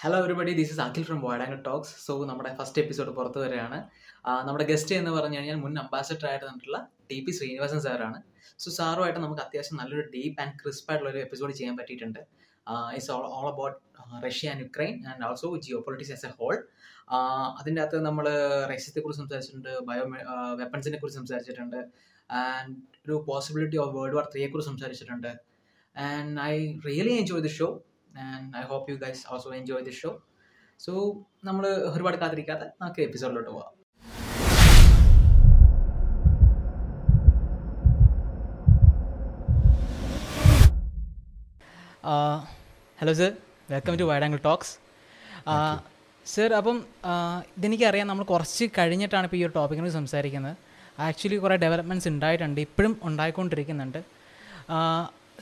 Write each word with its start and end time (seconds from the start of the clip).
Hello 0.00 0.16
everybody 0.20 0.52
this 0.56 0.72
is 0.72 0.80
Akhil 0.84 1.04
from 1.08 1.18
wide angle 1.26 1.58
talks 1.66 1.92
so 2.06 2.12
നമ്മുടെ 2.30 2.50
first 2.56 2.80
episode 2.82 3.12
പുറത്തു 3.18 3.38
വരികയാണ്. 3.42 3.78
നമ്മുടെ 4.48 4.64
ഗസ്റ്റ് 4.70 4.94
എന്ന് 4.98 5.12
പറഞ്ഞു 5.14 5.36
കഴിഞ്ഞാൽ 5.38 5.58
മുൻ 5.62 5.78
അംബാസഡർ 5.82 6.26
ആയിട്ട് 6.30 6.44
നിന്നിട്ടുള്ള 6.46 6.78
ടി 7.10 7.18
പി 7.24 7.30
ശ്രീനിവാസൻ 7.36 7.80
സാറാണ് 7.86 8.18
സോ 8.62 8.70
സാറുമായിട്ട് 8.78 9.20
നമുക്ക് 9.24 9.42
അത്യാവശ്യം 9.44 9.78
നല്ലൊരു 9.80 10.04
ഡീപ്പ് 10.14 10.36
ആൻഡ് 10.42 10.54
ക്രിസ്പ് 10.62 10.90
ആയിട്ടുള്ള 10.90 11.10
ഒരു 11.14 11.20
എപ്പിസോഡ് 11.22 11.54
ചെയ്യാൻ 11.60 11.76
പറ്റിയിട്ടുണ്ട്. 11.80 12.20
It's 12.96 13.10
all 13.16 13.24
all 13.38 13.48
about 13.52 13.78
Russia 14.26 14.52
and 14.52 14.62
Ukraine 14.66 14.94
and 15.12 15.24
also 15.28 15.50
geopolitics 15.88 16.14
as 16.18 16.26
a 16.26 16.32
whole 16.40 16.54
അതിന്റെ 17.60 17.82
അകത്ത് 17.86 18.04
നമ്മൾ 18.08 18.28
റഷ്യത്തെ 18.74 19.00
കുറിച്ച് 19.00 19.22
സംസാരിച്ചിട്ടുണ്ട് 19.22 19.72
ബയോ 19.90 20.04
വെപ്പൺസിനെ 20.62 21.00
കുറിച്ച് 21.02 21.20
സംസാരിച്ചിട്ടുണ്ട് 21.22 21.80
ആൻഡ് 22.30 22.76
ഒരു 23.06 23.24
പോസിബിലിറ്റി 23.30 23.80
ഓഫ് 23.86 23.92
വേൾഡ് 23.98 24.18
വാർ 24.20 24.28
ത്രീയെ 24.34 24.50
കുറിച്ച് 24.52 24.70
സംസാരിച്ചിട്ടുണ്ട്. 24.72 25.32
And 25.96 26.38
I 26.52 26.54
really 26.88 27.14
enjoy 27.22 27.44
the 27.48 27.54
show 27.58 27.70
and 28.24 28.56
I 28.56 28.62
hope 28.62 28.90
you 28.90 28.96
guys 28.96 29.22
also 29.30 29.50
enjoy 29.54 29.84
the 29.84 29.90
show 29.90 30.10
so 30.80 30.92
നമ്മൾ 31.44 31.66
ഒരുപാട് 31.66 32.16
കാത്തിരിക്കാതെ 32.16 32.66
നമുക്ക് 32.82 33.00
എപ്പിസോഡിലോട്ട് 33.02 33.50
പോവാം. 33.50 33.72
Hello 43.00 43.12
sir 43.12 43.30
welcome 43.70 43.94
to 44.00 44.04
wide 44.04 44.24
angle 44.24 44.38
talks 44.44 44.72
sir 46.26 46.54
അപ്പം 46.54 46.76
ആ, 47.04 47.12
ഇതെനിക്കറിയാം. 47.58 48.06
നമ്മൾ 48.06 48.24
കുറച്ച് 48.24 48.64
കഴിഞ്ഞിട്ടാണ് 48.78 49.24
ഇപ്പോൾ 49.24 49.36
ഈ 49.36 49.44
ഒരു 49.44 49.52
ടോപ്പിക്കിനെ 49.56 49.90
സംസാരിക്കുന്നത്. 49.90 50.56
ആക്ച്വലി 50.98 51.36
കുറേ 51.36 51.56
ഡെവലപ്മെന്റ്സ് 51.56 52.08
ഉണ്ടായിട്ടുണ്ട്. 52.08 52.60
ഇപ്പോഴും 52.60 53.00
ഉണ്ടായിക്കൊണ്ടിരിക്കുന്നുണ്ട്. 53.02 53.98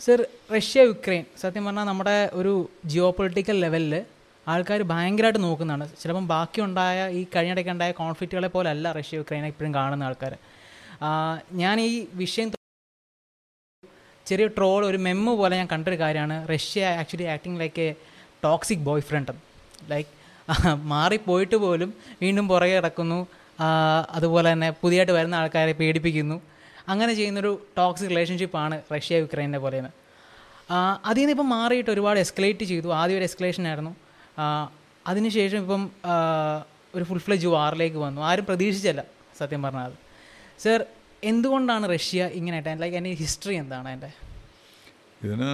സർ 0.03 0.21
റഷ്യ 0.55 0.81
യുക്രൈൻ. 0.89 1.25
സത്യം 1.41 1.65
പറഞ്ഞാൽ 1.67 1.85
നമ്മുടെ 1.89 2.17
ഒരു 2.41 2.53
ജിയോ 2.93 3.09
പൊളിറ്റിക്കൽ 3.19 3.57
ലെവലിൽ 3.65 3.95
ആൾക്കാർ 4.47 4.81
ഭയങ്കരമായിട്ട് 4.93 5.41
നോക്കുന്നതാണ്. 5.45 5.85
ചിലപ്പം 6.01 6.25
ബാക്കിയുണ്ടായ 6.33 6.99
ഈ 7.19 7.21
കഴിഞ്ഞിടയ്ക്ക് 7.35 7.73
ഉണ്ടായ 7.75 7.93
കോൺഫ്ലിക്റ്റുകളെ 8.01 8.49
പോലെ 8.57 8.69
അല്ല 8.75 8.93
റഷ്യ 8.99 9.21
യുക്രൈനെ 9.21 9.49
ഇപ്പോഴും 9.53 9.73
കാണുന്ന 9.79 10.09
ആൾക്കാർ 10.09 10.35
ഞാൻ 11.63 11.77
ഈ 11.81 11.93
വിഷയം 12.23 12.51
ചെറിയ 14.27 14.47
ട്രോൾ 14.57 14.83
ഒരു 14.91 14.99
മെമ്മോ 15.07 15.33
പോലെ 15.41 15.55
ഞാൻ 15.61 15.69
കണ്ടൊരു 15.73 15.99
കാര്യമാണ്. 16.03 16.37
Russia 16.53 16.85
actually 17.01 17.27
acting 17.35 17.59
like 17.63 17.83
a 17.87 17.91
toxic 18.45 18.85
boyfriend 19.09 19.33
like 19.93 20.11
മാറിപ്പോയിട്ട് 20.93 21.57
പോലും 21.65 21.91
വീണ്ടും 22.23 22.47
പുറകെ 22.53 22.75
കിടക്കുന്നു. 22.77 23.21
അതുപോലെ 24.17 24.49
തന്നെ 24.53 24.71
പുതിയതായിട്ട് 24.83 25.15
വരുന്ന 25.19 25.35
ആൾക്കാരെ 25.41 25.75
പേടിപ്പിക്കുന്നു. 25.81 26.37
അങ്ങനെ 26.93 27.13
ചെയ്യുന്നൊരു 27.19 27.53
ടോക്സിക് 27.79 28.11
റിലേഷൻഷിപ്പ് 28.13 28.57
ആണ് 28.65 28.77
റഷ്യ 28.95 29.19
യുക്രൈനെ 29.25 29.59
പോലെയെന്ന് 29.65 29.93
അതിൽ 31.11 31.21
നിന്ന് 31.21 31.35
ഇപ്പം 31.37 31.49
മാറിയിട്ട് 31.55 31.91
ഒരുപാട് 31.95 32.19
എസ്കലേറ്റ് 32.25 32.65
ചെയ്തു. 32.71 32.89
ആദ്യം 33.01 33.19
ഒരു 33.19 33.27
എസ്കലേഷൻ 33.29 33.65
ആയിരുന്നു. 33.71 33.93
അതിനുശേഷം 35.07 35.59
ഇപ്പം 35.65 35.83
ഒരു 36.97 37.05
ഫുൾ 37.09 37.21
ഫ്ലെജ് 37.27 37.49
വാറിലേക്ക് 37.55 37.99
വന്നു. 38.07 38.21
ആരും 38.29 38.45
പ്രതീക്ഷിച്ചല്ല 38.51 39.03
സത്യം 39.39 39.63
പറഞ്ഞാൽ. 39.67 39.91
അത് 39.91 39.99
സർ 40.65 40.81
എന്തുകൊണ്ടാണ് 41.31 41.85
റഷ്യ 41.95 42.25
ഇങ്ങനെ 42.39 42.59
ലൈക്ക് 42.83 42.97
അതിന്റെ 42.99 43.19
ഹിസ്റ്ററി 43.23 43.55
എന്താണ് 43.63 43.89
അതിന്റെ? 43.89 44.11
ഇതിന് 45.27 45.51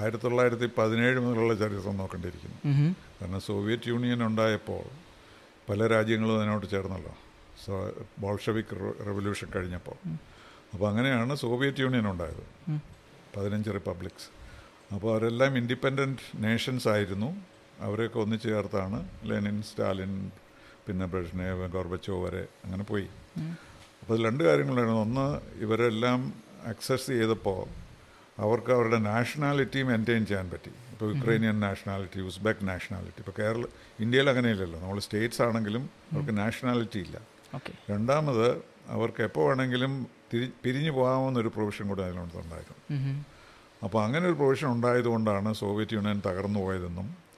ആയിരത്തി 0.00 0.24
തൊള്ളായിരത്തി 0.24 0.66
പതിനേഴ് 0.78 1.18
മുതലുള്ള 1.24 1.54
ചരിത്രം 1.62 1.96
നോക്കേണ്ടിയിരിക്കുന്നു. 2.02 2.58
കാരണം 3.18 3.40
സോവിയറ്റ് 3.48 3.88
യൂണിയൻ 3.92 4.20
ഉണ്ടായപ്പോൾ 4.26 4.82
പല 5.68 5.86
രാജ്യങ്ങളും 5.94 6.34
അതിനോട് 6.38 6.66
ചേർന്നല്ലോ. 6.72 7.12
ബോൾഷവിക് 8.18 8.96
റെവല്യൂഷൻ 9.06 9.48
കഴിഞ്ഞപ്പോൾ. 9.56 9.96
അപ്പോൾ 10.72 10.90
അങ്ങനെയാണ് 10.90 11.36
സോവിയറ്റ് 11.36 11.80
യൂണിയൻ 11.80 12.10
ഉണ്ടായത്. 12.10 12.44
പതിനഞ്ച് 13.36 13.70
റിപ്പബ്ലിക്സ്. 13.70 14.28
അപ്പോൾ 14.94 15.12
അവരെല്ലാം 15.12 15.56
ഇൻഡിപെൻഡന്റ് 15.56 16.18
നേഷൻസ് 16.34 16.88
ആയിരുന്നു. 16.88 17.44
അവരെയൊക്കെ 17.80 18.18
ഒന്നിച്ചു 18.18 18.48
ചേർത്താണ് 18.48 19.08
ലെനിൻ 19.24 19.62
സ്റ്റാലിൻ 19.62 20.30
പിന്നെ 20.86 21.06
ബ്രഷ്നേവ് 21.06 21.68
ഗോർബച്ചോ 21.68 22.24
വരെ 22.24 22.46
അങ്ങനെ 22.64 22.84
പോയി. 22.84 23.08
അപ്പോൾ 24.00 24.14
അതിൽ 24.14 24.24
രണ്ട് 24.26 24.44
കാര്യങ്ങളായിരുന്നു. 24.44 25.00
ഒന്ന് 25.00 25.40
ഇവരെല്ലാം 25.62 26.34
അക്സസ് 26.66 27.06
ചെയ്തപ്പോൾ 27.06 27.68
അവർക്ക് 28.42 28.72
അവരുടെ 28.72 28.98
നാഷണാലിറ്റി 28.98 29.82
മെയിന്റെയിൻ 29.82 30.26
ചെയ്യാൻ 30.26 30.50
പറ്റി. 30.50 30.68
ഇപ്പോൾ 30.68 31.16
യുക്രൈനിയൻ 31.16 31.60
നാഷണാലിറ്റി 31.60 32.20
ഉസ്ബെക്ക് 32.20 32.68
നാഷണാലിറ്റി 32.68 33.20
ഇപ്പോൾ 33.20 33.42
കേരള 33.42 33.64
ഇന്ത്യയിൽ 34.00 34.30
അങ്ങനെയില്ലല്ലോ. 34.30 34.80
നമ്മൾ 34.80 35.00
സ്റ്റേറ്റ്സ് 35.00 35.42
ആണെങ്കിലും 35.42 35.90
അവർക്ക് 36.12 36.38
നാഷണാലിറ്റി 36.38 36.98
ഇല്ല. 36.98 37.20
രണ്ടാമത് 37.90 38.46
അവർക്ക് 38.88 39.22
എപ്പോൾ 39.22 39.48
വേണമെങ്കിലും 39.48 40.06
തിരി 40.34 40.52
പിരിഞ്ഞു 40.64 40.90
പോകാമെന്നൊരു 40.90 41.48
പ്രൊവിഷൻ 41.48 41.88
കൂടെ 41.88 42.02
അതിനകത്തുണ്ടായിരുന്നു. 42.02 43.24
അപ്പോൾ 43.84 44.04
അങ്ങനെ 44.04 44.26
ഒരു 44.26 44.32
പ്രൊവിഷൻ 44.32 44.68
ഉണ്ടായതുകൊണ്ടാണ് 44.72 45.52
സോവിയറ്റ് 45.52 45.94
യൂണിയൻ 45.94 46.22
തകർന്നു 46.26 46.60
പോയതെന്നും 46.60 47.30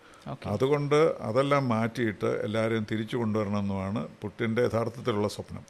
അതുകൊണ്ട് 0.47 0.95
അതെല്ലാം 1.29 1.69
മാറ്റിയിട്ട് 1.69 2.27
എല്ലാവരെയും 2.47 2.87
തിരിച്ചു 2.91 3.17
കൊണ്ടുവരണമെന്നുമാണ് 3.17 4.09
പുട്ടിന്റെ 4.23 4.63
യഥാർത്ഥത്തിലുള്ള 4.63 5.29
സ്വപ്നം. 5.29 5.65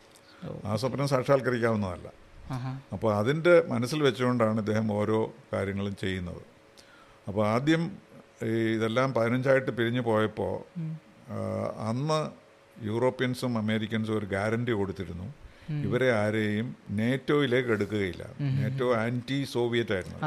ആ 0.64 0.76
സ്വപ്നം 0.76 1.08
സാക്ഷാത്കരിക്കാവുന്നതല്ല. 1.08 2.08
അപ്പോൾ 2.92 3.10
അതിന്റെ 3.16 3.62
മനസ്സിൽ 3.69 4.02
വെച്ചുകൊണ്ടാണ് 4.02 4.58
ഇദ്ദേഹം 4.58 4.92
ഓരോ 4.92 5.32
കാര്യങ്ങളും 5.52 5.97
ചെയ്യുന്നത്. 5.97 6.42
അപ്പോൾ 7.28 7.48
ആദ്യം 7.48 7.82
ഈ 8.44 8.54
ഇതെല്ലാം 8.76 9.14
പതിനഞ്ചായിട്ട് 9.14 9.70
പിരിഞ്ഞു 9.70 10.00
പോയപ്പോൾ 10.00 10.54
അന്ന് 11.91 12.41
യൂറോപ്യൻസും 12.88 13.53
അമേരിക്കൻസും 13.62 14.15
ഒരു 14.19 14.27
ഗ്യാരണ്ടി 14.34 14.72
കൊടുത്തിരുന്നു. 14.81 15.27
ഇവരെ 15.87 16.09
ആരെയും 16.22 16.69
നേറ്റോയിലേക്ക് 17.00 17.71
എടുക്കുകയില്ല. 17.77 18.25
നേറ്റോ 18.60 18.88
ആന്റി 19.03 19.38
സോവിയറ്റ് 19.55 19.94
ആയിരുന്നു 19.97 20.19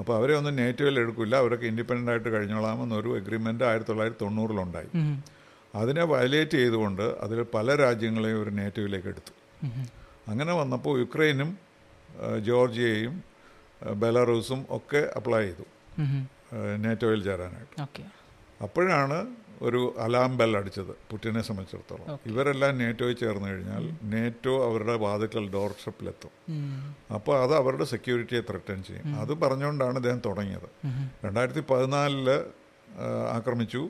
അപ്പോൾ 0.00 0.14
അവരെ 0.18 0.34
ഒന്നും 0.38 0.54
നേറ്റോയിൽ 0.60 0.96
എടുക്കില്ല. 1.00 1.34
അവരൊക്കെ 1.42 1.66
ഇൻഡിപെൻഡന്റ് 1.72 2.12
ആയിട്ട് 2.12 2.28
കഴിഞ്ഞോളാമെന്നൊരു 2.34 3.10
എഗ്രിമെന്റ് 3.20 3.64
ആയിരത്തി 3.70 3.90
തൊള്ളായിരത്തി 3.90 4.22
തൊണ്ണൂറിലുണ്ടായി 4.24 4.90
അതിനെ 5.80 6.04
വയലേറ്റ് 6.12 6.56
ചെയ്തുകൊണ്ട് 6.62 7.04
അതിൽ 7.24 7.38
പല 7.56 7.76
രാജ്യങ്ങളെയും 7.82 8.38
ഒരു 8.42 8.50
നേറ്റോയിലേക്ക് 8.60 9.08
എടുത്തു. 9.12 9.34
അങ്ങനെ 10.30 10.52
വന്നപ്പോൾ 10.60 10.94
യുക്രൈനും 11.02 11.50
ജോർജിയയും 12.48 13.14
ബെലാറൂസും 14.02 14.60
ഒക്കെ 14.76 15.02
അപ്ലൈ 15.18 15.42
ചെയ്തു. 15.44 15.64
നേറ്റോയിൽ 16.84 17.20
ചേരാനായിട്ട്. 17.28 17.76
അപ്പോഴാണ് 18.66 19.18
ഒരു 19.66 19.80
അലാം 19.98 20.30
ബെൽ 20.38 20.56
അടിച്ചത് 20.56 20.92
പുടിനെ 21.10 21.42
സംബന്ധിച്ചിടത്തോളം. 21.48 22.18
ഇവരെല്ലാം 22.32 22.78
നേറ്റോയിൽ 22.78 23.16
ചേർന്ന് 23.22 23.48
കഴിഞ്ഞാൽ 23.48 23.84
നേറ്റോ 24.12 24.54
അവരുടെ 24.68 24.96
വാതുക്കൾ 25.04 25.44
ഡോർഷപ്പിലെത്തും. 25.48 26.34
അപ്പോൾ 27.14 27.36
അത് 27.42 27.54
അവരുടെ 27.56 27.84
സെക്യൂരിറ്റിയെ 27.84 28.40
ത്രട്ടൻ 28.50 28.82
ചെയ്യും. 28.82 29.20
അത് 29.20 29.32
പറഞ്ഞുകൊണ്ടാണ് 29.42 29.96
അദ്ദേഹം 29.96 30.22
തുടങ്ങിയത്. 30.26 30.68
രണ്ടായിരത്തി 31.26 31.64
പതിനാലിൽ 31.70 32.30
ആക്രമിച്ചു. 33.38 33.82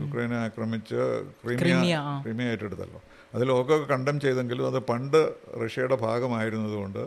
യുക്രൈനെ 0.00 0.36
ആക്രമിച്ച് 0.36 0.98
ക്രീമിയ 1.44 1.96
ക്രിമിയ, 2.24 2.46
ഏറ്റെടുത്തല്ലോ. 2.46 3.00
അത് 3.34 3.42
ലോകമൊക്കെ 3.48 3.86
കണ്ടം 3.92 4.16
ചെയ്തെങ്കിലും 4.20 4.64
അത് 4.66 4.78
പണ്ട് 4.90 5.20
റഷ്യയുടെ 5.64 5.96
ഭാഗമായിരുന്നതുകൊണ്ട് 5.96 6.98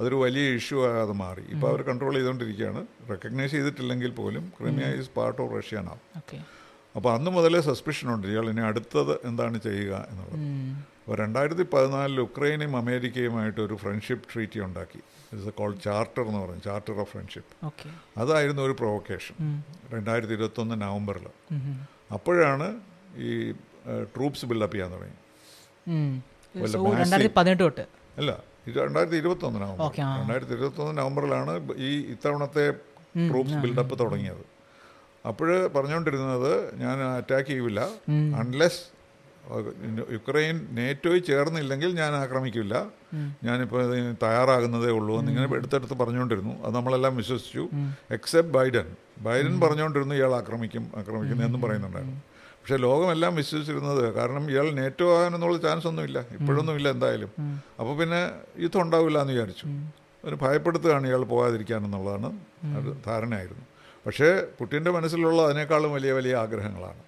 അതൊരു 0.00 0.14
വലിയ 0.14 0.44
ഇഷ്യൂ 0.56 0.78
ആകാതെ 0.86 1.12
മാറി. 1.12 1.44
ഇപ്പോൾ 1.54 1.68
അവർ 1.72 1.82
കൺട്രോൾ 1.82 2.14
ചെയ്തുകൊണ്ടിരിക്കുകയാണ്. 2.14 2.82
റെക്കഗ്നൈസ് 3.10 3.52
ചെയ്തിട്ടില്ലെങ്കിൽ 3.52 4.10
പോലും 4.20 4.52
Crimea 4.60 4.88
is 5.00 5.10
part 5.16 5.40
of 5.42 5.54
Russia 5.58 5.80
നാം 5.90 6.00
അപ്പോൾ 6.96 7.10
അന്ന് 7.16 7.30
മുതലേ 7.36 7.60
സസ്പെൻഷൻ 7.68 8.08
ഉണ്ട് 8.14 8.26
ഇയാൾ 8.32 8.46
ഇനി 8.52 8.62
അടുത്തത് 8.70 9.14
എന്താണ് 9.28 9.58
ചെയ്യുക 9.66 9.94
എന്നുള്ളത്. 10.10 10.42
അപ്പോൾ 11.02 11.16
രണ്ടായിരത്തി 11.22 11.64
പതിനാലിൽ 11.72 12.18
ഉക്രൈനും 12.26 12.72
അമേരിക്കയുമായിട്ട് 12.80 13.60
ഒരു 13.66 13.76
ഫ്രണ്ട്ഷിപ്പ് 13.82 14.26
ട്രീറ്റി 14.32 14.60
ഉണ്ടാക്കി. 14.66 15.00
ഇറ്റ്സ് 15.32 15.52
കോൾ 15.60 15.72
ചാർട്ടർ 15.86 16.22
എന്ന് 16.28 16.40
പറയും 16.44 16.60
ചാർട്ടർ 16.68 16.94
ഓഫ് 17.02 17.10
ഫ്രണ്ട്ഷിപ്പ് 17.12 17.52
അതായിരുന്നു 18.22 18.62
ഒരു 18.68 18.74
പ്രൊവക്കേഷൻ. 18.80 19.34
രണ്ടായിരത്തി 19.94 20.34
ഇരുപത്തൊന്ന് 20.38 20.76
നവംബറിൽ 20.84 21.26
അപ്പോഴാണ് 22.16 22.68
ഈ 23.28 23.30
ട്രൂപ്സ് 24.14 24.46
ബിൽഡപ്പ് 24.50 24.74
ചെയ്യാൻ 24.76 24.92
തുടങ്ങി. 24.96 25.18
അല്ല 28.20 28.32
രണ്ടായിരത്തി 28.86 29.18
ഇരുപത്തൊന്ന് 29.22 29.58
നവംബർ. 29.64 29.84
രണ്ടായിരത്തി 30.20 30.54
ഇരുപത്തൊന്ന് 30.58 30.94
നവംബറിലാണ് 31.02 31.52
ഈ 31.88 31.90
ഇത്തവണത്തെ 32.14 32.66
ട്രൂപ്സ് 33.30 33.58
ബിൽഡപ്പ് 33.64 33.94
തുടങ്ങിയത്. 34.02 34.44
അപ്പോൾ 35.24 35.48
പറഞ്ഞുകൊണ്ടിരുന്നത് 35.74 36.52
ഞാൻ 36.80 36.96
അറ്റാക്ക് 37.18 37.48
ചെയ്യില്ല 37.48 37.80
അൺലെസ് 38.40 38.82
യുക്രൈൻ 40.14 40.56
നേറ്റോയിൽ 40.78 41.22
ചേർന്നില്ലെങ്കിൽ 41.28 41.90
ഞാൻ 42.00 42.12
ആക്രമിക്കില്ല 42.14 42.74
ഞാനിപ്പോൾ 43.46 43.80
തയ്യാറാകുന്നതേ 44.24 44.90
ഉള്ളൂ 44.98 45.14
എന്ന് 45.18 45.30
ഇങ്ങനെ 45.32 45.48
എടുത്തെടുത്ത് 45.58 45.96
പറഞ്ഞുകൊണ്ടിരുന്നു 46.02 46.62
അത് 46.64 46.74
നമ്മളെല്ലാം 46.74 47.16
വിശ്വസിച്ചു. 47.16 47.64
എക്സെപ്റ്റ് 48.16 48.54
ബൈഡൻ 48.58 48.86
ബൈഡൻ 49.26 49.54
പറഞ്ഞുകൊണ്ടിരുന്നു 49.64 50.14
ഇയാൾ 50.14 50.34
ആക്രമിക്കും 50.40 50.84
ആക്രമിക്കുന്നു 51.00 51.44
എന്നും 51.48 51.62
പറയുന്നുണ്ടായിരുന്നു. 51.64 52.20
പക്ഷേ 52.60 52.76
ലോകമെല്ലാം 52.76 53.32
വിശ്വസിച്ചിരുന്നത് 53.40 54.14
കാരണം 54.14 54.44
ഇയാൾ 54.50 54.66
നേറ്റോ 54.80 55.06
ആകാനെന്നുള്ള 55.18 55.58
ചാൻസ് 55.58 55.86
ഒന്നുമില്ല. 55.90 56.18
ഇപ്പോഴൊന്നും 56.36 56.76
ഇല്ല 56.76 56.88
എന്തായാലും. 56.96 57.30
അപ്പോൾ 57.80 57.94
പിന്നെ 58.00 58.20
യുദ്ധം 58.64 58.82
ഉണ്ടാവില്ല 58.82 59.18
എന്ന് 59.24 59.32
വിചാരിച്ചു. 59.32 59.66
ഒരു 60.24 60.38
ഭയപ്പെടുത്തുകയാണ് 60.42 61.06
ഇയാൾ 61.06 61.22
പോകാതിരിക്കാനെന്നുള്ളതാണ് 61.34 62.30
ധാരണയായിരുന്നു. 63.06 63.64
പക്ഷേ 64.06 64.42
പുട്ടിന്റെ 64.60 64.90
മനസ്സിലുള്ള 64.90 65.42
അതിനേക്കാളും 65.42 65.92
വലിയ 65.92 66.12
വലിയ 66.12 66.36
ആഗ്രഹങ്ങളാണ്. 66.36 67.02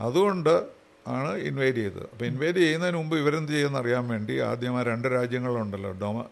അതുകൊണ്ട് 0.00 0.66
ആണ് 1.06 1.34
ഇൻവൈറ്റ് 1.34 1.78
ചെയ്തത്. 1.78 2.02
അപ്പോൾ 2.12 2.24
ഇൻവൈറ്റ് 2.24 2.58
ചെയ്യുന്നതിന് 2.58 2.96
മുമ്പ് 2.96 3.16
ഇവരെന്ത് 3.16 3.52
ചെയ്യുമെന്ന് 3.52 3.78
അറിയാൻ 3.78 4.08
വേണ്ടി 4.08 4.38
ആദ്യം 4.38 4.78
ആ 4.78 4.82
രണ്ട് 4.82 5.08
രാജ്യങ്ങളുണ്ടല്ലോ 5.08 5.92
ഡൊമ 5.92 6.24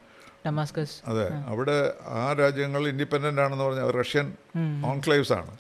ഡമാസ്കസ്. 0.47 0.97
അതെ 1.07 1.29
അവിടെ 1.47 1.95
ആ 2.07 2.33
രാജ്യങ്ങൾ 2.33 2.89
ഇൻഡിപെൻഡന്റ് 2.89 3.41
ആണെന്ന് 3.41 3.65
പറഞ്ഞാൽ 3.65 3.91
റഷ്യൻ 3.91 4.27
ഓൺക്ലേവ്സ് 4.87 5.33
ആണ്. 5.33 5.57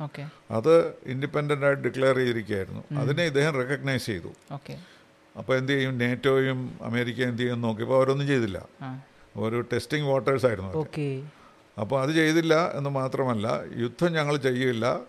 അത് 0.50 0.74
ഇൻഡിപെൻഡന്റ് 1.06 1.66
ആയിട്ട് 1.66 1.82
ഡിക്ലെയർ 1.82 2.16
ചെയ്തിരിക്കുകയായിരുന്നു. 2.16 3.00
അതിനെ 3.00 3.24
ഇദ്ദേഹം 3.24 3.54
റെക്കഗ്നൈസ് 3.54 4.06
ചെയ്തു. 4.06 4.32
ഓക്കെ. 4.52 4.78
അപ്പോൾ 5.38 5.56
എന്ത് 5.58 5.72
ചെയ്യും? 5.72 5.98
നേറ്റോയും 5.98 6.78
അമേരിക്ക 6.82 7.20
എന്ത് 7.20 7.42
ചെയ്യും 7.42 7.60
നോക്കിയപ്പോൾ 7.60 7.96
അവരൊന്നും 7.96 8.26
ചെയ്തില്ല. 8.26 8.58
ഒരു 9.36 9.60
ടെസ്റ്റിംഗ് 9.72 10.08
വാട്ടേഴ്സ് 10.08 10.46
ആയിരുന്നു 10.46 10.72
അപ്പോൾ 11.80 12.02
അത് 12.02 12.10
ചെയ്തില്ല 12.10 12.54
എന്ന് 12.78 12.90
മാത്രമല്ല 12.90 13.46
യുദ്ധം 13.76 14.12
ഞങ്ങൾ 14.12 14.36
ചെയ്യില്ല 14.36 15.00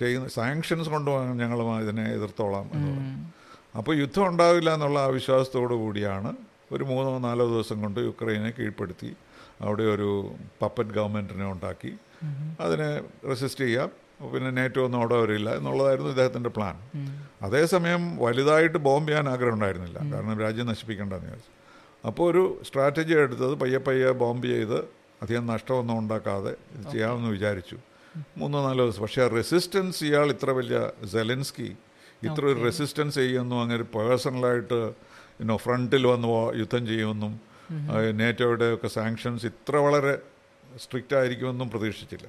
ചെയ്യുന്ന 0.00 0.28
സാങ്ഷൻസ് 0.28 0.88
കൊണ്ടുപോകാൻ 0.88 1.36
ഞങ്ങൾ 1.36 1.58
ഇതിനെ 1.82 2.04
എതിർത്തോളാം 2.14 2.70
എന്ന് 2.74 2.90
പറഞ്ഞു. 2.90 3.30
അപ്പോൾ 3.78 3.96
യുദ്ധം 3.96 4.28
ഉണ്ടാവില്ല 4.28 4.74
എന്നുള്ള 4.74 4.98
ആ 5.00 5.06
വിശ്വാസത്തോടു 5.06 5.74
കൂടിയാണ് 5.74 6.30
ഒരു 6.72 6.84
മൂന്നോ 6.84 7.18
നാലോ 7.18 7.44
ദിവസം 7.46 7.82
കൊണ്ട് 7.82 8.00
യുക്രൈനെ 8.00 8.50
കീഴ്പ്പെടുത്തി 8.50 9.10
അവിടെ 9.60 9.82
ഒരു 9.82 10.08
പപ്പറ്റ് 10.62 10.90
ഗവൺമെന്റിനെ 10.90 11.46
ഉണ്ടാക്കി. 11.52 11.92
അതിനെ 12.60 12.88
റെസിസ്റ്റ് 13.28 13.64
ചെയ്യാം. 13.64 13.90
പിന്നെ 14.32 14.50
നേറ്റോ 14.50 14.84
ഒന്നും 14.84 14.98
അവിടെ 14.98 15.14
വരില്ല 15.14 15.48
എന്നുള്ളതായിരുന്നു 15.56 16.10
ഇദ്ദേഹത്തിന്റെ 16.10 16.50
പ്ലാൻ 16.50 16.76
അതേസമയം 17.42 18.16
വലുതായിട്ട് 18.16 18.78
ബോംബ് 18.78 19.08
ചെയ്യാൻ 19.08 19.28
ആഗ്രഹം 19.28 19.54
ഉണ്ടായിരുന്നില്ല. 19.54 19.98
കാരണം 20.12 20.40
രാജ്യം 20.40 20.66
നശിപ്പിക്കേണ്ടെന്ന് 20.66 21.26
വിചാരിച്ചു. 21.26 21.52
അപ്പോൾ 22.06 22.30
ഒരു 22.30 22.42
സ്ട്രാറ്റജി 22.66 23.14
എടുത്തത് 23.14 23.54
പയ്യെ 23.54 23.78
പയ്യെ 23.78 24.10
ബോംബ് 24.10 24.46
ചെയ്ത് 24.46 24.78
അധികം 25.24 25.46
നഷ്ടമൊന്നും 25.52 25.96
ഉണ്ടാക്കാതെ 25.98 26.52
ഇത് 26.74 26.84
ചെയ്യാമെന്ന് 26.92 27.30
വിചാരിച്ചു. 27.30 27.76
മൂന്നോ 28.36 28.58
നാലോ 28.66 28.84
ദിവസം. 28.84 29.02
പക്ഷേ 29.02 29.22
ആ 29.22 29.28
റെസിസ്റ്റൻസ് 29.38 30.04
ഇയാൾ 30.04 30.28
ഇത്ര 30.30 30.50
വലിയ 30.58 30.78
സെലൻസ്കി 31.12 31.70
ഇത്ര 32.22 32.44
ഒരു 32.46 32.60
റെസിസ്റ്റൻസ് 32.64 33.14
ചെയ്യുമെന്നും 33.14 33.58
അങ്ങനെ 33.62 33.84
പേഴ്സണലായിട്ട് 33.96 34.80
ഇന്നോ 35.40 35.56
ഫ്രണ്ടിൽ 35.56 36.06
വന്ന് 36.06 36.28
യുദ്ധം 36.60 36.86
ചെയ്യുമെന്നും 36.86 37.32
നേറ്റോയുടെ 38.20 38.66
ഒക്കെ 38.74 38.88
സാങ്ഷൻസ് 38.88 39.46
ഇത്ര 39.46 39.76
വളരെ 39.86 40.14
സ്ട്രിക്റ്റ് 40.82 41.16
ആയിരിക്കുമെന്നും 41.16 41.68
പ്രതീക്ഷിച്ചില്ല. 41.70 42.26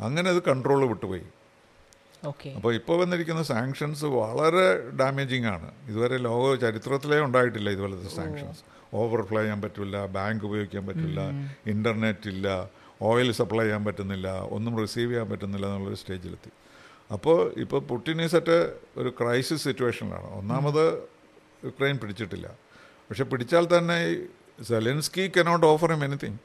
അങ്ങനെ 0.00 0.26
അത് 0.30 0.40
കൺട്രോൾ 0.48 0.80
വിട്ടുപോയി. 0.86 1.26
ഓക്കെ. 2.24 2.48
അപ്പോൾ 2.56 2.72
ഇപ്പോൾ 2.74 2.96
വന്നിരിക്കുന്ന 3.00 3.42
സാങ്ഷൻസ് 3.50 4.04
വളരെ 4.04 4.66
ഡാമേജിങ് 5.00 5.48
ആണ്. 5.54 5.68
ഇതുവരെ 5.88 6.16
ലോക 6.26 6.42
ചരിത്രത്തിലേ 6.64 7.20
ഉണ്ടായിട്ടില്ല 7.26 7.70
ഇതുപോലത്തെ 7.70 8.10
സാങ്ഷൻസ് 8.16 8.62
ഓവർഫ്ലോ 8.98 9.40
ചെയ്യാൻ 9.40 9.60
പറ്റില്ല 9.64 9.96
ബാങ്ക് 10.16 10.44
ഉപയോഗിക്കാൻ 10.48 10.84
പറ്റില്ല 10.86 11.20
ഇന്റർനെറ്റ് 11.72 12.28
ഇല്ല 12.34 12.48
ഓയിൽ 13.08 13.28
സപ്ലൈ 13.40 13.64
ചെയ്യാൻ 13.64 13.82
പറ്റുന്നില്ല 13.84 14.28
ഒന്നും 14.56 14.72
റിസീവ് 14.82 15.10
ചെയ്യാൻ 15.10 15.28
പറ്റുന്നില്ല 15.30 15.66
എന്നുള്ളൊരു 15.66 15.98
സ്റ്റേജിലെത്തി. 16.02 16.50
അപ്പോൾ 17.14 17.38
ഇപ്പോൾ 17.62 17.80
പുട്ടിൻ 17.90 18.18
ഈസ് 18.24 18.36
അറ്റ് 18.40 18.58
ഒരു 19.00 19.10
ക്രൈസിസ് 19.20 19.62
സിറ്റുവേഷനിലാണ് 19.68 20.28
ഒന്നാമത് 20.40 20.84
യുക്രൈൻ 21.68 21.96
പിടിച്ചിട്ടില്ല. 22.02 22.48
പക്ഷെ 23.08 23.24
പിടിച്ചാൽ 23.30 23.64
തന്നെ 23.76 23.98
Zelensky 24.68 25.24
cannot 25.36 25.66
offer 25.72 25.92
them 25.94 26.02
anything 26.04 26.38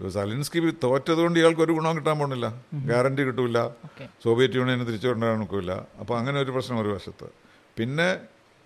Zelensky 0.00 0.60
തോറ്റത് 0.84 1.20
കൊണ്ട് 1.22 1.38
ഇയാൾക്ക് 1.40 1.62
ഒരു 1.64 1.72
ഗുണം 1.78 1.96
കിട്ടാൻ 1.96 2.16
പോകുന്നില്ല. 2.18 2.46
ഗ്യാരണ്ടി 2.90 3.22
കിട്ടില്ല 3.28 3.58
സോവിയറ്റ് 4.24 4.58
യൂണിയനെ 4.58 4.84
തിരിച്ചു 4.88 5.08
കൊണ്ടുവരാൻ 5.08 5.38
നോക്കില്ല 5.42 5.72
അപ്പോൾ 6.00 6.14
അങ്ങനെ 6.18 6.38
ഒരു 6.44 6.50
പ്രശ്നം 6.56 6.76
ഒരു 6.82 6.90
വശത്ത്. 6.94 7.28
പിന്നെ 7.78 8.08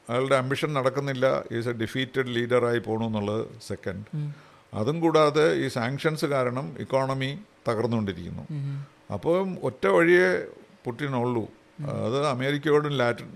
അയാളുടെ 0.09 0.37
അംബിഷൻ 0.43 0.71
നടക്കുന്നില്ല. 0.79 1.27
ഈസ് 1.59 1.69
എ 1.73 1.75
ഡിഫീറ്റഡ് 1.83 2.29
ലീഡറായി 2.37 2.81
പോകണു 2.87 3.05
എന്നുള്ളത് 3.11 3.45
സെക്കൻഡ് 3.69 4.05
അതും 4.81 4.97
കൂടാതെ 5.05 5.47
ഈ 5.65 5.67
സാങ്ഷൻസ് 5.69 6.27
കാരണം 6.35 6.67
ഇക്കോണമി 6.85 7.31
തകർന്നുകൊണ്ടിരിക്കുന്നു. 7.69 8.45
അപ്പോൾ 9.15 9.39
ഒറ്റ 9.69 9.85
വഴിയേ 9.97 10.29
പുട്ടിനുള്ളൂ. 10.85 11.45
അത് 12.07 12.19
അമേരിക്കയോടും 12.27 12.93
ലാറ്റിൻ 13.01 13.31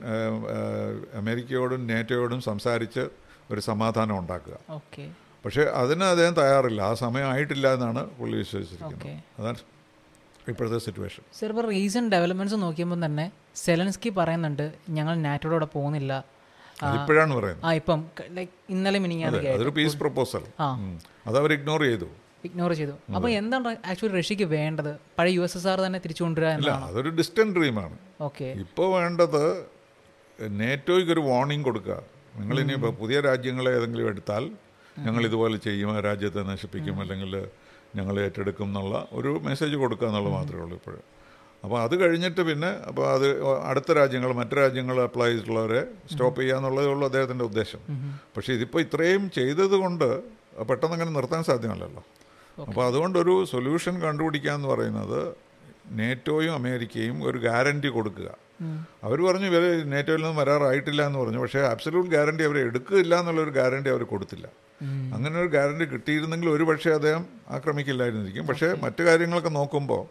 അമേരിക്കയോടും 1.21 1.81
നേറ്റോയോടും 1.87 2.41
സംസാരിച്ച് 2.49 3.05
ഒരു 3.53 3.61
സമാധാനം 3.71 4.15
ഉണ്ടാക്കുക. 4.19 4.57
പക്ഷെ 5.45 5.63
അതിന് 5.81 6.05
അദ്ദേഹം 6.05 6.35
തയ്യാറില്ല. 6.39 6.81
ആ 6.91 6.95
സമയം 7.03 7.27
ആയിട്ടില്ല 7.33 7.67
എന്നാണ് 7.77 8.03
പുള്ളി 8.19 8.37
വിശ്വസിച്ചിരിക്കുന്നത്. 8.43 9.23
അതാണ് 9.39 9.61
ഇപ്പോഴത്തെ 10.51 10.79
സിറ്റുവേഷൻ 10.87 11.23
സർ 11.39 11.49
ഇപ്പോൾ 11.53 11.67
റീസെന്റ് 11.75 12.11
ഡെവലപ്മെന്റ്സ് 12.15 12.59
നോക്കിയപ്പോൾ 12.65 12.99
തന്നെ 13.05 13.27
സെലൻസ്കി 13.65 14.11
പറയുന്നുണ്ട് 14.19 14.67
ഞങ്ങൾ 14.97 15.15
നാറ്റോടെ 15.27 15.69
പോകുന്നില്ല. 15.77 16.13
ഇപ്പോഴാണ് 16.99 17.33
പറയുന്നത്. 17.39 17.65
ആ 17.69 17.71
ഇപ്പം 17.81 18.01
ലൈക്ക് 18.39 18.53
ഇന്നലെ 18.75 18.97
അതെ 18.99 19.03
മിനിങ്ങാതൊക്കെ 19.05 19.51
അതൊരു 19.57 19.73
പീസ് 19.79 19.97
പ്രപ്പോസൽ. 20.03 20.45
അത് 21.29 21.37
അവർ 21.41 21.53
ഇഗ്നോർ 21.57 21.83
ചെയ്തു. 21.89 22.09
ഇഗ്നോർ 22.49 22.73
ചെയ്തു. 22.81 22.95
അപ്പോൾ 23.17 23.31
എന്താണ് 23.41 23.71
ആക്ച്വലി 23.93 24.15
റഷ്യക്ക് 24.21 24.47
വേണ്ടത്? 24.57 24.93
പഴയ 25.19 25.33
യു 25.39 25.43
എസ് 25.47 25.57
എസ് 25.61 25.69
ആർ 25.73 25.79
തന്നെ 25.87 25.99
തിരിച്ചു 26.05 26.23
കൊണ്ടുവരിക 26.25 26.61
ഇല്ല 26.63 26.75
അതൊരു 26.91 27.11
ഡിസ്റ്റന്റ് 27.21 27.55
ഡ്രീമാണ് 27.59 27.97
ഓക്കെ. 28.29 28.49
ഇപ്പോൾ 28.65 28.89
വേണ്ടത് 28.99 29.43
നേറ്റോയ്ക്ക് 30.63 31.13
ഒരു 31.17 31.25
വാർണിംഗ് 31.31 31.67
കൊടുക്കുക. 31.69 31.97
നിങ്ങൾ 32.41 32.57
ഇനി 32.65 32.73
ഇപ്പോൾ 32.79 32.93
പുതിയ 33.03 33.21
രാജ്യങ്ങളെ 33.29 33.71
ഏതെങ്കിലും 33.79 34.09
എടുത്താൽ 34.13 34.45
ഞങ്ങൾ 35.07 35.23
ഇതുപോലെ 35.31 35.57
ചെയ്യും 35.69 35.91
രാജ്യത്തെ 36.09 36.43
നശിപ്പിക്കും 36.53 36.97
അല്ലെങ്കിൽ 37.05 37.35
ഞങ്ങൾ 37.99 38.15
ഏറ്റെടുക്കും 38.25 38.69
എന്നുള്ള 38.71 38.97
ഒരു 39.19 39.31
മെസ്സേജ് 39.47 39.77
കൊടുക്കുക 39.83 40.09
എന്നുള്ളത് 40.11 40.33
മാത്രമേ 40.39 40.63
ഉള്ളൂ 40.65 40.77
ഇപ്പോഴും. 40.81 41.05
അപ്പോൾ 41.65 41.79
അത് 41.83 41.95
കഴിഞ്ഞിട്ട് 42.03 42.43
പിന്നെ 42.49 42.71
അപ്പോൾ 42.89 43.05
അത് 43.15 43.27
അടുത്ത 43.71 43.93
രാജ്യങ്ങൾ 43.99 44.33
മറ്റു 44.41 44.55
രാജ്യങ്ങൾ 44.55 44.97
അപ്ലൈ 45.03 45.27
ചെയ്തിട്ടുള്ളവരെ 45.29 45.81
സ്റ്റോപ്പ് 46.13 46.41
ചെയ്യുക 46.41 46.59
എന്നുള്ളതേ 46.59 46.89
ഉള്ളൂ 46.93 47.05
അദ്ദേഹത്തിന്റെ 47.07 47.45
ഉദ്ദേശം. 47.45 47.81
പക്ഷേ 48.37 48.53
ഇതിപ്പോൾ 48.59 48.81
ഇത്രയും 48.87 49.31
ചെയ്തത് 49.39 49.77
കൊണ്ട് 49.85 50.09
പെട്ടെന്ന് 50.69 50.95
അങ്ങനെ 50.97 51.11
നിർത്താൻ 51.11 51.43
സാധ്യമല്ലല്ലോ. 51.51 52.03
അപ്പോൾ 52.69 52.85
അതുകൊണ്ടൊരു 52.87 53.35
സൊല്യൂഷൻ 53.55 53.95
കണ്ടുപിടിക്കുക 54.05 54.53
എന്ന് 54.59 54.69
പറയുന്നത് 54.69 55.21
നേറ്റോയും 55.99 56.55
അമേരിക്കയും 56.55 57.17
ഒരു 57.29 57.39
ഗ്യാരണ്ടി 57.39 57.89
കൊടുക്കുക. 57.89 58.31
അവർ 59.07 59.19
പറഞ്ഞു 59.27 59.47
ഇവർ 59.47 59.65
നേറ്റോയിൽ 59.91 60.23
നിന്ന് 60.23 60.41
വരാറായിട്ടില്ല 60.41 61.03
എന്ന് 61.09 61.19
പറഞ്ഞു. 61.19 61.39
പക്ഷേ 61.39 61.61
അബ്സല്യൂട്ട് 61.73 62.11
ഗ്യാരണ്ടി 62.11 62.45
അവർ 62.45 62.57
എടുക്കില്ല 62.59 63.15
എന്നുള്ളൊരു 63.21 63.51
ഗ്യാരണ്ടി 63.51 63.91
അവർ 63.91 64.03
കൊടുത്തില്ല. 64.13 64.47
അങ്ങനെ 65.15 65.35
ഒരു 65.43 65.49
ഗ്യാരണ്ടി 65.49 65.85
കിട്ടിയിരുന്നെങ്കിൽ 65.85 66.49
ഒരു 66.51 66.65
പക്ഷേ 66.71 66.91
അദ്ദേഹം 66.91 67.23
ആക്രമിക്കില്ലായിരുന്നിരിക്കും. 67.57 68.47
പക്ഷേ 68.47 68.69
മറ്റു 68.85 69.03
കാര്യങ്ങളൊക്കെ 69.03 69.53
നോക്കുമ്പോൾ 69.61 70.03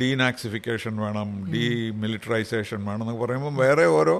ഡീനാക്സിഫിക്കേഷൻ 0.00 0.96
വേണം 0.96 1.28
ഡീ 1.52 1.66
മിലിറ്ററൈസേഷൻ 2.04 2.80
വേണം 2.84 3.02
എന്നൊക്കെ 3.02 3.24
പറയുമ്പോൾ 3.24 3.54
വേറെ 3.66 3.84
ഓരോ 3.98 4.16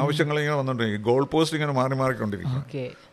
ആവശ്യങ്ങൾ 0.00 0.36
ഇങ്ങനെ 0.40 0.56
വന്നുകൊണ്ടിരിക്കും 0.56 1.02
ഗോൾ 1.02 1.24
പോസ്റ്റ് 1.32 1.56
ഇങ്ങനെ 1.56 1.72
മാറി 1.78 1.94
മാറിക്കൊണ്ടിരിക്കും. 1.94 2.60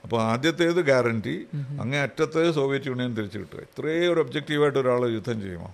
അപ്പോൾ 0.03 0.21
ആദ്യത്തേത് 0.21 0.79
ഗ്യാരണ്ടി 0.89 1.33
അങ്ങേ 1.81 1.97
അറ്റത്ത് 1.99 2.41
സോവിയറ്റ് 2.57 2.85
യൂണിയൻ 2.85 3.11
തിരിച്ചു 3.17 3.37
കിട്ടുക 3.37 3.59
ഇത്രയും 3.59 4.13
ഒരു 4.13 4.19
ഒബ്ജക്റ്റീവായിട്ട് 4.19 4.79
ഒരാൾ 4.79 5.01
യുദ്ധം 5.15 5.41
ചെയ്യുമോ? 5.41 5.69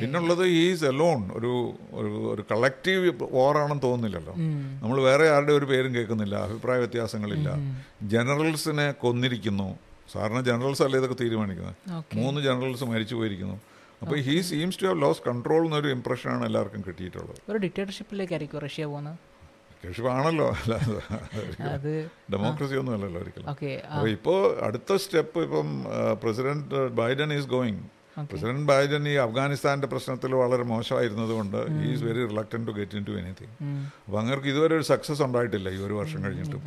പിന്നുള്ളത് 0.00 0.44
ഈസ് 0.46 0.84
എലോൺ 0.84 1.22
ഒരു 1.38 1.52
ഒരു 2.00 2.12
ഒരു 2.32 2.44
കളക്റ്റീവ് 2.50 3.12
വാറാണെന്ന് 3.38 3.82
തോന്നുന്നില്ലല്ലോ. 3.82 4.34
നമ്മൾ 4.82 5.00
വേറെ 5.08 5.28
ആരുടെ 5.34 5.52
ഒരു 5.52 5.64
പേരും 5.72 5.94
കേൾക്കുന്നില്ല 5.94 6.36
അഭിപ്രായ 6.48 6.78
വ്യത്യാസങ്ങളില്ല. 6.78 7.50
ജനറൽസിനെ 8.14 8.90
കൊന്നിരിക്കുന്നു. 9.04 9.70
സാറിന് 10.12 10.44
ജനറൽസ് 10.44 10.82
അല്ലേ 10.82 10.98
ഇതൊക്കെ 10.98 11.18
തീരുമാനിക്കുന്നത്? 11.24 11.76
മൂന്ന് 12.20 12.40
ജനറൽസ് 12.40 12.84
മരിച്ചു 12.84 13.14
പോയിരിക്കുന്നു 13.14 13.58
അപ്പോൾ 14.02 14.18
he 14.28 14.36
seems 14.52 14.78
to 14.82 14.86
have 14.88 15.00
lost 15.04 15.22
control 15.28 15.62
എന്നൊരു 15.68 15.88
ഇംപ്രഷനാണ് 15.96 16.44
എല്ലാവർക്കും 16.48 16.82
കിട്ടിയിട്ടുള്ളത്. 16.88 17.38
ഒരു 17.50 17.58
ഡിക്റ്റേറ്റർഷിപ്പിലേക്കായിരിക്കും 17.64 18.60
റഷ്യ 18.66 18.86
പോകുന്നത്? 18.92 19.18
ആണല്ലോ. 20.18 20.48
അല്ലാതെ 20.58 20.98
അത് 21.76 21.92
ഡെമോക്രസി 22.34 22.74
ഒന്നും 22.80 22.92
അല്ലല്ലോ 22.96 23.20
ഒരിക്കലും. 23.22 23.48
അപ്പൊ 23.48 23.66
ഇപ്പോ 23.94 24.06
ഇപ്പോൾ 24.16 24.38
അടുത്ത 24.66 24.96
സ്റ്റെപ്പ് 25.04 25.40
ഇപ്പം 25.46 25.70
president 26.22 26.80
Biden 27.00 27.32
is 27.38 27.48
going. 27.56 27.82
President 28.30 28.66
Biden 28.70 29.02
ഈ 29.10 29.14
അഫ്ഗാനിസ്ഥാന്റെ 29.24 29.88
പ്രശ്നത്തിൽ 29.92 30.30
വളരെ 30.40 30.64
മോശമായിരുന്നത് 30.72 31.32
കൊണ്ട് 31.36 31.58
is 31.90 32.02
very 32.08 32.22
reluctant 32.32 32.60
to 32.68 32.72
get 32.78 32.96
into 33.08 33.14
anything 33.20 33.54
അപ്പോൾ 34.04 34.18
അങ്ങനെ 34.22 34.38
ഇതുവരെ 34.52 34.74
ഒരു 34.78 34.86
സക്സസ് 34.92 35.22
ഉണ്ടായിട്ടില്ല 35.26 35.68
ഈ 35.76 35.80
ഒരു 35.86 35.94
വർഷം 36.00 36.20
കഴിഞ്ഞിട്ടും. 36.24 36.62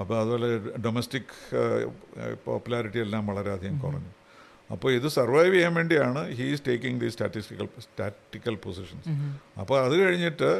അപ്പോൾ 0.00 0.16
അതുപോലെ 0.22 0.48
ഡൊമസ്റ്റിക് 0.86 1.34
പോപ്പുലാരിറ്റി 2.48 3.02
എല്ലാം 3.06 3.22
വളരെയധികം 3.32 3.78
കുറഞ്ഞു. 3.86 4.12
അപ്പോൾ 4.74 4.90
ഇത് 4.98 5.08
സർവൈവ് 5.16 5.52
ചെയ്യാൻ 5.54 5.74
വേണ്ടിയാണ് 5.80 6.20
he 6.38 6.46
is 6.54 6.64
taking 6.68 6.98
the 7.04 7.10
statistical 7.14 7.68
statical 7.86 8.56
positions 8.64 9.10
അപ്പോൾ 9.62 9.78
അത് 9.86 9.94
കഴിഞ്ഞിട്ട് 10.02 10.50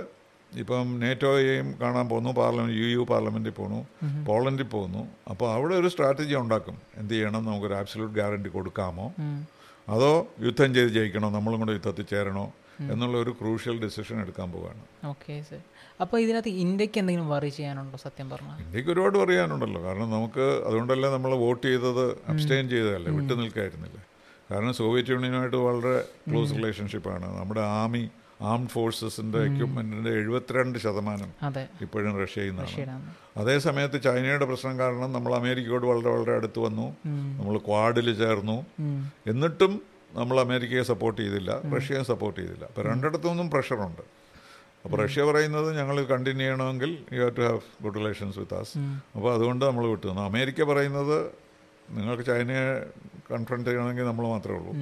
ഇപ്പം 0.53 0.89
നേറ്റോയെയും 1.03 1.69
കാണാൻ 1.83 2.05
പോകുന്നു 2.11 2.33
പാർലമെന്റ് 2.41 2.77
യു 2.81 2.89
യു 2.97 3.03
പാർലമെന്റിൽ 3.13 3.55
പോകുന്നു 3.61 3.81
പോളണ്ടിൽ 4.29 4.67
പോകുന്നു 4.75 5.03
അപ്പോൾ 5.33 5.49
അവിടെ 5.55 5.75
ഒരു 5.81 5.89
സ്ട്രാറ്റജി 5.95 6.35
ഉണ്ടാക്കും. 6.43 6.77
എന്ത് 7.01 7.15
ചെയ്യണം? 7.15 7.43
നമുക്കൊരു 7.49 7.77
ആബ്സലൂട്ട് 7.81 8.15
ഗ്യാരണ്ടി 8.19 8.51
കൊടുക്കാമോ? 8.57 9.07
അതോ 9.89 10.11
യുദ്ധം 10.47 10.71
ചെയ്ത് 10.77 10.93
ജയിക്കണോ? 10.99 11.31
നമ്മളും 11.39 11.59
കൂടെ 11.63 11.75
യുദ്ധത്തിൽ 11.79 12.07
ചേരണോ? 12.13 12.45
എന്നുള്ള 12.93 13.17
ഒരു 13.25 13.33
ക്രൂഷ്യൽ 13.41 13.77
ഡിസിഷൻ 13.85 14.17
എടുക്കാൻ 14.25 14.49
പോവുകയാണ് 14.55 14.85
ഓക്കെ 15.11 15.35
സർ 15.51 15.61
അപ്പോൾ 16.01 16.19
ഇതിനകത്ത് 16.21 16.53
ഇന്ത്യയ്ക്ക് 16.65 16.99
എന്തെങ്കിലും 17.01 17.29
വറി 17.33 17.49
ചെയ്യാനുണ്ടോ? 17.49 17.97
സത്യം 18.05 18.31
പറഞ്ഞാൽ 18.31 18.57
ഇന്ത്യയ്ക്ക് 18.65 18.91
ഒരുപാട് 18.91 19.17
പറയാനുണ്ടല്ലോ 19.19 19.81
കാരണം 19.85 20.09
നമുക്ക് 20.11 20.47
അതുകൊണ്ടല്ലേ 20.69 21.09
നമ്മൾ 21.11 21.33
വോട്ട് 21.45 21.67
ചെയ്തത് 21.67 22.05
അബ്സ്റ്റെയിൻ 22.31 22.65
ചെയ്തതല്ലേ? 22.69 23.13
വിട്ടു 23.19 23.35
നിൽക്കായിരുന്നില്ല? 23.43 23.99
കാരണം 24.51 24.75
സോവിയറ്റ് 24.75 25.11
യൂണിയനുമായിട്ട് 25.11 25.57
വളരെ 25.57 25.95
ക്ലോസ് 26.31 26.53
റിലേഷൻഷിപ്പാണ് 26.59 27.27
നമ്മുടെ 27.39 27.61
ആർമി 27.61 28.03
ആംഡ് 28.53 28.69
ഫോഴ്സസിന്റെ 28.69 29.39
എക്യുപ്മെന്റിന്റെ 29.39 30.11
എഴുപത്തിരണ്ട് 30.21 30.79
ശതമാനം 30.79 31.31
ഇപ്പോഴും 31.85 32.17
റഷ്യയിൽ 32.23 32.51
നിന്നാണ്. 32.51 33.05
അതേ 33.37 33.57
സമയത്ത് 33.67 33.99
ചൈനയുടെ 34.07 34.45
പ്രശ്നം 34.45 34.75
കാരണം 34.79 35.13
നമ്മൾ 35.13 35.35
അമേരിക്കയോട് 35.35 35.87
വളരെ 35.87 36.09
വളരെ 36.09 36.33
അടുത്ത് 36.39 36.59
വന്നു. 36.59 36.87
നമ്മൾ 37.39 37.57
ക്വാഡിൽ 37.69 38.09
ചേർന്നു. 38.23 38.59
എന്നിട്ടും 39.33 39.75
നമ്മൾ 40.15 40.37
അമേരിക്കയെ 40.41 40.83
സപ്പോർട്ട് 40.83 41.21
ചെയ്തില്ല. 41.21 41.51
റഷ്യയെ 41.77 42.03
സപ്പോർട്ട് 42.03 42.39
ചെയ്തില്ല. 42.41 42.65
അപ്പോൾ 42.71 42.85
രണ്ടിടത്തു 42.91 43.27
നിന്നും 43.29 43.49
പ്രഷറുണ്ട് 43.51 44.05
അപ്പോൾ 44.85 44.99
റഷ്യ 45.05 45.23
പറയുന്നത് 45.23 45.69
ഞങ്ങൾ 45.79 45.97
കണ്ടിന്യൂ 46.13 46.45
ചെയ്യണമെങ്കിൽ 46.45 46.91
you 47.17 47.21
have 47.25 47.37
to 47.39 47.45
have 47.49 47.61
good 47.85 47.99
relations 48.01 48.37
with 48.43 48.57
us 48.61 48.73
അപ്പോൾ 49.17 49.31
അതുകൊണ്ട് 49.37 49.65
നമ്മൾ 49.69 49.85
വിട്ടു 49.93 50.09
അമേരിക്ക 50.31 50.63
പറയുന്നത് 50.73 51.17
നിങ്ങൾക്ക് 51.97 52.25
ചൈനയെ 52.31 52.67
കൺഫ്രണ്ട് 53.31 53.67
ചെയ്യണമെങ്കിൽ 53.69 54.05
നമ്മൾ 54.11 54.25
മാത്രമേ 54.33 54.57
ഉള്ളൂ. 54.59 54.73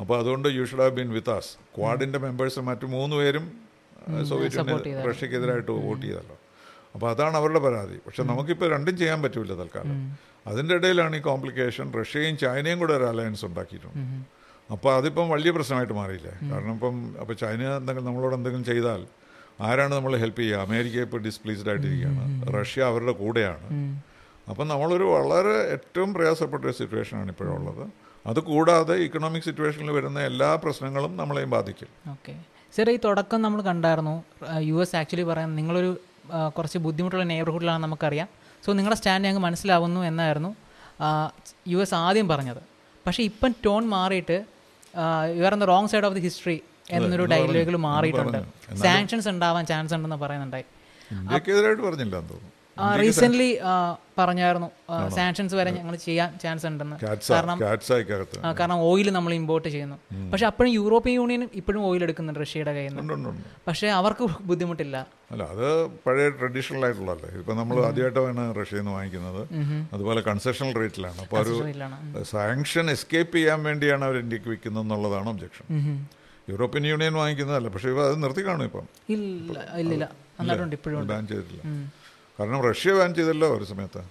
അപ്പോൾ 0.00 0.14
അതുകൊണ്ട് 0.20 0.48
you 0.56 0.64
should 0.70 0.82
have 0.84 0.94
been 0.98 1.10
with 1.16 1.32
us 1.36 1.50
ക്വാഡിന്റെ 1.76 2.18
members 2.26 2.60
മറ്റു 2.68 2.86
മൂന്ന് 2.96 3.16
പേരും 3.20 3.44
സോവിയറ്റ് 4.30 4.58
യൂണിയൻ 4.58 5.02
റഷ്യക്കെതിരായിട്ട് 5.10 5.72
വോട്ട് 5.86 6.04
ചെയ്തല്ലോ 6.06 6.36
അപ്പോൾ 6.94 7.08
അതാണ് 7.12 7.36
അവരുടെ 7.40 7.60
പരാതി. 7.66 7.96
പക്ഷെ 8.06 8.22
നമുക്കിപ്പോൾ 8.30 8.68
രണ്ടും 8.74 8.94
ചെയ്യാൻ 9.00 9.18
പറ്റില്ല 9.24 9.54
തൽക്കാലം. 9.60 9.98
അതിന്റെ 10.50 10.74
ഇടയിലാണ് 10.78 11.16
ഈ 11.20 11.22
കോംപ്ലിക്കേഷൻ 11.30 11.86
റഷ്യയും 12.00 12.34
ചൈനയും 12.42 12.78
കൂടെ 12.82 12.94
ഒരു 12.98 13.06
അലയൻസ് 13.12 13.44
ഉണ്ടാക്കിയിട്ടുണ്ട്. 13.48 14.02
അപ്പോൾ 14.74 14.90
അതിപ്പം 14.98 15.26
വലിയ 15.34 15.50
പ്രശ്നമായിട്ട് 15.56 15.94
മാറിയില്ലേ? 16.00 16.34
കാരണം 16.50 16.72
ഇപ്പം 16.78 16.96
അപ്പോൾ 17.22 17.36
ചൈന 17.42 17.62
എന്തെങ്കിലും 17.80 18.06
നമ്മളോട് 18.08 18.36
എന്തെങ്കിലും 18.38 18.66
ചെയ്താൽ 18.70 19.02
ആരാണ് 19.60 19.94
നമ്മൾ 19.94 20.16
ഹെൽപ്പ് 20.16 20.40
ചെയ്യുക? 20.40 20.58
അമേരിക്ക 20.58 21.00
ഇപ്പോൾ 21.00 21.20
ഡിസ്പ്ലേസ്ഡ് 21.20 21.68
ആയിട്ടിരിക്കുകയാണ്. 21.68 22.60
റഷ്യ 22.60 22.82
അവരുടെ 22.82 23.12
കൂടെയാണ്. 23.12 23.68
അപ്പം 24.50 24.68
നമ്മളൊരു 24.68 25.04
വളരെ 25.04 25.54
ഏറ്റവും 25.72 26.14
പ്രയാസപ്പെട്ട 26.14 26.64
ഒരു 26.64 26.72
സിറ്റുവേഷനാണ് 26.72 27.28
ഇപ്പോഴുള്ളത്. 27.28 27.88
അത് 28.26 28.40
കൂടാതെ 28.40 28.94
ഇക്കണോമിക് 28.94 29.42
സിറ്റുവേഷനിൽ 29.42 29.90
വരുന്ന 29.90 30.20
എല്ലാ 30.20 30.54
പ്രശ്നങ്ങളും 30.54 31.16
നമ്മളെയും 31.16 31.50
ബാധിക്കും. 31.50 31.88
ഓക്കെ. 32.10 32.34
സാർ 32.76 32.90
ഈ 32.90 32.98
തുടക്കം 33.04 33.42
നമ്മൾ 33.42 33.60
കണ്ടായിരുന്നു. 33.62 34.24
യു 34.58 34.80
എസ് 34.80 34.96
ആക്ച്വലി 34.96 35.22
പറയാൻ 35.22 35.56
നിങ്ങളൊരു 35.56 36.00
കുറച്ച് 36.56 36.78
ബുദ്ധിമുട്ടുള്ള 36.78 37.24
നെയബർഹുഡിലാണ് 37.24 37.82
നമുക്കറിയാം. 37.82 38.28
സോ 38.66 38.72
നിങ്ങളുടെ 38.72 38.96
സ്റ്റാൻഡ് 38.96 39.24
ഞങ്ങൾക്ക് 39.24 39.46
മനസ്സിലാവുന്നു 39.46 40.00
എന്നായിരുന്നു 40.00 40.56
യു 41.68 41.78
എസ് 41.78 41.94
ആദ്യം 41.94 42.28
പറഞ്ഞത്. 42.28 42.62
പക്ഷേ 43.06 43.22
ഇപ്പം 43.22 43.54
ടോൺ 43.66 43.86
മാറിയിട്ട് 43.86 44.44
you 45.38 45.44
are 45.44 45.52
on 45.52 45.60
the 45.60 45.64
wrong 45.64 45.88
side 45.88 46.04
of 46.04 46.14
the 46.14 46.20
history 46.20 46.60
എന്നൊരു 46.96 47.24
ഡയലോഗിൽ 47.32 47.76
മാറിയിട്ടുണ്ട്. 47.88 48.38
സാങ്ഷൻസ് 48.84 49.28
ഉണ്ടാവാൻ 49.34 49.64
ചാൻസ് 49.72 49.94
ഉണ്ടെന്ന് 49.98 50.20
പറയുന്നുണ്ടായി. 50.26 50.66
റീസെന്റ് 53.00 53.44
പറഞ്ഞായിരുന്നു. 54.18 54.66
സാങ്ഷൻസ് 55.14 55.54
വരെ 55.58 55.70
ഞങ്ങൾ 55.76 55.94
ചെയ്യാൻ 56.04 56.28
ചാൻസ് 56.42 56.66
ഉണ്ടെന്ന്. 56.66 56.96
കാരണം 57.30 57.56
കാരണം 58.58 58.78
ഓയിൽ 58.88 59.08
നമ്മൾ 59.16 59.32
ഇമ്പോർട്ട് 59.38 59.68
ചെയ്യുന്നു. 59.74 59.96
പക്ഷെ 60.32 60.46
അപ്പോഴും 60.50 60.70
യൂറോപ്യൻ 60.72 61.14
യൂണിയൻ 61.20 61.42
ഇപ്പോഴും 61.60 61.80
ഓയിൽ 61.88 62.02
എടുക്കുന്നുണ്ട് 62.06 62.40
റഷ്യയുടെ 62.42 62.72
കയ്യിൽ 62.76 62.94
നിന്ന്. 62.98 63.32
പക്ഷേ 63.68 63.88
അവർക്ക് 64.00 64.26
ബുദ്ധിമുട്ടില്ല. 64.50 64.96
അല്ല 65.32 65.42
അത് 65.54 65.66
പഴയ 66.06 66.28
ട്രഡീഷണൽ 66.40 66.84
ആയിട്ടുള്ളതല്ലേ. 66.88 67.30
ഇപ്പൊ 67.40 67.54
നമ്മൾ 67.60 67.78
ആദ്യമായിട്ടാണ് 67.88 68.44
റഷ്യയിൽ 68.60 68.82
നിന്ന് 68.82 68.94
വാങ്ങിക്കുന്നത്. 68.98 69.42
അതുപോലെ 69.96 70.22
കൺസെഷണൽ 70.28 70.72
റേറ്റിലാണ് 70.82 71.20
അപ്പോൾ 71.24 71.40
ഒരു 71.40 71.56
സാങ്ഷൻ 72.34 72.86
എസ്കേപ്പ് 72.96 73.36
ചെയ്യാൻ 73.38 73.62
വേണ്ടിയാണ് 73.70 74.04
അവർ 74.10 74.18
ഇന്ത്യയ്ക്ക് 74.24 74.48
വിൽക്കുന്നത് 74.52 74.84
എന്നുള്ളതാണ് 74.86 75.28
ഒബ്ജക്ഷൻ 75.34 75.66
യൂറോപ്യൻ 76.50 76.84
യൂണിയൻ 76.92 77.14
വാങ്ങിക്കുന്നതല്ല 77.20 77.68
പക്ഷേ 77.74 77.88
ഇവ 77.94 78.00
അത് 78.08 78.16
നിർത്തി 78.24 78.42
കാണും 78.48 78.64
ഇപ്പം. 78.68 78.86
ഇല്ല 79.14 80.04
നന്നായിട്ടുണ്ട് 80.38 80.76
ഇപ്പോഴും 80.78 81.08
ബാൻ 81.12 81.24
ചെയ്തിട്ടില്ല. 81.30 81.62
കാരണം 82.38 82.60
റഷ്യ 82.68 82.92
ബാൻ 82.98 83.10
ചെയ്തല്ലോ 83.18 83.48
ഒരു 83.58 83.64
സമയത്ത്. 83.72 84.02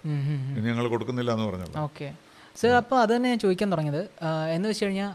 ഇനി 0.57 0.65
ഞങ്ങൾ 0.71 0.87
കൊടുക്കുന്നില്ല 0.93 1.31
എന്ന് 1.35 1.45
പറഞ്ഞല്ലോ. 1.49 1.83
ഓക്കെ. 1.87 2.07
സർ 2.59 2.71
അപ്പോൾ 2.81 2.97
അത് 3.03 3.11
തന്നെ 3.15 3.27
ഞാൻ 3.31 3.39
ചോദിക്കാൻ 3.45 3.67
തുടങ്ങിയത്. 3.73 4.03
എന്ന് 4.55 4.67
വെച്ച് 4.69 4.85
കഴിഞ്ഞാൽ 4.85 5.09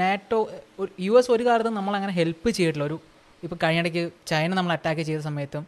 നാറ്റോ 0.00 0.38
യു 1.06 1.12
എസ് 1.18 1.30
ഒരു 1.34 1.44
കാലത്തും 1.48 1.74
നമ്മൾ 1.78 1.94
അങ്ങനെ 1.98 2.14
ഹെൽപ്പ് 2.20 2.48
ചെയ്തിട്ടുള്ള 2.58 2.86
ഒരു 2.90 2.96
ഇപ്പോൾ 3.46 3.58
കഴിഞ്ഞിടയ്ക്ക് 3.64 4.02
ചൈന 4.30 4.50
നമ്മൾ 4.60 4.72
അറ്റാക്ക് 4.76 5.02
ചെയ്ത 5.08 5.20
സമയത്തും 5.26 5.64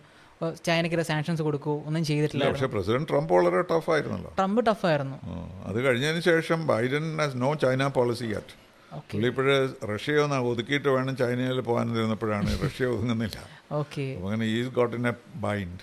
ചൈനയ്ക്ക് 0.67 1.05
സാങ്ഷൻസ് 1.11 1.43
കൊടുക്കൂ 1.47 1.73
ഒന്നും 1.88 2.02
ചെയ്തിട്ടില്ല. 2.09 2.45
പക്ഷേ 2.52 2.69
പ്രസിഡന്റ് 2.75 3.09
ട്രംപ് 3.11 3.33
വളരെ 3.37 3.61
ടഫ് 3.73 3.90
ആയിരുന്നല്ലോ. 3.95 4.31
ട്രംപ് 4.38 4.61
ടഫ് 4.69 4.87
ആയിരുന്നു. 4.90 5.19
അത് 5.69 5.79
കഴിഞ്ഞതിന് 5.87 6.23
ശേഷം 6.31 6.61
Biden 6.71 7.07
has 7.21 7.38
no 7.45 7.50
China 7.64 7.88
policy 7.99 8.29
at 8.38 8.55
പുള്ളി 9.11 9.28
ഇപ്പോഴ് 9.30 9.56
റഷ്യ 9.90 10.23
ഒന്ന് 10.23 10.38
ഒതുക്കിയിട്ട് 10.50 10.88
വേണം 10.94 11.14
ചൈനയിൽ 11.20 11.59
പോകാൻ 11.68 11.90
ഇരുന്നപ്പോഴാണ് 11.97 12.54
റഷ്യ 12.62 12.87
ഒതുങ്ങുന്നില്ല. 12.94 13.38
അങ്ങനെ 14.28 14.47
is 14.54 14.73
got 14.78 14.94
in 14.99 15.06
a 15.11 15.14
bind 15.44 15.82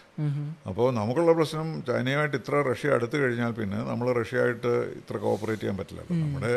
അപ്പോൾ 0.69 0.87
നമുക്കുള്ള 0.97 1.33
പ്രശ്നം 1.39 1.67
ചൈനയുമായിട്ട് 1.89 2.37
ഇത്ര 2.41 2.63
റഷ്യ 2.71 2.95
അടുത്ത് 2.97 3.15
കഴിഞ്ഞാൽ 3.23 3.53
പിന്നെ 3.59 3.79
നമ്മൾ 3.91 4.09
റഷ്യയായിട്ട് 4.21 4.73
ഇത്ര 4.99 5.15
കോപ്പറേറ്റ് 5.27 5.63
ചെയ്യാൻ 5.63 5.77
പറ്റില്ല. 5.81 6.03
നമ്മുടെ 6.23 6.51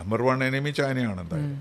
നമ്പർ 0.00 0.22
വൺ 0.28 0.38
എനിമി 0.48 0.72
ചൈനയാണ് 0.80 1.20
എന്തായാലും. 1.26 1.60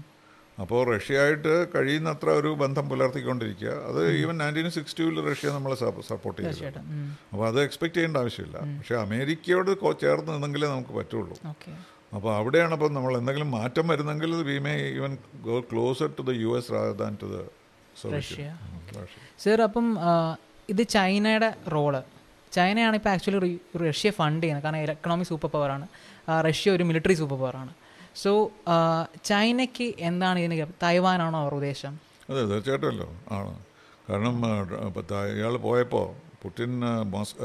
അപ്പോൾ 0.63 0.81
റഷ്യയായിട്ട് 0.93 1.53
കഴിയുന്നത്ര 1.73 2.29
ഒരു 2.39 2.49
ബന്ധം 2.63 2.85
പുലർത്തിക്കൊണ്ടിരിക്കുക. 2.91 3.75
അത് 3.89 4.01
ഈവൻ 4.21 4.35
നയന്റീൻ 4.43 4.67
സിക്സ്റ്റി 4.77 5.01
ടൂവിൽ 5.03 5.19
റഷ്യ 5.29 5.51
നമ്മളെ 5.57 5.77
സപ്പോർട്ട് 6.11 6.39
ചെയ്തു. 6.39 6.49
അപ്പോൾ 7.31 7.45
അത് 7.51 7.59
എക്സ്പെക്ട് 7.67 7.95
ചെയ്യേണ്ട 7.97 8.17
ആവശ്യമില്ല. 8.23 8.57
പക്ഷേ 8.79 8.97
അമേരിക്കയോട് 9.05 9.71
ചേർന്ന് 10.03 10.31
നിന്നെങ്കിലേ 10.35 10.69
നമുക്ക് 10.73 10.95
പറ്റുള്ളൂ. 10.99 11.37
അപ്പോൾ 12.17 12.31
അവിടെയാണ് 12.39 12.73
അപ്പം 12.75 12.93
നമ്മൾ 12.97 13.13
എന്തെങ്കിലും 13.19 13.49
മാറ്റം 13.57 13.85
വരുന്നെങ്കിൽ 13.91 14.31
we 14.49 14.57
may 14.67 14.73
even 14.97 15.11
go 15.47 15.55
closer 15.71 16.09
to 16.19 16.23
the 16.29 16.33
U 16.43 16.51
S 16.59 16.71
than 17.01 17.13
to 17.23 17.27
the 17.33 17.39
Russia. 18.15 18.47
Sir 19.43 19.61
അപ്പം 19.67 19.87
ഇത് 20.73 20.83
ചൈനയുടെ 20.95 21.49
റോൾ. 21.75 21.95
ചൈനയാണ് 22.57 22.95
ഇപ്പോൾ 22.99 23.11
ആക്ച്വലി 23.13 23.51
റഷ്യ 23.87 24.09
ഫണ്ട് 24.19 24.43
ചെയ്യുന്നത്. 24.43 24.65
കാരണം 24.65 24.93
എക്കണോമിക് 24.95 25.29
സൂപ്പർ 25.31 25.49
പവറാണ് 25.55 25.85
റഷ്യ 26.47 26.71
ഒരു 26.77 26.83
മിലിറ്ററി 26.89 27.15
സൂപ്പർ 27.21 27.37
പവറാണ് 27.43 27.73
സോ 28.23 28.31
ചൈനയ്ക്ക് 29.31 29.87
എന്താണ് 30.09 30.37
ഇതിന് 30.43 30.67
തൈവാനാണോ 30.85 31.37
അവർ 31.43 31.53
ഉദ്ദേശം? 31.59 31.93
അതെ 32.29 32.41
തീർച്ചയായിട്ടുമല്ലോ 32.51 33.07
ആണ്. 33.37 33.53
കാരണം 34.09 34.35
ഇയാൾ 35.37 35.55
പോയപ്പോൾ 35.67 36.07
പുടിൻ 36.43 36.73
മോസ് 37.13 37.35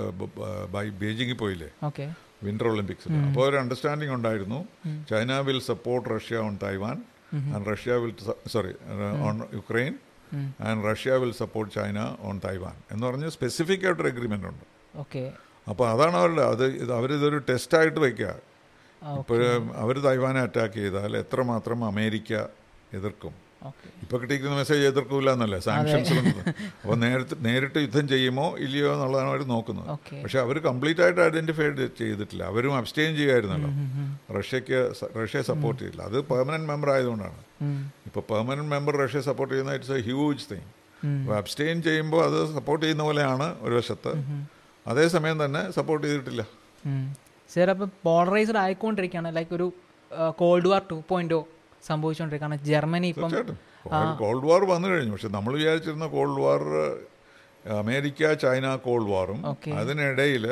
ബൈ 0.75 0.87
ബീജിങ്ങിൽ 1.03 1.39
പോയില്ലേ? 1.43 1.71
ഓക്കെ. 1.89 2.07
വിന്റർ 2.47 2.67
ഒളിമ്പിക്സിൽ 2.73 3.13
അപ്പോൾ 3.27 3.43
ഒരു 3.49 3.57
അണ്ടർസ്റ്റാൻഡിംഗ് 3.63 4.15
ഉണ്ടായിരുന്നു. 4.19 4.61
China 5.11 5.39
will 5.49 5.61
support 5.71 6.07
Russia 6.15 6.37
on 6.47 6.55
Taiwan 6.65 6.97
and 7.55 7.65
Russia 7.73 7.93
will 8.03 8.15
sorry 8.55 8.73
on 9.27 9.37
Ukraine 9.59 9.95
and 10.69 10.81
Russia 10.91 11.17
will 11.23 11.35
support 11.43 11.71
China 11.77 11.99
on 12.29 12.37
Taiwan 12.45 12.77
എന്ന് 12.93 13.05
പറഞ്ഞ് 13.07 13.29
സ്പെസിഫിക് 13.37 13.85
ആയിട്ടൊരു 13.87 14.11
അഗ്രിമെന്റ് 14.15 14.49
ഉണ്ട്. 14.51 14.65
ഓക്കെ. 15.03 15.25
അപ്പോൾ 15.71 15.87
അതാണ് 15.93 16.17
അവരുടെ 16.23 16.45
അത് 16.55 16.65
ഇത് 16.83 16.93
അവരിതൊരു 16.99 17.39
ടെസ്റ്റായിട്ട് 17.49 18.01
വയ്ക്കുക 18.05 18.33
ഇപ്പോൾ 19.21 19.41
അവർ 19.83 19.97
തായ്വാനെ 20.07 20.41
അറ്റാക്ക് 20.47 20.79
ചെയ്താൽ 20.83 21.13
എത്രമാത്രം 21.23 21.79
അമേരിക്ക 21.91 22.33
എതിർക്കും? 22.99 23.35
ഓക്കെ. 23.69 23.87
ഇപ്പൊ 24.05 24.17
കിട്ടിയിരിക്കുന്ന 24.21 24.57
മെസ്സേജ് 24.61 24.85
എതിർക്കൂല 24.91 25.29
എന്നല്ലേ. 25.37 25.59
സാങ്ഷൻസ് 25.67 26.15
അപ്പോൾ 26.81 26.97
നേരിട്ട് 27.05 27.35
നേരിട്ട് 27.47 27.79
യുദ്ധം 27.85 28.07
ചെയ്യുമോ 28.13 28.47
ഇല്ലയോ 28.65 28.89
എന്നുള്ളതാണ് 28.95 29.31
അവർ 29.33 29.43
നോക്കുന്നത്. 29.53 29.89
പക്ഷേ 30.25 30.39
അവർ 30.45 30.57
കംപ്ലീറ്റ് 30.69 31.03
ആയിട്ട് 31.05 31.21
ഐഡന്റിഫൈഡ് 31.29 31.87
ചെയ്തിട്ടില്ല. 32.01 32.43
അവരും 32.53 32.75
അബ്സ്റ്റെയിൻ 32.81 33.13
ചെയ്യുമായിരുന്നല്ലോ 33.19 33.71
റഷ്യക്ക് 34.39 34.79
റഷ്യ 34.99 35.09
റഷ്യയെ 35.23 35.45
സപ്പോർട്ട് 35.51 35.81
ചെയ്തില്ല. 35.83 36.03
അത് 36.11 36.19
പെർമനന്റ് 36.33 36.69
മെമ്പർ 36.73 36.91
ആയതുകൊണ്ടാണ്. 36.95 37.39
ഇപ്പോൾ 38.09 38.25
പെർമനന്റ് 38.33 38.71
മെമ്പർ 38.75 38.97
റഷ്യ 39.05 39.23
സപ്പോർട്ട് 39.31 39.53
ചെയ്യുന്ന 39.55 39.79
ഇറ്റ്സ് 39.79 39.95
എ 39.99 40.03
ഹ്യൂജ് 40.09 40.47
തിങ് 40.53 40.69
അപ്പോൾ 41.21 41.37
അബ്സ്റ്റെയിൻ 41.41 41.77
ചെയ്യുമ്പോൾ 41.89 42.21
അത് 42.29 42.39
സപ്പോർട്ട് 42.59 42.83
ചെയ്യുന്ന 42.85 43.05
പോലെയാണ് 43.09 43.49
ഒരു 43.67 43.75
വശത്ത്. 43.79 44.13
അതേസമയം 44.93 45.39
തന്നെ 45.45 45.63
സപ്പോർട്ട് 45.79 46.05
ചെയ്തിട്ടില്ല. 46.07 46.43
സർ 47.55 47.71
അപ്പോൾ 47.73 47.89
പോളറൈസ്ഡ് 48.07 48.61
ആയിക്കൊണ്ടിരിക്കുകയാണ്. 48.63 49.31
ലൈക്ക് 49.39 49.53
ഒരു 49.59 49.67
കോൾഡ് 50.43 50.69
വാർ 50.73 50.83
ടു 50.93 50.99
പോയിന്റ് 51.85 51.91
സംഭവിച്ചുകൊണ്ടിരിക്കുകയാണ്. 51.91 52.59
ജർമ്മനി 52.71 53.09
ഇപ്പം 53.15 53.31
കോൾഡ് 54.23 54.47
വാർ 54.51 54.63
വന്നു 54.75 54.89
കഴിഞ്ഞു. 54.89 55.13
പക്ഷെ 55.13 55.31
നമ്മൾ 55.37 55.53
വിചാരിച്ചിരുന്ന 55.61 56.07
cold 56.15 56.41
war 56.45 56.63
America 57.65 58.33
China 58.43 58.67
cold 58.87 59.11
വാറും 59.11 59.39
അതിനിടയിൽ 59.81 60.45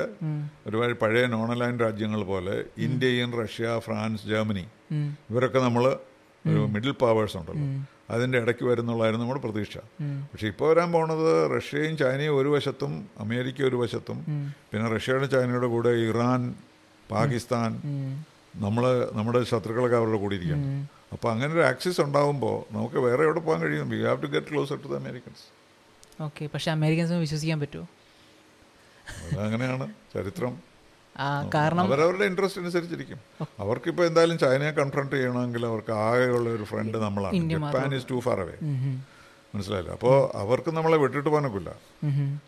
ഒരുപാട് 0.68 0.94
പഴയ 1.02 1.24
നോൺ 1.34 1.48
അലൈൻ 1.54 1.74
രാജ്യങ്ങൾ 1.84 2.20
പോലെ 2.30 2.54
ഇന്ത്യയും 2.86 3.32
റഷ്യ 3.40 3.78
ഫ്രാൻസ് 3.86 4.24
ജർമ്മനി 4.30 4.64
ഇവരൊക്കെ 5.30 5.60
നമ്മൾ 5.66 5.84
ഒരു 6.44 6.60
മിഡിൽ 6.74 6.92
പവേഴ്സ് 7.02 7.36
ഉണ്ടല്ലോ. 7.40 7.66
അതിന്റെ 8.14 8.36
ഇടയ്ക്ക് 8.42 8.64
വരുന്നുള്ളായിരുന്നു 8.70 9.24
നമ്മുടെ 9.24 9.42
പ്രതീക്ഷ. 9.44 9.76
പക്ഷെ 10.30 10.46
ഇപ്പോൾ 10.52 10.66
വരാൻ 10.70 10.88
പോണത് 10.94 11.28
റഷ്യയും 11.56 11.94
ചൈനയും 12.00 12.34
ഒരു 12.38 12.48
വശത്തും 12.54 12.92
അമേരിക്ക 13.24 13.62
ഒരു 13.70 13.76
വശത്തും 13.82 14.18
പിന്നെ 14.70 14.86
റഷ്യയുടെ 14.94 15.28
ചൈനയുടെ 15.34 15.68
കൂടെ 15.74 15.92
ഇറാൻ 16.08 16.40
പാകിസ്ഥാൻ 17.10 17.70
നമ്മൾ 18.64 18.84
നമ്മുടെ 19.18 19.42
ശത്രുക്കളൊക്കെ 19.52 19.96
അവരുടെ 19.96 20.20
കൂടെ 20.24 20.34
ഇരിക്കണം 20.40 20.66
അപ്പോൾ 21.14 21.28
അങ്ങനെ 21.32 21.50
ഒരു 21.56 21.64
ആക്സിസ് 21.70 22.00
ഉണ്ടാകുമ്പോൾ 22.06 22.56
നമുക്ക് 22.74 22.98
വേറെ 23.06 23.22
എവിടെ 23.28 23.40
പോകാൻ 23.46 23.60
കഴിയും? 23.64 23.88
We 23.94 23.98
have 24.08 24.20
to 24.24 24.30
get 24.34 24.50
closer 24.52 24.78
to 24.84 24.90
the 24.92 24.96
Americans 25.02 25.44
okay 26.26 26.44
പക്ഷേ 26.54 26.70
അമേരിക്കൻസിന് 26.76 27.20
വിശ്വസിക്കാൻ 27.26 27.58
പറ്റുമോ? 27.62 27.86
അങ്ങനെയാണ് 29.44 29.86
ചരിത്രം. 30.14 30.52
കാരണം 31.54 31.82
അവരവരുടെ 31.86 32.24
ഇൻട്രസ്റ്റ് 32.30 32.60
അനുസരിച്ചിരിക്കും. 32.62 33.18
അവർക്കിപ്പോൾ 33.62 34.04
എന്തായാലും 34.10 34.36
ചൈനയെ 34.42 34.72
കൺഫ്രണ്ട് 34.78 35.14
ചെയ്യണമെങ്കിൽ 35.16 35.62
അവർക്ക് 35.70 35.92
ആകെയുള്ള 36.04 36.48
ഒരു 36.58 36.66
ഫ്രണ്ട് 36.70 36.96
നമ്മളാണ്. 37.06 37.40
Japan 37.54 37.90
is 37.98 38.08
too 38.12 38.18
far 38.26 38.40
away 38.44 38.56
മനസ്സിലായില്ല? 39.54 39.90
അപ്പോൾ 39.98 40.14
അവർക്ക് 40.42 40.70
നമ്മളെ 40.76 40.98
വിട്ടിട്ട് 41.02 41.28
പോകാനൊക്കില്ല 41.28 41.70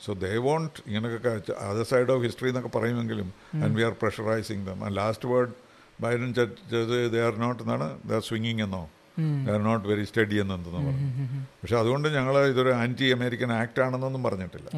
സോ 0.04 0.10
ദേ 0.24 0.32
വോണ്ട് 0.46 0.78
ഇങ്ങനെയൊക്കെ 0.88 1.32
അതർ 1.70 1.84
സൈഡ് 1.90 2.10
ഓഫ് 2.14 2.22
ഹിസ്റ്ററി 2.26 2.48
എന്നൊക്കെ 2.52 2.70
പറയുമെങ്കിലും 2.78 3.28
and 3.64 3.74
we 3.78 3.84
are 3.88 3.94
pressurising 4.02 4.64
them 4.68 4.78
and 4.86 4.96
last 5.00 5.28
word 5.32 5.52
Biden 6.00 6.34
they 7.12 7.20
are 7.22 7.36
not 7.36 7.62
എന്നാണ് 7.62 7.98
ദേ 8.04 8.14
ആർ 8.14 8.20
സ്വിങ്ങിങ് 8.20 8.62
എന്നോ? 8.62 8.90
They 9.46 9.52
are 9.52 9.62
not 9.62 9.88
very 9.88 10.04
steady 10.04 10.34
എന്നെന്തെന്ന് 10.34 10.78
പറഞ്ഞു 10.78 11.08
പക്ഷെ 11.62 11.76
അതുകൊണ്ട് 11.76 12.08
ഞങ്ങൾ 12.08 12.38
ഇതൊരു 12.46 12.68
ആന്റി 12.72 13.04
അമേരിക്കൻ 13.04 13.52
ആക്ട് 13.52 13.80
ആണെന്നൊന്നും 13.80 14.22
പറഞ്ഞിട്ടില്ല. 14.22 14.68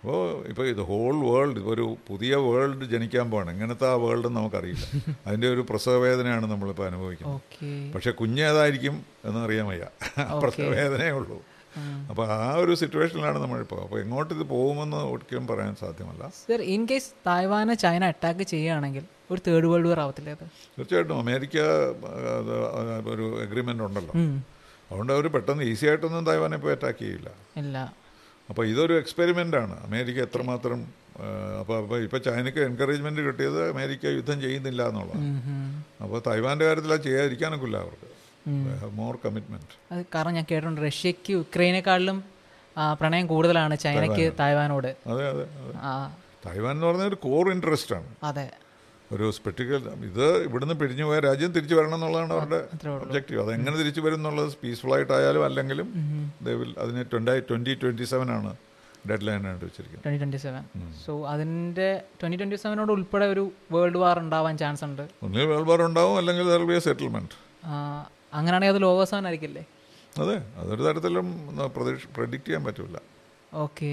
അപ്പോൾ 0.00 0.44
ഇപ്പോൾ 0.48 0.66
ഇത് 0.66 0.80
ഹോൾ 0.80 1.26
വേൾഡ് 1.26 1.58
ഒരു 1.58 1.96
പുതിയ 2.08 2.34
വേൾഡ് 2.36 2.84
ജനിക്കാൻ 2.84 3.30
പോകണം 3.30 3.50
ഇങ്ങനത്തെ 3.50 3.88
ആ 3.88 3.94
വേൾഡ് 3.94 4.24
നമുക്കറിയില്ല. 4.24 4.84
അതിന്റെ 5.26 5.48
ഒരു 5.48 5.66
പ്രസവവേദനയാണ് 5.70 6.46
നമ്മളിപ്പോൾ 6.46 6.86
അനുഭവിക്കുന്നത്. 6.86 7.40
പക്ഷെ 7.94 8.10
കുഞ്ഞേതായിരിക്കും 8.10 9.06
എന്ന് 9.24 9.40
അറിയാൻ 9.40 9.66
വയ്യ. 9.66 9.84
പ്രസവവേദനയേ 10.42 11.10
ഉള്ളൂ. 11.10 11.38
അപ്പോൾ 12.10 12.24
ആ 12.36 12.50
ഒരു 12.62 12.72
സിറ്റുവേഷനിലാണ് 12.82 13.38
നമ്മളിപ്പോൾ 13.44 13.80
അപ്പോൾ 13.84 13.98
എങ്ങോട്ട് 14.04 14.32
ഇത് 14.36 14.44
പോകുമെന്ന് 14.54 15.00
ഒരിക്കലും 15.12 15.44
പറയാൻ 15.50 15.74
സാധ്യമല്ല. 15.82 16.22
സർ 16.40 16.62
ഇൻ 16.74 16.82
കേസ് 16.90 17.10
തായ്വാനെ 17.28 17.74
ചൈന 17.84 18.04
അറ്റാക്ക് 18.12 18.44
ചെയ്യുകയാണെങ്കിൽ 18.52 19.04
ഒരു 19.32 19.40
തേർഡ് 19.46 19.68
വേൾഡ് 19.72 19.88
വാർ 19.90 20.00
ആവത്തില്ല 20.04 20.30
അത്? 20.36 20.46
തീർച്ചയായിട്ടും 20.78 21.16
അമേരിക്ക 21.24 21.58
ഒരു 23.14 23.26
എഗ്രിമെന്റ് 23.44 23.84
ഉണ്ടല്ലോ. 23.88 24.14
അതുകൊണ്ട് 24.90 25.12
അവർ 25.16 25.26
പെട്ടെന്ന് 25.36 25.64
ഈസി 25.72 25.84
ആയിട്ടൊന്നും 25.90 26.26
തായ്വാനെ 26.30 26.58
പോയി 26.64 26.74
അറ്റാക്ക് 26.76 27.00
ചെയ്യില്ല. 27.04 27.28
ഇല്ല. 27.62 27.76
അപ്പോൾ 28.50 28.64
ഇതൊരു 28.72 28.94
എക്സ്പെരിമെന്റ് 29.02 29.56
ആണ്. 29.62 29.76
അമേരിക്ക 29.86 30.18
എത്രമാത്രം 30.28 30.80
അപ്പോൾ 31.60 31.76
അപ്പോൾ 31.82 31.98
ഇപ്പോൾ 32.06 32.20
ചൈനയ്ക്ക് 32.26 32.60
എൻകറേജ്മെന്റ് 32.68 33.22
കിട്ടിയത് 33.26 33.58
അമേരിക്ക 33.72 34.04
യുദ്ധം 34.16 34.38
ചെയ്യുന്നില്ല 34.44 34.82
എന്നുള്ളതാണ്. 34.90 35.28
അപ്പോൾ 36.04 36.18
തായ്വാന്റെ 36.26 36.64
കാര്യത്തിൽ 36.68 36.92
അത് 36.96 37.04
ചെയ്യാതിരിക്കാനൊക്കില്ല 37.08 37.76
അവർക്ക്. 37.84 38.08
മോർ 39.00 39.14
കമ്മിറ്റ്മെന്റ് 39.24 39.76
അത് 39.92 40.00
കാരണം 40.14 40.34
ഞാൻ 40.38 40.46
കേട്ടിട്ടുണ്ട് 40.50 40.80
റഷ്യക്ക് 40.86 41.32
യുക്രൈനേക്കാളിലും 41.38 42.18
പ്രണയം 43.00 43.26
കൂടുതലാണ് 43.26 43.74
ചൈനയ്ക്ക് 43.78 44.32
തായ്വാനോട്. 44.40 44.90
അതെ 45.12 45.24
അതെ 45.32 45.46
തായ്വാൻ 46.46 46.74
എന്ന് 46.74 46.86
പറഞ്ഞ 46.86 47.04
ഒരു 47.12 47.18
കോർ 47.26 47.50
ഇൻട്രസ്റ്റ് 47.54 47.94
ആണ്. 47.96 48.08
അതെ. 48.30 48.46
ഒരു 49.12 49.30
സ്പെട്ടിക്കൽ 49.30 49.82
ഇത് 50.08 50.26
ഇവിടുന്ന് 50.46 50.74
പിരിഞ്ഞു 50.74 51.04
പോയ 51.04 51.18
രാജ്യം 51.20 51.50
തിരിച്ചു 51.52 51.74
വരണം 51.74 51.94
എന്നുള്ളതാണ് 51.94 52.32
അവരുടെ 52.32 52.88
ഒബ്ജക്റ്റീവ് 53.04 53.40
അത് 53.42 53.50
എങ്ങനെ 53.52 53.76
തിരിച്ചു 53.76 54.00
വരും 54.00 54.14
എന്നുള്ളത് 54.14 54.54
പീസ്ഫുൾ 54.62 54.92
ആയിട്ടായാലും 54.94 55.44
അല്ലെങ്കിലും 55.44 55.88
അതിന് 56.84 57.04
ട്വന്റി 57.12 57.34
ട്വന്റി 57.50 57.74
ട്വന്റി 57.82 58.06
സെവൻ 58.12 58.30
ആണ് 58.30 58.52
ഡെഡ് 59.10 59.26
ലൈൻ 59.28 59.46
ആയിട്ട് 59.48 59.64
വെച്ചിരിക്കുന്നത്. 59.64 60.04
ട്വന്റി 60.04 60.20
ട്വന്റി 60.22 60.36
സെവൻ 60.36 60.64
സോ 61.06 61.12
അതിന്റെ 61.32 61.88
ട്വന്റി 62.20 62.36
ട്വന്റി 62.36 62.58
സെവനോട് 62.64 62.92
ഉൾപ്പെടെ 62.92 63.26
ഒരു 63.26 63.44
വേൾഡ് 63.72 63.96
വാർ 63.96 64.18
ഉണ്ടാവാൻ 64.18 64.56
ചാൻസ് 64.62 64.84
ഉണ്ട്. 64.84 65.02
ഒന്നുകിൽ 65.22 65.46
വേൾഡ് 65.52 65.68
വാർ 65.70 65.82
ഉണ്ടാവും 65.82 66.16
അല്ലെങ്കിൽ 66.16 66.78
സെറ്റിൽമെന്റ് 66.88 67.36
അങ്ങനെയാണെങ്കിൽ 68.38 68.74
അത് 68.74 68.82
ലോകസവൻ 68.88 69.24
ആയിരിക്കില്ലേ? 69.28 69.62
അതെ 70.22 70.36
അതൊരു 70.60 70.82
തരത്തിലും 70.86 71.28
പ്രതീക്ഷ 71.76 72.04
പ്രഡിക്റ്റ് 72.16 72.48
ചെയ്യാൻ 72.48 72.62
പറ്റില്ല 72.66 72.98
ഓക്കെ 73.64 73.92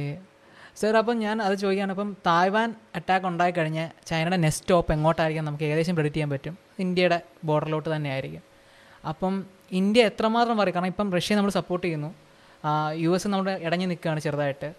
സർ 0.79 0.95
അപ്പം 0.99 1.15
ഞാൻ 1.23 1.37
അത് 1.45 1.55
ചോദിക്കുകയാണ്. 1.61 1.91
അപ്പം 1.95 2.09
തായ്വാൻ 2.27 2.69
അറ്റാക്ക് 2.97 3.25
ഉണ്ടായി 3.29 3.53
കഴിഞ്ഞാൽ 3.57 3.89
ചൈനയുടെ 4.09 4.37
നെക്സ്റ്റ് 4.43 4.63
സ്റ്റോപ്പ് 4.65 4.91
എങ്ങോട്ടായിരിക്കും 4.95 5.45
നമുക്ക് 5.47 5.65
ഏകദേശം 5.69 5.95
പ്രെഡിക്റ്റ് 5.97 6.17
ചെയ്യാൻ 6.17 6.31
പറ്റും? 6.33 6.55
ഇന്ത്യയുടെ 6.83 7.17
ബോർഡറിലോട്ട് 7.47 7.89
തന്നെ 7.95 8.09
ആയിരിക്കും 8.15 8.43
അപ്പം 9.11 9.33
ഇന്ത്യ 9.79 10.01
എത്രമാത്രം 10.11 10.55
പറയും 10.59 10.75
കാരണം 10.75 10.91
ഇപ്പം 10.93 11.07
റഷ്യ 11.17 11.35
നമ്മൾ 11.39 11.51
സപ്പോർട്ട് 11.59 11.85
ചെയ്യുന്നു. 11.87 12.09
യു 13.03 13.11
എസ് 13.15 13.29
നമ്മുടെ 13.33 13.53
ഇടഞ്ഞു 13.67 13.87
നിൽക്കുകയാണ് 13.91 14.19
ചെറുതായിട്ട്. 14.25 14.69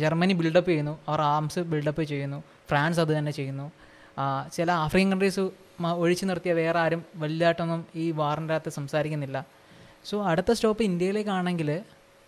ജർമ്മനി 0.00 0.34
ബിൽഡപ്പ് 0.40 0.70
ചെയ്യുന്നു. 0.70 0.94
അവർ 1.08 1.20
ആംസ് 1.34 1.60
ബിൽഡപ്പ് 1.72 2.02
ചെയ്യുന്നു. 2.10 2.38
ഫ്രാൻസ് 2.70 3.00
അത് 3.04 3.12
തന്നെ 3.18 3.32
ചെയ്യുന്നു. 3.38 3.66
ചില 4.52 4.70
ആഫ്രിക്കൻ 4.72 5.10
കൺട്രീസ് 5.10 5.40
ഒഴിച്ചു 5.96 6.24
നിർത്തിയ 6.24 6.52
വേറെ 6.52 6.78
ആരും 6.78 7.02
വലുതായിട്ടൊന്നും 7.16 7.86
ഈ 7.94 8.10
വാറിന്റെ 8.10 8.54
അകത്ത് 8.54 8.70
സംസാരിക്കുന്നില്ല. 8.70 9.46
സോ 10.04 10.24
അടുത്ത 10.26 10.52
സ്റ്റോപ്പ് 10.52 10.82
ഇന്ത്യയിലേക്കാണെങ്കിൽ 10.82 11.80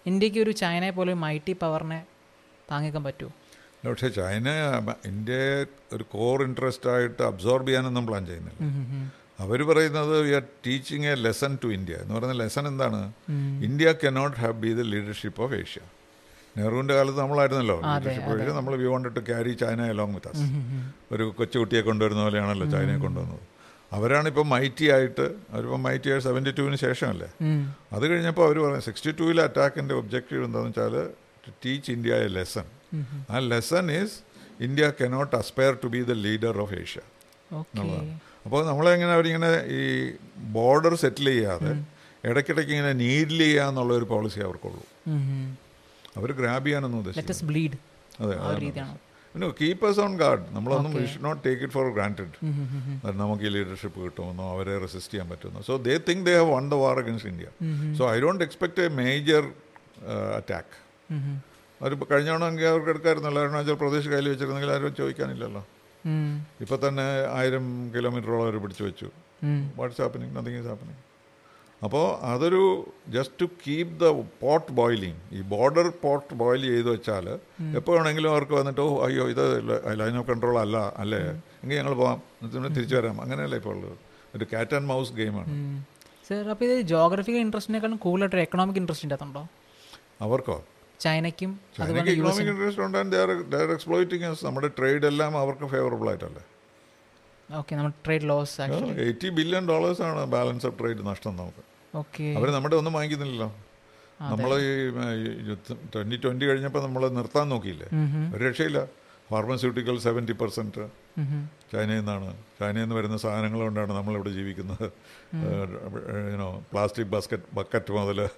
ഇന്ത്യയ്ക്ക് 0.06 0.38
ഒരു 0.38 0.50
ചൈനയെ 0.50 0.90
പോലെ 0.90 1.12
ഒരു 1.12 1.20
മൈറ്റി 1.20 1.52
പവറിനെ 1.62 2.06
താങ്ങിക്കാൻ 2.70 3.04
പറ്റുമോ 3.04 3.32
പക്ഷേ 3.90 4.08
ചൈന 4.08 4.48
ഇന്ത്യയെ 5.04 5.66
ഒരു 5.92 6.04
കോർ 6.12 6.42
ഇൻട്രസ്റ്റ് 6.42 6.90
ആയിട്ട് 6.90 7.22
അബ്സോർബ് 7.22 7.68
ചെയ്യാനൊന്നും 7.68 8.06
പ്ലാൻ 8.06 8.26
ചെയ്യുന്നില്ല. 8.26 8.60
അവർ 9.40 9.62
പറയുന്നത് 9.62 10.20
we 10.20 10.32
are 10.32 10.44
teaching 10.66 11.06
a 11.06 11.14
lesson 11.14 11.58
to 11.64 11.68
India 11.68 11.94
എന്ന് 11.94 12.14
പറയുന്ന 12.14 12.36
ലെസൺ 12.42 12.68
എന്താണ്? 12.68 13.12
India 13.64 13.94
cannot 14.04 14.36
have 14.36 14.52
be 14.52 14.68
the 14.68 14.80
leadership 14.80 15.42
of 15.42 15.54
Asia 15.54 15.80
നെഹ്റുവിന്റെ 16.56 16.94
കാലത്ത് 16.98 17.18
നമ്മളായിരുന്നല്ലോ. 17.22 17.76
പക്ഷേ 18.34 18.52
നമ്മൾ 18.58 18.72
we 18.82 18.86
wanted 18.92 19.16
to 19.18 19.22
carry 19.28 19.52
China 19.62 19.80
along 19.94 20.14
with 20.16 20.30
us 20.32 20.44
ഒരു 21.14 21.24
കൊച്ചുകുട്ടിയെ 21.38 21.82
കൊണ്ടുവരുന്ന 21.88 22.22
പോലെയാണല്ലോ 22.26 22.66
ചൈനയെ 22.74 22.98
കൊണ്ടുവന്നത്. 23.06 23.42
അവരാണ് 23.96 24.26
ഇപ്പം 24.32 24.46
മൈറ്റി 24.54 24.86
ആയിട്ട് 24.94 25.26
അവരിപ്പം 25.54 25.82
മൈറ്റി 25.86 26.08
ആയിട്ട് 26.12 26.26
സെവന്റി 26.28 26.52
ടുവിന് 26.58 26.78
ശേഷമല്ലേ? 26.84 27.28
അത് 27.96 28.04
കഴിഞ്ഞപ്പോൾ 28.10 28.44
അവർ 28.48 28.56
പറഞ്ഞു 28.64 28.84
സിക്സ്റ്റി 28.88 29.12
ടൂവിലെ 29.20 29.42
അറ്റാക്കിന്റെ 29.48 29.94
ഒബ്ജക്റ്റീവ് 30.02 30.42
എന്താണെന്ന് 30.48 30.72
വെച്ചാൽ 30.72 30.94
to 31.44 31.50
teach 31.64 31.88
India 31.96 32.20
a 32.26 32.28
lesson 32.38 32.66
ആ 33.32 33.42
lesson 33.52 33.86
is 33.98 34.16
India 34.66 34.84
cannot 35.00 35.34
aspire 35.42 35.72
to 35.84 35.90
be 35.94 36.00
the 36.10 36.16
leader 36.26 36.56
of 36.64 36.74
Asia 36.82 37.02
എന്നുള്ളതാണ്. 37.50 38.14
അപ്പോൾ 38.46 38.60
നമ്മളെങ്ങനെ 38.70 39.12
അവരിങ്ങനെ 39.16 39.50
ഈ 39.78 39.82
ബോർഡർ 40.56 40.94
സെറ്റിൽ 41.02 41.28
ചെയ്യാതെ 41.34 41.72
ഇടയ്ക്കിടയ്ക്ക് 42.30 42.72
ഇങ്ങനെ 42.76 42.92
നീഡിൽ 43.04 43.40
ചെയ്യുക 43.44 43.68
എന്നുള്ള 43.70 43.92
ഒരു 44.00 44.06
പോളിസി 44.12 44.40
അവർക്കുള്ളൂ 44.46 44.82
അവർ 46.18 46.30
ഗ്രാബ് 46.40 46.66
ചെയ്യാനൊന്നും 46.66 47.00
അതെ 48.24 48.36
പിന്നെ 49.34 49.46
കീപ്പേഴ്സ് 49.60 50.00
ഓൺ 50.06 50.12
ഗാർഡ് 50.22 50.44
നമ്മളൊന്നും 50.56 50.92
we 50.96 51.04
should 51.12 51.24
not 51.28 51.40
take 51.46 51.62
it 51.66 51.74
for 51.76 51.86
granted 51.96 52.34
നമുക്ക് 53.22 53.44
ഈ 53.48 53.50
ലീഡർഷിപ്പ് 53.56 53.98
കിട്ടുമെന്നോ 54.04 54.44
അവരെ 54.54 54.74
റെസിസ്റ്റ് 54.84 55.12
ചെയ്യാൻ 55.14 55.28
പറ്റുമെന്നോ. 55.32 55.62
So 55.68 55.76
they 55.86 55.94
think 56.08 56.22
they 56.28 56.34
have 56.40 56.50
won 56.56 56.64
the 56.72 56.76
war 56.84 56.98
against 57.02 57.30
India 57.32 57.48
so 57.98 58.04
I 58.14 58.16
don't 58.24 58.44
expect 58.46 58.82
a 58.86 58.88
major 59.00 59.44
attack 60.38 60.76
അവർ 61.80 61.92
കഴിഞ്ഞ 62.12 62.28
തവണ 62.30 62.44
അവർക്ക് 62.72 62.90
എടുക്കായിരുന്നല്ലോ 62.94 63.40
അരുണാചൽ 63.44 63.76
പ്രദേശ് 63.82 64.08
കയ്യിൽ 64.12 64.28
വെച്ചിരുന്നെങ്കിൽ 64.32 64.70
ആരും 64.74 64.94
ചോദിക്കാനില്ലല്ലോ. 65.00 65.62
ഇപ്പം 66.62 66.78
തന്നെ 66.86 67.06
ആയിരം 67.38 67.66
കിലോമീറ്ററോളം 67.94 68.44
അവർ 68.46 68.56
പിടിച്ചു 68.64 68.84
വെച്ചു. 68.88 69.08
What's 69.78 70.00
happening 70.02 70.32
nothing 70.36 70.58
is 70.60 70.68
happening 70.72 71.00
അപ്പോൾ 71.86 72.04
അതൊരു 72.32 72.60
just 73.14 73.36
to 73.40 73.46
keep 73.62 73.94
the 74.02 74.08
pot 74.42 74.70
boiling 74.78 75.18
ഈ 75.36 75.40
ബോർഡർ 75.52 75.86
പോട്ട് 76.04 76.34
ബോയിൽ 76.42 76.62
ചെയ്ത് 76.68 76.88
വെച്ചാൽ 76.94 77.26
എപ്പോൾ 77.78 77.92
വേണമെങ്കിലും 77.96 78.30
അവർക്ക് 78.34 78.54
വന്നിട്ട് 78.58 78.80
ഓ 78.84 78.90
അയ്യോ 79.06 79.24
ഇത് 79.32 79.42
ലൈൻ 80.02 80.16
ഓഫ് 80.20 80.28
കൺട്രോൾ 80.30 80.56
അല്ല 80.64 80.76
അല്ലേ? 81.02 81.20
എങ്കിൽ 81.62 81.76
ഞങ്ങൾ 81.80 81.94
പോകാം 82.02 82.18
തിരിച്ചു 82.76 82.96
വരാം. 82.98 83.16
അങ്ങനെയല്ല 83.24 83.56
ഇപ്പോൾ 83.60 83.74
ഉള്ളത്. 83.76 83.96
ഒരു 84.36 84.46
കാറ്റ് 84.52 84.74
ആൻഡ് 84.78 84.88
മൗസ് 84.92 85.12
ഗെയിമാണ് 85.18 85.50
സർ 86.28 86.46
അപ്പോൾ 86.52 86.64
ഇത് 86.68 86.76
ജോഗ്രഫിക്കൽ 86.94 87.40
ഇൻട്രസ്റ്റിനേക്കാളും 87.46 87.98
കൂടുതലായിട്ട് 88.06 88.44
എക്കണോമിക് 88.46 88.78
ഇൻട്രസ്റ്റ് 88.82 89.08
അകത്തുണ്ടോ? 89.10 89.42
അവർക്കോ? 90.26 90.56
ചൈനയ്ക്കും 91.00 91.50
ചൈനയ്ക്ക് 91.76 92.12
ഇക്കണോമിക് 92.14 92.50
ഇൻട്രസ്റ്റ് 92.52 92.82
ഉണ്ട് 92.86 92.98
ദർ 93.54 93.68
എക്സ്പ്ലോയിറ്റിംഗ് 93.76 94.32
നമ്മുടെ 94.48 94.70
ട്രേഡ് 94.78 95.06
എല്ലാം 95.12 95.32
അവർക്ക് 95.42 95.68
ഫേവറബിൾ 95.74 96.08
ആയിട്ടല്ലേ? 96.12 96.44
ഓക്കെ 97.48 97.72
നമ്മൾ 97.78 97.92
trade 98.04 98.26
loss 98.30 98.56
eighty 99.06 99.28
billion 99.38 99.64
dollars 99.72 100.02
ആണ് 100.08 100.24
ബാലൻസ് 100.34 100.66
ഓഫ് 100.70 100.76
ട്രേഡ് 100.80 101.02
നഷ്ടം 101.10 101.32
നമുക്ക്. 101.42 101.62
അവർ 102.38 102.48
നമ്മുടെ 102.56 102.76
ഒന്നും 102.80 102.92
വാങ്ങിക്കുന്നില്ലല്ലോ. 102.92 103.48
നമ്മൾ 104.20 104.50
ഈ 104.58 105.54
ട്വന്റി 105.94 106.16
ട്വന്റി 106.24 106.44
കഴിഞ്ഞപ്പോൾ 106.46 106.82
നമ്മൾ 106.82 107.02
നിർത്താൻ 107.18 107.46
നോക്കിയില്ലേ? 107.54 107.88
ഒരു 108.36 108.42
രക്ഷയില്ല. 108.48 108.80
ഫാർമസ്യൂട്ടിക്കൽ 109.30 109.96
സെവന്റി 109.98 110.34
പെർസെന്റ് 110.40 110.82
ചൈനയിൽ 111.72 111.98
നിന്നാണ്. 111.98 112.30
ചൈനയിൽ 112.60 112.84
നിന്ന് 112.84 112.96
വരുന്ന 112.96 113.16
സാധനങ്ങൾ 113.16 113.60
കൊണ്ടാണ് 113.60 113.92
നമ്മളിവിടെ 113.92 114.32
ജീവിക്കുന്നത്. 114.38 114.86
യുനോ 116.32 116.48
പ്ലാസ്റ്റിക് 116.72 117.10
ബാസ്ക്കറ്റ് 117.14 117.48
ബക്കറ്റ് 117.54 117.92
മുതൽ 117.92 118.28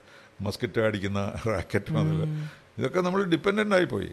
മസ്കിറ്റ് 0.40 0.81
അടിക്കുന്ന 0.81 1.21
റാക്കറ്റ് 1.47 1.92
മുതൽ 1.97 2.21
ഇതൊക്കെ 2.79 3.01
നമ്മൾ 3.01 3.21
ഡിപ്പെൻഡന്റ് 3.25 3.75
ആയിപ്പോയി 3.75 4.11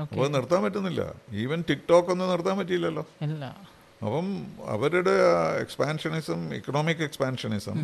അപ്പോൾ 0.00 0.28
നിർത്താൻ 0.28 0.60
പറ്റുന്നില്ല. 0.64 1.02
ഈവൻ 1.32 1.60
ടിക്ടോക്ക് 1.70 2.10
ഒന്നും 2.10 2.28
നിർത്താൻ 2.30 2.54
പറ്റിയില്ലല്ലോ. 2.58 3.04
അപ്പം 4.04 4.28
അവരുടെ 4.74 5.14
എക്സ്പാൻഷനിസം 5.60 6.40
ഇക്കണോമിക് 6.54 7.02
എക്സ്പാൻഷനിസം 7.08 7.78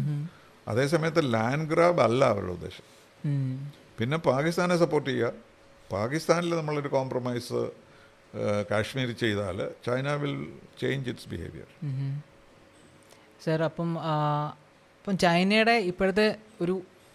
അതേസമയത്ത് 0.73 1.23
ലാൻഡ് 1.35 1.69
ഗ്രാബ് 1.73 2.01
അല്ല 2.07 2.21
അവരുടെ 2.33 2.53
ഉദ്ദേശം. 2.59 2.87
പിന്നെ 3.99 4.17
പാകിസ്ഥാനെ 4.31 4.77
സപ്പോർട്ട് 4.83 5.09
ചെയ്യുക. 5.11 5.33
പാകിസ്ഥാനിൽ 5.93 6.53
നമ്മളൊരു 6.61 6.91
കോംപ്രമൈസ് 6.97 7.61
കാശ്മീർ 8.71 9.11
ചെയ്താൽ 9.23 9.59
China 9.87 10.09
will 10.23 10.35
change 10.81 11.09
its 11.13 11.29
behaviour. 11.33 11.69
Sir 13.45 13.63
അപ്പം 13.69 13.91
ഇപ്പം 13.91 15.09
അപ്പം 15.09 15.19
ചൈനയുടെ 15.25 15.75
ഇപ്പോഴത്തെ 15.91 16.27
ഒരു 16.61 16.75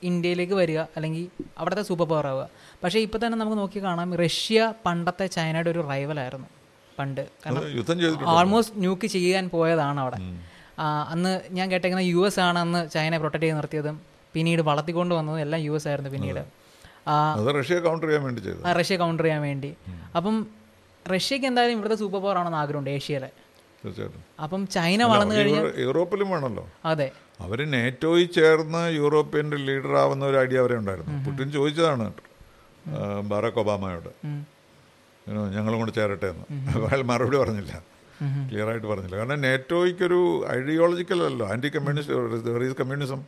ഇന്ത്യയിലേക്ക് 0.09 0.55
വരിക 0.59 0.79
അല്ലെങ്കിൽ 0.95 1.25
അവിടുത്തെ 1.57 1.83
സൂപ്പർ 1.89 2.07
പവർ 2.11 2.27
ആവുക. 2.27 2.45
പക്ഷേ 2.83 2.99
ഇപ്പോൾ 3.05 3.19
തന്നെ 3.23 3.37
നമുക്ക് 3.41 3.57
നോക്കി 3.57 3.79
കാണാം 3.83 4.09
റഷ്യ 4.21 4.59
പണ്ടത്തെ 4.85 5.25
ചൈനയുടെ 5.35 5.69
ഒരു 5.69 5.81
റൈവലായിരുന്നു 5.91 6.47
പണ്ട്. 6.97 7.21
കാരണം 7.43 7.61
ഓൾമോസ്റ്റ് 8.37 8.75
ന്യൂക്ക് 8.79 9.07
ചെയ്യാൻ 9.15 9.45
പോയതാണ് 9.49 9.99
അവിടെ. 9.99 10.19
അന്ന് 10.79 11.41
ഞാൻ 11.51 11.71
കേട്ടേക്കുന്ന 11.71 12.03
യു 12.03 12.25
എസ് 12.25 12.39
ആണ് 12.39 12.59
അന്ന് 12.59 12.89
ചൈനയെ 12.89 13.17
പ്രൊട്ടക്ട് 13.17 13.45
ചെയ്ത് 13.45 13.57
നിർത്തിയതും 13.57 14.01
പിന്നീട് 14.33 14.61
വളർത്തിക്കൊണ്ട് 14.61 15.15
വന്നതും 15.15 15.39
എല്ലാം 15.39 15.61
യു 15.61 15.71
എസ് 15.71 15.87
ആയിരുന്നു 15.87 16.09
പിന്നീട്. 16.09 16.43
റഷ്യ 17.59 17.79
കൗണ്ടർ 17.79 18.07
ചെയ്യാൻ 18.07 18.23
വേണ്ടി 18.23 18.71
റഷ്യ 18.79 18.97
കൗണ്ടർ 18.97 19.23
ചെയ്യാൻ 19.23 19.41
വേണ്ടി. 19.41 19.75
അപ്പം 20.15 20.47
റഷ്യക്ക് 21.15 21.45
എന്തായാലും 21.45 21.73
ഇവിടുത്തെ 21.73 21.95
സൂപ്പർ 21.95 22.21
പവർ 22.21 22.37
ആണെന്ന് 22.37 22.57
ആഗ്രഹമുണ്ട് 22.57 22.89
ഏഷ്യയിലെ. 22.89 23.29
അപ്പം 24.43 24.67
ചൈന 24.67 25.03
വളർന്നു 25.03 25.35
കഴിഞ്ഞാൽ 25.35 25.73
യൂറോപ്പിലും 25.79 26.29
വേണമല്ലോ 26.29 26.69
അതെ. 26.85 27.11
അവർ 27.39 27.71
നേറ്റോയിൽ 27.71 28.27
ചേർന്ന് 28.27 28.93
യൂറോപ്യന്റെ 28.95 29.57
ലീഡർ 29.57 29.95
ആവുന്ന 29.95 30.25
ഒരു 30.25 30.37
ഐഡിയ 30.41 30.59
അവരെ 30.59 30.75
ഉണ്ടായിരുന്നു. 30.75 31.25
പുട്ടിൻ 31.25 31.51
ചോദിച്ചതാണ് 31.51 32.13
ബറാക്ക് 33.23 33.57
ഒബാമയോട്. 33.57 34.09
you 35.27 35.35
know, 35.35 35.47
ഞങ്ങളും 35.55 35.79
കൂടെ 35.79 35.91
ചേരട്ടെ 35.91 36.27
എന്ന്. 36.27 36.45
അയാൾ 36.87 37.01
മറുപടി 37.01 37.37
പറഞ്ഞില്ല. 37.37 37.92
ക്ലിയർ 38.49 38.67
ആയിട്ട് 38.71 38.87
പറഞ്ഞില്ല. 38.87 39.15
കാരണം 39.17 39.41
നേറ്റോയ്ക്കൊരു 39.41 40.19
ഐഡിയോളജിക്കൽ 40.57 41.19
അല്ലല്ലോ. 41.19 41.47
ആന്റി 41.53 41.69
കമ്മ്യൂണിസ്റ്റ് 41.75 42.77
കമ്മ്യൂണിസം 42.81 43.21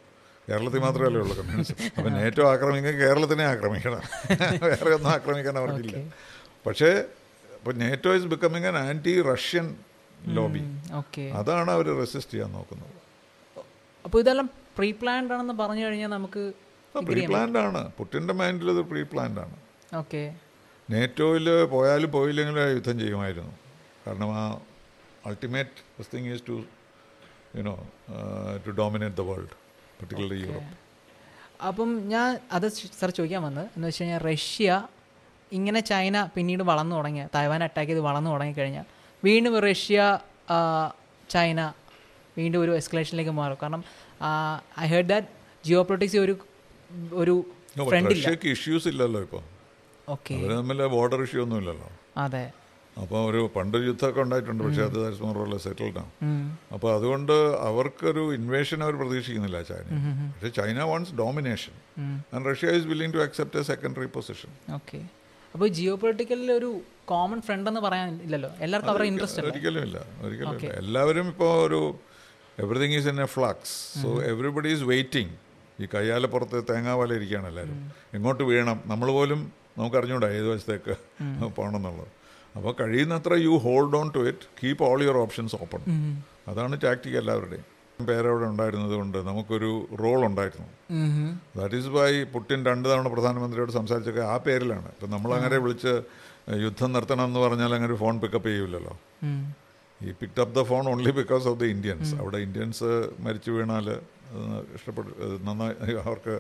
കേരളത്തിൽ 0.48 0.80
മാത്രമല്ലേ 0.80 1.20
ഉള്ളൂ 1.22 1.36
കമ്മ്യൂണിസം 1.38 1.78
അപ്പം 1.98 2.12
നേറ്റോ 2.20 2.44
ആക്രമിക്കുക 2.54 2.94
കേരളത്തിനെ 3.04 3.46
ആക്രമിക്കണം. 3.54 4.02
വേറെ 4.66 4.92
ഒന്നും 4.98 5.12
ആക്രമിക്കാൻ 5.18 5.58
അവർക്കില്ല 5.62 5.98
പക്ഷേ 6.68 6.90
ഇപ്പം 7.58 7.78
NATO 7.84 8.12
is 8.16 8.28
becoming 8.34 8.68
an 8.72 8.78
anti 8.78 9.14
Russian 9.32 9.68
lobby 10.38 10.62
okay 10.94 11.24
അതാണ് 11.40 11.72
അവർ 11.72 11.88
റെസിസ്റ്റ് 12.02 12.34
ചെയ്യാൻ 12.34 12.52
നോക്കുന്നത്. 12.52 12.92
അപ്പോൾ 14.06 14.20
ഇതെല്ലാം 14.24 14.48
പ്രീ 14.78 14.90
പ്ലാൻഡ് 15.02 15.34
ആണെന്ന് 15.34 15.56
പറഞ്ഞു 15.64 15.84
കഴിഞ്ഞാൽ 15.86 16.12
നമുക്ക് 16.18 16.44
പ്രീ 16.96 17.22
പ്ലാൻഡ് 17.26 17.58
ആണ്. 17.58 17.82
പുട്ടിന്റെ 17.98 18.34
മൈൻഡിൽ 18.34 18.70
ഇത് 18.72 18.82
പ്രീ 18.92 19.02
പ്ലാൻഡ് 19.12 19.40
ആണ്. 19.46 19.56
ഓക്കെ 19.96 20.22
നേറ്റോയിൽ 20.90 21.48
പോയാലും 21.74 22.12
പോയില്ലെങ്കിലും 22.12 22.72
യുദ്ധം 22.78 23.00
ചെയ്യുമായിരുന്നു. 23.00 23.54
കാരണം 24.08 24.32
ആ 24.42 24.44
ultimate 25.26 26.58
you 27.58 27.64
know, 27.64 27.78
uh, 28.16 28.54
to 28.64 28.72
dominate 28.80 29.16
the 29.16 29.26
world, 29.28 29.52
particularly 30.00 30.40
okay. 30.40 30.48
Europe. 30.48 30.72
അപ്പം 31.68 31.90
ഞാൻ 32.14 32.30
അത് 32.56 32.66
സാർ 33.00 33.10
ചോദിക്കാൻ 33.18 33.42
വന്നത് 33.46 33.68
എന്ന് 33.76 33.86
വെച്ച് 33.88 34.02
കഴിഞ്ഞാൽ 34.02 34.22
റഷ്യ 34.26 34.70
ഇങ്ങനെ 35.52 35.82
ചൈന 35.90 36.16
പിന്നീട് 36.36 36.64
വളർന്നു 36.70 36.96
തുടങ്ങിയ 36.98 37.24
തായ്വാൻ 37.36 37.62
അറ്റാക്ക് 37.68 37.92
ചെയ്ത് 37.92 38.04
വളർന്നു 38.08 38.30
തുടങ്ങിക്കഴിഞ്ഞാൽ 38.34 38.86
വീണ്ടും 39.24 39.54
റഷ്യ 39.68 40.00
ചൈന 41.30 41.60
വീണ്ടും 42.38 42.60
ഒരു 42.64 42.72
എസ്കലേഷനിലേക്ക് 42.82 43.34
മാറും. 43.40 43.58
കാരണം 43.62 43.84
I 44.84 44.88
heard 44.94 45.10
that 45.14 45.30
Jio 45.64 45.82
politics 45.90 46.20
ഒരു 46.26 46.36
ഒരു 47.24 47.36
റഷ്യക്ക് 48.12 48.50
ഇഷ്യൂസ് 48.58 48.88
ഇല്ലല്ലോ 48.94 49.22
ഇപ്പോൾ 49.28 49.44
ഓക്കെ 50.08 50.36
തമ്മിൽ 50.54 50.82
ബോർഡർ 50.98 51.22
ഇഷ്യൂ 51.28 51.42
ഒന്നും 51.46 51.60
ഇല്ലല്ലോ 51.64 51.90
അതെ. 52.26 52.46
അപ്പോൾ 53.02 53.20
ഒരു 53.30 53.42
പണ്ട് 53.56 53.78
യുദ്ധമൊക്കെ 53.88 54.22
ഉണ്ടായിട്ടുണ്ട് 54.22 54.62
പക്ഷേ 54.64 54.84
അത് 54.90 54.98
മോറുള്ള 55.24 55.58
സെറ്റിൽഡ് 55.66 56.00
ആണ്. 56.02 56.12
അപ്പോൾ 56.76 56.90
അതുകൊണ്ട് 56.98 57.34
അവർക്കൊരു 57.70 58.24
ഇൻവേഷൻ 58.34 58.80
അവർ 58.86 58.96
പ്രതീക്ഷിക്കുന്നില്ല 59.02 59.62
ചൈന 59.70 59.88
പക്ഷേ 60.34 60.52
China 60.60 60.78
wants 60.92 61.14
domination 61.22 61.76
and 62.34 62.46
Russia 62.50 62.76
is 62.78 62.88
willing 62.94 63.16
to 63.18 63.22
accept 63.28 63.60
a 63.62 63.70
secondary 63.72 64.10
position 64.18 64.52
okay 64.80 65.00
അപ്പോൾ 65.54 65.68
ജിയോ 65.78 65.96
പൊളിറ്റിക്കലിൽ 66.04 66.50
ഒരു 66.60 66.70
കോമൺ 67.12 67.40
ഫ്രണ്ട് 67.48 67.68
എന്ന് 67.70 67.82
പറയാൻ 67.86 68.08
ഇല്ലല്ലോ. 68.26 68.50
എല്ലാവർക്കും 68.66 68.92
അവരുടെ 68.94 69.10
ഇൻട്രസ്റ്റ് 69.12 69.44
ഒരിക്കലും 69.50 69.84
ഇല്ല. 69.88 69.98
ഒരിക്കലും 70.26 70.56
ഇല്ല. 70.60 70.72
എല്ലാവരും 70.82 71.28
ഇപ്പോൾ 71.34 71.52
ഒരു 71.68 71.80
everything 72.58 72.96
is 73.00 73.08
in 73.12 73.20
a 73.26 73.28
flux 73.36 73.76
so 74.02 74.10
everybody 74.32 74.70
is 74.76 74.86
waiting 74.92 75.34
ഈ 75.80 75.88
കയ്യാലപ്പുറത്ത് 75.94 76.60
പോലെ 77.02 77.14
ഇരിക്കുകയാണ് 77.20 77.48
എല്ലാവരും. 77.52 77.80
എങ്ങോട്ട് 78.18 78.44
വീണം 78.52 78.78
നമ്മൾ 78.92 79.08
പോലും 79.18 79.42
നമുക്ക് 79.80 79.98
അറിഞ്ഞൂടാ 80.02 80.28
ഏത് 80.40 80.48
വശത്തേക്ക് 80.52 80.94
പോകണം 81.58 81.78
എന്നുള്ളത് 81.80 82.12
അപ്പോൾ 82.58 82.74
കഴിയുന്നത്ര 82.82 83.34
you 83.48 83.54
hold 83.66 83.98
on 84.00 84.10
to 84.16 84.22
it 84.32 84.46
keep 84.60 84.84
all 84.90 85.00
your 85.06 85.18
options 85.26 85.56
open 85.64 85.82
അതാണ് 86.52 86.76
ടാക്ടിക് 86.86 87.18
എല്ലാവരുടെയും. 87.22 87.66
പേരവിടെ 88.10 88.46
ഉണ്ടായിരുന്നത് 88.52 88.94
കൊണ്ട് 89.00 89.18
നമുക്കൊരു 89.28 89.70
റോൾ 90.02 90.20
ഉണ്ടായിരുന്നു. 90.30 90.68
ദാറ്റ് 91.58 91.76
ഈസ് 91.80 91.92
വൈ 91.98 92.10
പുട്ടിൻ 92.34 92.60
രണ്ട് 92.70 92.88
തവണ 92.92 93.08
പ്രധാനമന്ത്രിയോട് 93.14 93.72
സംസാരിച്ചൊക്കെ 93.80 94.24
ആ 94.32 94.34
പേരിലാണ്. 94.48 94.90
ഇപ്പം 94.96 95.12
നമ്മളങ്ങനെ 95.16 95.58
വിളിച്ച് 95.66 95.94
യുദ്ധം 96.66 96.90
നിർത്തണം 96.96 97.26
എന്ന് 97.30 97.40
പറഞ്ഞാൽ 97.46 97.72
അങ്ങനെ 97.78 97.92
ഒരു 97.92 98.00
ഫോൺ 98.02 98.16
പിക്കപ്പ് 98.24 98.50
ചെയ്യൂലല്ലോ? 98.50 98.96
ഈ 100.02 100.12
pick 100.22 100.42
up 100.44 100.54
the 100.60 100.64
phone 100.72 100.84
only 100.94 101.14
because 101.22 101.46
of 101.52 101.58
the 101.62 101.68
Indians 101.76 102.12
അവിടെ 102.22 102.40
ഇന്ത്യൻസ് 102.48 102.90
മരിച്ചു 103.26 103.52
വീണാൽ 103.58 103.88
ഇഷ്ടപ്പെട്ടു 104.78 105.12
നന്നായി 105.48 105.96
അവർക്ക് 106.06 106.36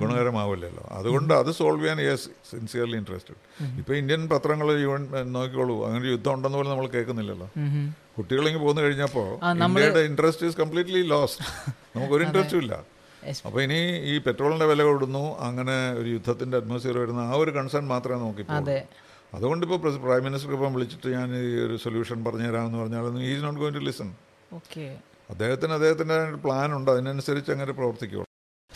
ഗുണകരമാവില്ലല്ലോ. 0.00 0.84
അതുകൊണ്ട് 0.98 1.32
അത് 1.40 1.50
സോൾവ് 1.58 1.82
ചെയ്യാൻ 1.82 1.98
യെസ് 2.06 2.28
സിൻസിയർലി 2.50 2.96
ഇൻട്രസ്റ്റഡ് 3.00 3.38
ഇപ്പോൾ 3.80 3.94
ഇന്ത്യൻ 4.00 4.22
പത്രങ്ങൾ 4.32 4.68
യുവൻ 4.84 5.02
നോക്കിക്കോളൂ. 5.36 5.76
അങ്ങനെ 5.88 6.06
യുദ്ധം 6.14 6.32
ഉണ്ടെന്ന് 6.36 6.58
പോലും 6.58 6.70
നമ്മൾ 6.72 6.88
കേൾക്കുന്നില്ലല്ലോ. 6.94 7.48
കുട്ടികളെങ്കിൽ 8.16 8.62
പോന്നു 8.66 8.82
കഴിഞ്ഞപ്പോൾ 8.86 9.28
ഇന്ത്യയുടെ 9.66 10.02
ഇൻട്രസ്റ്റ് 10.10 10.46
ഈസ് 10.48 10.58
കംപ്ലീറ്റ്ലി 10.62 11.02
ലോസ്റ്റ് 11.14 11.44
നമുക്കൊരു 11.96 12.24
ഇൻട്രസ്റ്റും 12.28 12.60
ഇല്ല. 12.64 12.74
അപ്പൊ 13.22 13.48
അപ്പോൾ 13.48 13.60
ഇനി 13.66 13.80
ഈ 14.12 14.14
പെട്രോളിന്റെ 14.26 14.66
വില 14.70 14.82
കൂടുന്നു 14.88 15.24
അങ്ങനെ 15.48 15.76
ഒരു 16.00 16.08
യുദ്ധത്തിന്റെ 16.16 16.56
അറ്റ്മോസ്ഫിയർ 16.60 16.96
വരുന്ന 17.02 17.20
ആ 17.32 17.34
ഒരു 17.42 17.50
കൺസേൺ 17.58 17.84
മാത്രമേ 17.92 18.18
നോക്കി 18.24 18.44
അതെ. 18.58 18.78
അതുകൊണ്ട് 19.36 19.62
ഇപ്പോൾ 19.66 19.78
പ്രൈം 20.06 20.22
മിനിസ്റ്റർ 20.28 20.52
ഇപ്പം 20.56 20.74
വിളിച്ചിട്ട് 20.76 21.08
ഞാൻ 21.16 21.28
ഈ 21.42 21.46
ഒരു 21.66 21.76
സൊല്യൂഷൻ 21.84 22.18
പറഞ്ഞു 22.24 22.44
പറഞ്ഞുതരാമെന്ന് 22.44 22.78
പറഞ്ഞാലൊന്നും 22.82 23.22
is 23.30 23.42
not 23.44 23.60
going 23.60 23.78
to 23.78 23.84
listen 23.88 24.08
അദ്ദേഹത്തിന് 25.30 25.72
അദ്ദേഹത്തിന്റെ 25.78 26.18
പ്ലാൻ 26.44 26.68
ഉണ്ട്. 26.78 26.90
അതിനനുസരിച്ച് 26.94 27.50
അങ്ങനെ 27.54 27.72
പ്രവർത്തിക്കുള്ളൂ. 27.78 28.26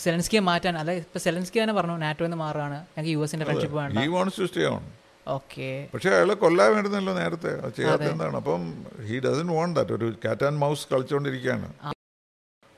സെലൻസ്കിയെ 0.04 0.40
മാറ്റാൻ 0.50 0.78
അതായത് 0.78 1.02
ഇപ്പൊ 1.06 1.18
സെലൻസ്കി 1.18 1.58
തന്നെ 1.62 1.74
പറഞ്ഞു 1.74 1.96
നാറ്റോ 2.04 2.24
എന്ന് 2.24 2.36
മാറുകയാണ്. 2.36 2.74
ഞങ്ങൾക്ക് 2.74 3.12
യു 3.14 3.22
എസിന്റെ 3.24 3.46
ഫ്രണ്ട്ഷിപ്പ് 3.46 3.76
വേണ്ട. 3.76 3.98
ഓക്കെ. 5.28 5.88
പക്ഷേ 5.94 6.10
അയാളെ 6.10 6.34
കൊല്ലാൻ 6.34 6.74
വേണ്ടുന്നല്ലോ 6.74 7.12
നേരത്തെ. 7.18 7.52
അത് 7.60 7.72
ചെയ്യാത്ത 7.76 8.02
എന്താണ്? 8.14 8.36
അപ്പം 8.36 8.84
ഹി 9.06 9.16
ഡസൻ 9.24 9.46
വോണ്ട് 9.46 9.76
ദാറ്റ് 9.80 9.92
ഒരു 9.92 10.08
കാറ്റ് 10.24 10.44
ആൻഡ് 10.48 10.60
മൗസ് 10.64 10.86
കളിച്ചുകൊണ്ടിരിക്കുകയാണ് 10.92 11.68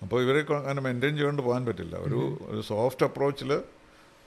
അപ്പോൾ 0.02 0.22
ഇവരെ 0.24 0.40
അങ്ങനെ 0.59 0.81
മെയിന്റെയിൻ 0.81 1.14
ചെയ്തുകൊണ്ട് 1.14 1.42
പോകാൻ 1.42 1.66
പറ്റില്ല. 1.66 1.96
ഒരു 1.96 2.20
ഒരു 2.50 2.61
സോഫ്റ്റ് 2.61 3.04
അപ്രോച്ചിൽ 3.07 3.50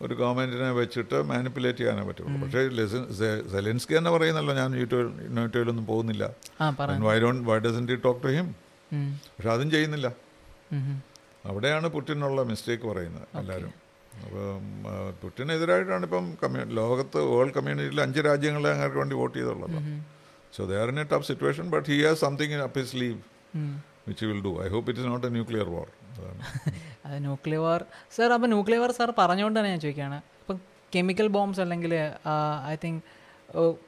ഒരു 0.02 0.14
ഗവൺമെന്റിനെ 0.14 0.72
വെച്ചിട്ട് 0.72 1.18
മാനിപ്പുലേറ്റ് 1.24 1.80
ചെയ്യാനേ 1.80 2.04
പറ്റുള്ളൂ. 2.08 2.36
പക്ഷേ 2.44 2.62
സെലൻസ്കി 3.52 3.98
തന്നെ 3.98 4.12
പറയുന്നല്ലോ 4.12 4.54
ഞാൻ 4.54 4.76
യൂട്യൂബ് 4.80 5.38
നെറ്റോയിലൊന്നും 5.38 5.86
പോകുന്നില്ല. 5.86 6.24
Why 7.08 7.20
don't 7.20 7.50
why 7.50 7.58
doesn't 7.60 7.86
talk 8.06 8.24
to 8.24 8.28
him. 8.28 8.56
പക്ഷെ 9.36 9.50
അതും 9.50 9.72
ചെയ്യുന്നില്ല. 9.72 10.08
അവിടെയാണ് 11.50 11.88
പുട്ടിനുള്ള 11.96 12.42
മിസ്റ്റേക്ക് 12.52 12.86
പറയുന്നത് 12.92 13.28
എല്ലാവരും 13.42 13.74
അപ്പം 14.24 14.66
പുട്ടിനെതിരായിട്ടാണ് 15.22 16.06
ഇപ്പം 16.08 16.26
കമ്മ്യൂ 16.42 16.64
ലോകത്ത് 16.80 17.20
വേൾഡ് 17.32 17.54
കമ്മ്യൂണിറ്റിയിൽ 17.58 18.02
അഞ്ച് 18.06 18.22
രാജ്യങ്ങളെ 18.28 18.70
അങ്ങനെ 18.76 18.94
വേണ്ടി 19.02 19.16
vote 19.22 19.36
ചെയ്തുള്ളത്. 19.38 19.78
So 20.56 20.62
they 20.72 20.76
are 20.82 20.90
in 20.94 21.00
a 21.04 21.06
tough 21.14 21.28
situation 21.30 21.66
but 21.76 21.86
he 21.92 21.98
has 22.08 22.22
something 22.26 22.54
in 22.58 22.62
up 22.68 22.80
his 22.82 22.96
sleeve. 23.04 23.20
Which 24.10 24.26
will 24.32 24.42
do 24.48 24.52
I 24.66 24.68
hope 24.76 24.90
it 24.92 25.02
is 25.02 25.10
not 25.14 25.26
a 25.30 25.32
nuclear 25.38 25.70
war 25.78 25.88
അത് 27.06 27.16
ന്യൂക്ലിയർ 27.28 27.62
വാർ 27.68 27.82
സർ 28.18 28.30
അപ്പോൾ 28.36 28.50
nuclear 28.54 28.82
war 28.84 28.94
sir 29.00 29.10
പറഞ്ഞുകൊണ്ട് 29.22 29.58
തന്നെ 29.60 29.72
ഞാൻ 29.74 29.82
ചോദിക്കുകയാണ് 29.86 30.20
ഇപ്പം 30.42 30.60
chemical 30.96 31.28
bombs 31.38 31.62
അല്ലെങ്കിൽ 31.66 31.94
I 32.74 32.76
think 32.84 33.02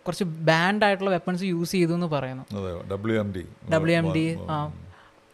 കുറച്ച് 0.05 0.25
banned 0.49 0.83
ആയിട്ടുള്ള 0.85 1.11
വെപ്പൺസ് 1.17 1.45
യൂസ് 1.53 1.73
ചെയ്തു 1.77 1.93
എന്ന് 1.97 2.09
പറയുന്നു. 2.15 2.43
അതെ 2.57 2.71
W 2.93 3.17
M 3.23 3.29
D 3.35 3.43
W 3.75 3.95
M 4.01 4.07
D 4.17 4.25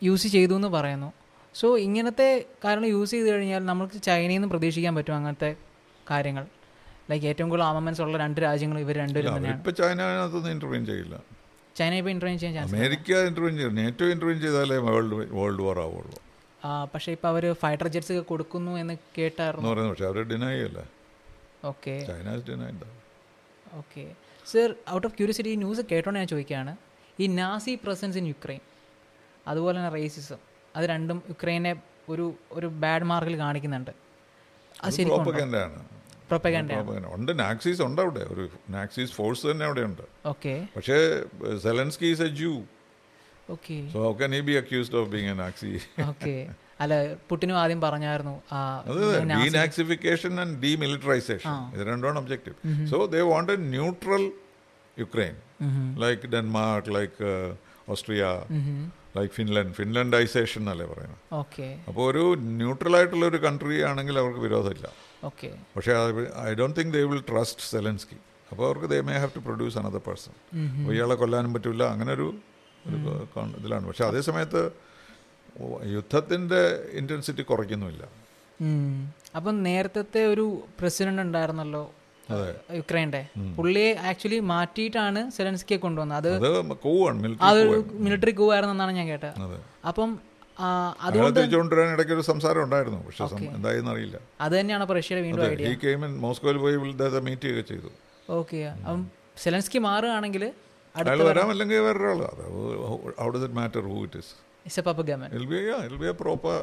use 0.02 0.28
ചെയ്തു 0.36 0.54
എന്ന് 0.60 0.72
പറയുന്നു. 0.76 1.10
സോ 1.60 1.68
ഇങ്ങനത്തെ 1.86 2.28
കാരണം 2.66 2.88
യൂസ് 2.96 3.12
ചെയ്ത് 3.16 3.28
കഴിഞ്ഞാൽ 3.32 3.64
നമുക്ക് 3.72 3.98
ചൈനയിൽ 4.08 4.38
നിന്ന് 4.38 4.50
പ്രതീക്ഷിക്കാൻ 4.54 4.94
പറ്റും 4.98 5.16
അങ്ങനത്തെ 5.20 5.50
കാര്യങ്ങൾ. 6.12 6.46
ലൈക്ക് 7.10 7.26
ഏറ്റവും 7.32 7.50
കൂടുതൽ 7.52 7.66
ആമമെൻസ് 7.72 8.02
ഉള്ള 8.06 8.16
രണ്ട് 8.24 8.40
രാജ്യങ്ങൾ 8.46 8.78
ഇവർ 8.86 8.96
രണ്ടുപേരും 9.04 9.36
തന്നെയാണ്. 9.38 9.74
ചൈന 9.82 10.00
അതിനകത്തൊന്നും 10.10 10.52
ഇന്റർവ്യൂ 10.56 10.80
ചെയ്യില്ല. 10.92 11.16
ചൈന 11.80 11.94
ഇപ്പോൾ 12.02 12.14
ഇന്റർവ്യൂ 12.16 12.38
ചെയ്യാൻ 12.42 12.56
ചാൻസ് 12.58 12.76
അമേരിക്ക 12.76 13.20
ഇന്റർവ്യൂ 13.30 13.52
ചെയ്യും. 13.58 13.76
നേറ്റോ 13.82 14.08
ഇന്റർവ്യൂ 14.14 14.38
ചെയ്താലേ 14.46 14.78
വേൾഡ് 14.88 15.16
വേൾഡ് 15.38 15.62
വാർ 15.68 15.80
ആവുള്ളൂ. 15.86 16.18
പക്ഷേ 16.94 17.10
ഇപ്പോൾ 17.16 17.30
അവർ 17.34 17.44
ഫൈറ്റർ 17.64 17.88
ജെറ്റ്സ് 17.94 18.14
ഒക്കെ 18.14 18.24
കൊടുക്കുന്നു 18.32 18.72
എന്ന് 18.82 18.96
കേട്ടായിരുന്നു. 19.18 19.70
പക്ഷേ 19.92 20.08
അവർ 20.12 20.20
ഡിനൈ 20.32 20.52
ചെയ്യല്ലേ? 20.56 20.86
Okay 21.72 21.94
China 22.10 22.36
deny 22.50 22.72
okay 23.80 24.04
sir 24.52 24.70
out 24.96 25.06
of 25.08 25.16
curiosity 25.18 25.52
ഈ 25.56 25.58
ന്യൂസ് 25.64 25.82
കേട്ടോണ്ട് 25.92 26.20
ഞാൻ 26.20 26.30
ചോദിക്കുകയാണ് 26.34 26.72
ഈ 27.24 27.26
നാസി 27.40 27.74
പ്രസൻസ് 27.84 28.18
ഇൻ 28.22 28.28
യുക്രൈൻ 28.34 28.62
അതുപോലെ 29.48 29.76
തന്നെ 29.80 29.92
റേസിസം 29.96 30.49
അത് 30.76 30.86
രണ്ടും 30.94 31.18
യുക്രൈനെ 31.32 31.74
ഒരു 32.14 32.26
ഒരു 32.58 32.68
ബാഡ് 32.84 33.06
മാർക്കിൽ 33.12 33.38
കാണിക്കുന്നുണ്ട്. 33.44 33.92
അത് 34.84 34.94
ശരിക്കും 34.98 35.22
ഉണ്ട്? 37.16 37.32
നാക്സീസ് 37.44 37.82
ഉണ്ട് 37.88 38.00
അവിടെ. 38.06 38.24
ഒരു 38.34 38.44
നാക്സീസ് 38.78 39.12
ഫോഴ്സ് 39.20 39.46
തന്നെ 39.52 39.66
അവിടെ 39.66 39.84
ഉണ്ട്. 39.90 40.04
ഓക്കെ 40.34 40.54
പക്ഷേ 40.76 40.98
Zelensky 41.68 42.08
is 42.14 42.22
a 42.22 42.32
Jew 42.42 42.52
okay 43.50 43.78
so 43.94 44.00
how 44.08 44.14
can 44.24 44.32
he 44.38 44.42
be 44.50 44.56
accused 44.64 44.98
of 45.02 45.10
being 45.14 45.30
a 45.34 45.38
Nazi 45.44 45.72
okay 46.08 46.36
അല്ല 46.84 46.94
പുട്ടിനും 47.30 47.58
ആദ്യം 47.62 47.80
പറഞ്ഞായിരുന്നു 47.82 48.36
ഡീനാക്സിഫിക്കേഷൻ 49.44 50.34
ആൻഡ് 50.44 50.56
ഡീമിലിറ്ററൈസേഷൻ 50.66 51.56
ഇത് 51.74 51.84
രണ്ടാണ് 51.88 52.20
objective 52.20 52.88
so 52.92 53.00
they 53.16 53.22
want 53.32 53.52
a 53.52 53.58
neutral 53.76 54.26
Ukraine 54.98 55.36
like 56.06 56.32
Denmark 56.36 56.94
like 56.96 57.30
Austria 57.90 58.24
like 59.18 59.34
Finland 59.34 59.74
Finlandization 59.74 60.62
എന്നല്ലേ 60.62 60.86
പറയുന്നത്. 60.86 61.18
Okay 61.34 61.80
അപ്പോൾ 61.88 62.12
ഒരു 62.12 62.36
ന്യൂട്രൽ 62.40 62.96
ആയിട്ടുള്ള 62.96 63.26
ഒരു 63.26 63.38
കൺട്രി 63.38 63.82
ആണെങ്കിൽ 63.82 64.20
അവർക്ക് 64.20 64.40
വിരോധമില്ല. 64.40 64.90
ഓക്കെ 65.24 65.58
പക്ഷേ 65.76 65.94
I 66.44 66.54
don't 66.54 66.80
think 66.80 66.94
they 66.94 67.04
will 67.04 67.24
trust 67.30 67.62
Zelensky 67.62 68.18
അപ്പോൾ 68.52 68.66
അവർക്ക് 68.66 68.90
they 68.90 69.02
may 69.02 69.14
have 69.14 69.30
to 69.36 69.40
produce 69.40 69.78
another 69.78 69.98
person 69.98 70.32
അപ്പോൾ 70.82 70.94
ഇയാളെ 70.94 71.16
കൊല്ലാനും 71.16 71.54
പറ്റില്ല 71.54 71.84
അങ്ങനെ 71.84 72.14
ഒരു 72.14 72.34
con- 73.38 73.56
ഇതിലാണ്. 73.60 73.88
പക്ഷെ 73.88 74.06
അതേ 74.06 74.22
സമയത്ത് 74.22 74.72
യുദ്ധത്തിന്റെ 75.84 76.90
ഇന്റൻസിറ്റി 76.92 77.42
കുറയ്ക്കുന്നുമില്ല. 77.42 78.04
അപ്പം 79.36 79.64
നേരത്തെ 79.64 80.26
ഒരു 80.26 80.64
പ്രസിഡന്റ് 80.80 81.22
ഉണ്ടായിരുന്നല്ലോ 81.22 81.92
യുക്രൈന്റെ. 82.78 83.22
പുള്ളിയെ 83.58 83.92
ആക്ച്വലി 84.10 84.40
മാറ്റിയിട്ടാണ് 84.54 85.22
സെലൻസ്കിയെ 85.38 85.80
കൊണ്ടുവന്നത്. 85.86 86.32
അത് 86.40 86.48
അത് 87.50 87.62
മിലിറ്ററി 88.06 88.34
കൂ 88.40 88.48
ആയിരുന്നെന്നാണ് 88.56 88.94
ഞാൻ 89.00 89.08
കേട്ടത്. 89.14 89.60
അപ്പം 89.92 90.10
അതുകൊണ്ട് 91.08 91.36
തിരിച്ചുകൊണ്ടുവരാൻ 91.40 91.90
ഇടയ്ക്ക് 91.96 92.14
ഒരു 92.16 92.24
സംസാരം 92.30 92.62
ഉണ്ടായിരുന്നു 92.66 92.98
പക്ഷെ 93.06 93.24
എന്തായെന്ന് 93.58 93.92
അറിയില്ല. 93.94 94.18
അത് 94.46 94.54
തന്നെയാണ് 94.60 94.88
റഷ്യയുടെ 94.98 95.22
വീണ്ടും 95.28 95.46
ഐഡിയ 95.52 95.96
മോസ്കോയിൽ 96.26 96.58
പോയി 96.66 96.78
മീറ്റ് 97.28 97.46
ചെയ്യുക 97.46 97.64
ചെയ്തു. 97.72 97.92
ഓക്കെ. 98.40 98.60
അപ്പം 98.74 99.04
സെലൻസ്കി 99.44 99.82
മാറുകയാണെങ്കിൽ 99.90 100.44
അയാൾ 100.96 101.22
വരാം 101.30 101.50
അല്ലെങ്കിൽ 101.54 101.80
വേറൊരാൾ. 101.88 102.22
How 103.22 103.28
does 103.34 103.46
it 103.48 103.58
matter 103.62 103.82
who 103.94 103.98
it 104.08 104.20
is 104.24 104.80
a 104.82 104.84
puppet 104.88 105.02
be 105.54 105.60
ill 105.90 105.98
be 106.04 106.08
a 106.12 106.16
proper 106.24 106.56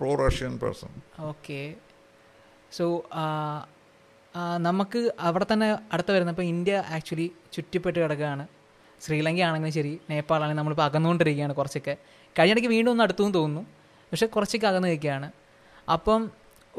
pro 0.00 0.10
Russian 0.24 0.54
person 0.64 0.92
okay. 1.30 1.60
So 2.78 2.86
നമുക്ക് 4.66 5.00
അവിടെ 5.28 5.46
തന്നെ 5.52 5.68
അടുത്ത് 5.92 6.12
വരുന്ന 6.14 6.30
ഇപ്പോൾ 6.34 6.46
ഇന്ത്യ 6.54 6.84
ആക്ച്വലി 6.96 7.26
ചുറ്റിപ്പെട്ട് 7.52 7.98
കിടക്കുകയാണ്. 7.98 8.44
ശ്രീലങ്ക 9.04 9.40
ആണെങ്കിലും 9.48 9.74
ശരി 9.78 9.92
നേപ്പാളാണെങ്കിലും 10.10 10.58
നമ്മളിപ്പോൾ 10.60 10.86
അകന്നുകൊണ്ടിരിക്കുകയാണ് 10.88 11.54
കുറച്ചൊക്കെ. 11.54 11.94
കഴിഞ്ഞിടയ്ക്ക് 12.38 12.70
വീണ്ടും 12.76 12.90
ഒന്ന് 12.90 13.04
അടുത്തു 13.04 13.22
തോന്നുന്നു. 13.22 13.62
പക്ഷേ 14.10 14.26
കുറച്ചൊക്കെ 14.26 14.66
അകന്നു 14.66 14.88
നിൽക്കുകയാണ്. 14.88 15.28
അപ്പം 15.94 16.30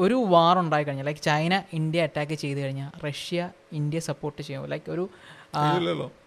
ഒരു 0.04 0.18
വാർ 0.34 0.56
ഉണ്ടായി 0.60 0.84
കഴിഞ്ഞാൽ 0.84 1.06
ലൈക്ക് 1.06 1.22
ചൈന 1.22 1.64
ഇന്ത്യ 1.74 2.02
അറ്റാക്ക് 2.08 2.34
ചെയ്ത് 2.34 2.60
കഴിഞ്ഞാൽ 2.60 2.90
റഷ്യ 3.06 3.50
ഇന്ത്യ 3.80 4.00
സപ്പോർട്ട് 4.10 4.42
ചെയ്യും. 4.42 4.66
ലൈക്ക് 4.74 4.92
ഒരു 4.96 5.06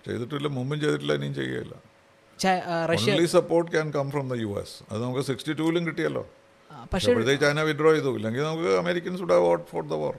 ചെയ്തിട്ടില്ല 0.07 0.49
മുമ്പും 0.59 0.81
ചെയ്തിട്ടില്ല 0.81 1.13
ഇനിയും 1.19 1.35
ചെയ്യുകയില്ല. 1.35 1.75
Russia 2.93 3.27
support 3.37 3.69
can 3.73 3.91
come 3.97 4.11
from 4.11 4.27
the 4.33 4.39
U 4.45 4.51
S 4.61 4.77
അത് 4.91 4.99
നമുക്ക് 5.05 5.23
സിക്സ്റ്റി 5.31 5.53
ടൂവിലും 5.61 5.87
കിട്ടിയല്ലോ. 5.87 6.25
പക്ഷേ 6.93 7.37
ചൈന 7.45 7.61
വിഡ്രോ 7.71 7.93
ചെയ്തു. 7.97 8.17
ഇല്ലെങ്കിൽ 8.17 8.43
നമുക്ക് 8.49 8.73
Americans 8.83 9.23
would 9.23 9.41
vote 9.49 9.65
for 9.73 9.85
the 9.95 9.99
war 10.05 10.17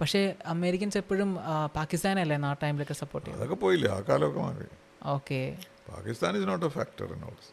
പക്ഷേ 0.00 0.20
അമേരിക്കൻസ് 0.46 0.98
എപ്പോഴും 0.98 1.30
പാകിസ്ഥാനല്ലേ 1.76 2.36
ആ 2.48 2.52
ടൈമിലൊക്കെ 2.62 2.94
സപ്പോർട്ട് 2.94 3.26
ചെയ്യും 3.26 3.38
അതൊക്കെ 3.38 3.56
പോയില്ലേ 3.64 3.90
ആ 3.90 4.00
കാലമൊക്കെ 4.00 4.40
മാറി. 4.40 4.66
Okay. 5.14 5.40
Pakistan 5.88 6.36
is 6.38 6.48
not 6.48 6.66
a 6.66 6.68
factor 6.68 7.06
in 7.14 7.22
ours 7.24 7.50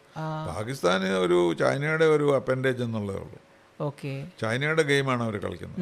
Pakistan 0.55 1.01
ഒരു 1.25 1.37
ചൈനയുടെ 1.59 2.05
ഒരു 2.15 2.35
അപ്പൻഡേജ് 2.35 2.83
എന്നുള്ളതേ 2.83 3.19
ഉള്ളൂ. 3.19 3.39
ഓക്കെ. 3.79 4.13
ചൈനയുടെ 4.41 4.83
ഗെയിമാണ് 4.91 5.23
അവർ 5.23 5.37
കളിക്കുന്നത്. 5.45 5.81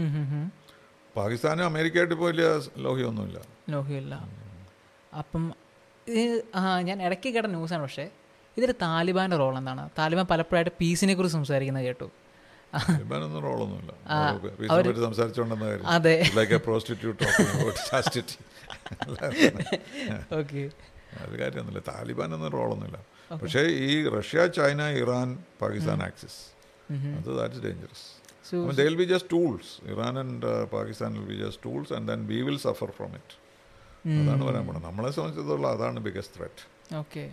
പാകിസ്ഥാനും 1.16 1.66
അമേരിക്കയായിട്ട് 1.66 2.14
ഇപ്പോൾ 2.14 2.30
വലിയ 2.32 2.48
ലോഹ്യമൊന്നുമില്ല. 2.78 3.40
ലോഹ്യമില്ല. 3.70 4.16
അപ്പം 5.18 5.44
ഇത് 6.08 6.36
ഞാൻ 6.82 6.98
ഇടയ്ക്ക് 7.04 7.30
കേട്ട 7.34 7.48
ന്യൂസാണ് 7.48 7.82
പക്ഷേ 7.82 8.06
ഇതിൽ 8.58 8.72
താലിബാന്റെ 8.82 9.38
റോൾ 9.38 9.58
എന്താണ്? 9.58 9.90
താലിബാൻ 9.98 10.26
പലപ്പോഴായിട്ട് 10.26 10.72
പീസിനെ 10.82 11.14
കുറിച്ച് 11.14 11.38
സംസാരിക്കുന്നത് 11.38 11.86
കേട്ടു. 11.86 12.08
റോളൊന്നുമില്ല. 13.46 13.92
കാര്യം. 15.62 16.36
Like 16.40 16.54
a 16.58 16.62
prostitute 16.68 17.24
chastity 17.90 18.38
okay 20.40 20.62
അത് 21.24 21.34
കാര്യമൊന്നുമില്ല. 21.42 21.82
എന്ന 22.38 22.50
റോളൊന്നുമില്ല. 22.58 23.00
പക്ഷേ 23.42 23.62
ഈ 23.88 23.92
Russia 24.18 24.42
China 24.58 24.82
Iran 25.02 25.28
Pakistan 25.62 26.00
axis 26.10 26.40
അത് 27.18 27.30
that's 27.40 27.62
dangerous 27.66 28.08
they 28.80 28.84
will 28.90 28.98
be 29.02 29.08
just 29.14 29.32
tools 29.34 29.72
Iran 29.94 30.14
and 30.20 30.52
Pakistan 30.76 31.12
will 31.18 31.28
be 31.34 31.38
just 31.44 31.64
tools 31.66 31.94
and 31.98 32.08
then 32.12 32.22
we 32.32 32.40
will 32.48 32.60
suffer 32.68 32.92
from 32.98 33.12
it 33.20 33.36
അതാണ് 34.22 34.44
പറയാൻ 34.48 34.66
പോണത്. 34.68 34.84
നമ്മളെ 34.84 35.12
സംബന്ധിച്ചിടത്തോളം 35.12 35.70
അതാണ് 35.72 36.00
ബിഗസ്റ്റ് 36.00 36.34
ത്രെറ്റ് 36.38 36.64
ഓക്കെ 36.96 37.24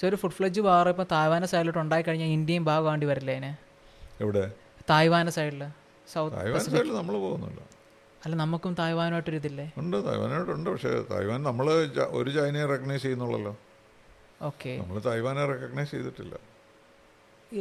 സോ 0.00 0.02
ഒരു 0.08 0.16
ഫുഡ് 0.16 0.36
ഫ്ലഡ്ജ് 0.38 0.60
വാർ 0.60 0.88
ഇപ്പോൾ 0.88 1.06
തായ്വാന്റെ 1.12 1.48
സൈഡിലോട്ട് 1.48 1.78
ഉണ്ടായി 1.78 2.04
കഴിഞ്ഞാൽ 2.08 2.30
ഇന്ത്യയും 2.38 2.64
ഭാഗമാണ്ടി 2.64 3.06
വരില്ലേ 3.06 3.34
അതിന് 3.36 3.52
എവിടെ? 4.24 4.44
തായ്വാന്റെ 4.90 5.32
സൈഡിൽ 5.38 5.62
സൗത്ത് 6.12 6.92
നമ്മൾ 7.00 7.14
പോകുന്നുണ്ട്. 7.24 7.64
അല്ല 8.24 8.36
നമുക്കും 8.36 8.72
തായ്വാനുമായിട്ടൊരു 8.74 9.38
ഇതില്ലേ? 9.42 9.66
ഉണ്ട് 9.80 9.96
തായ്വാനായിട്ടുണ്ട് 10.06 10.70
പക്ഷേ 10.70 10.92
തായ്വാൻ 11.10 11.42
നമ്മൾ 11.48 11.66
ഒരു 12.20 12.30
ചൈനയെ 12.36 12.64
റെക്കഗ്നൈസ് 12.72 13.02
ചെയ്യുന്നുള്ളല്ലോ. 13.02 13.52
ഓക്കെ. 14.48 14.72
നമ്മൾ 14.80 14.98
തായ്വാനെ 15.08 15.44
റെക്കഗ്നൈസ് 15.52 15.90
ചെയ്തിട്ടില്ല. 15.90 16.34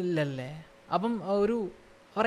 ഇല്ലല്ലേ? 0.01 0.49
അപ്പം 0.93 1.13
ഒരു 1.41 1.57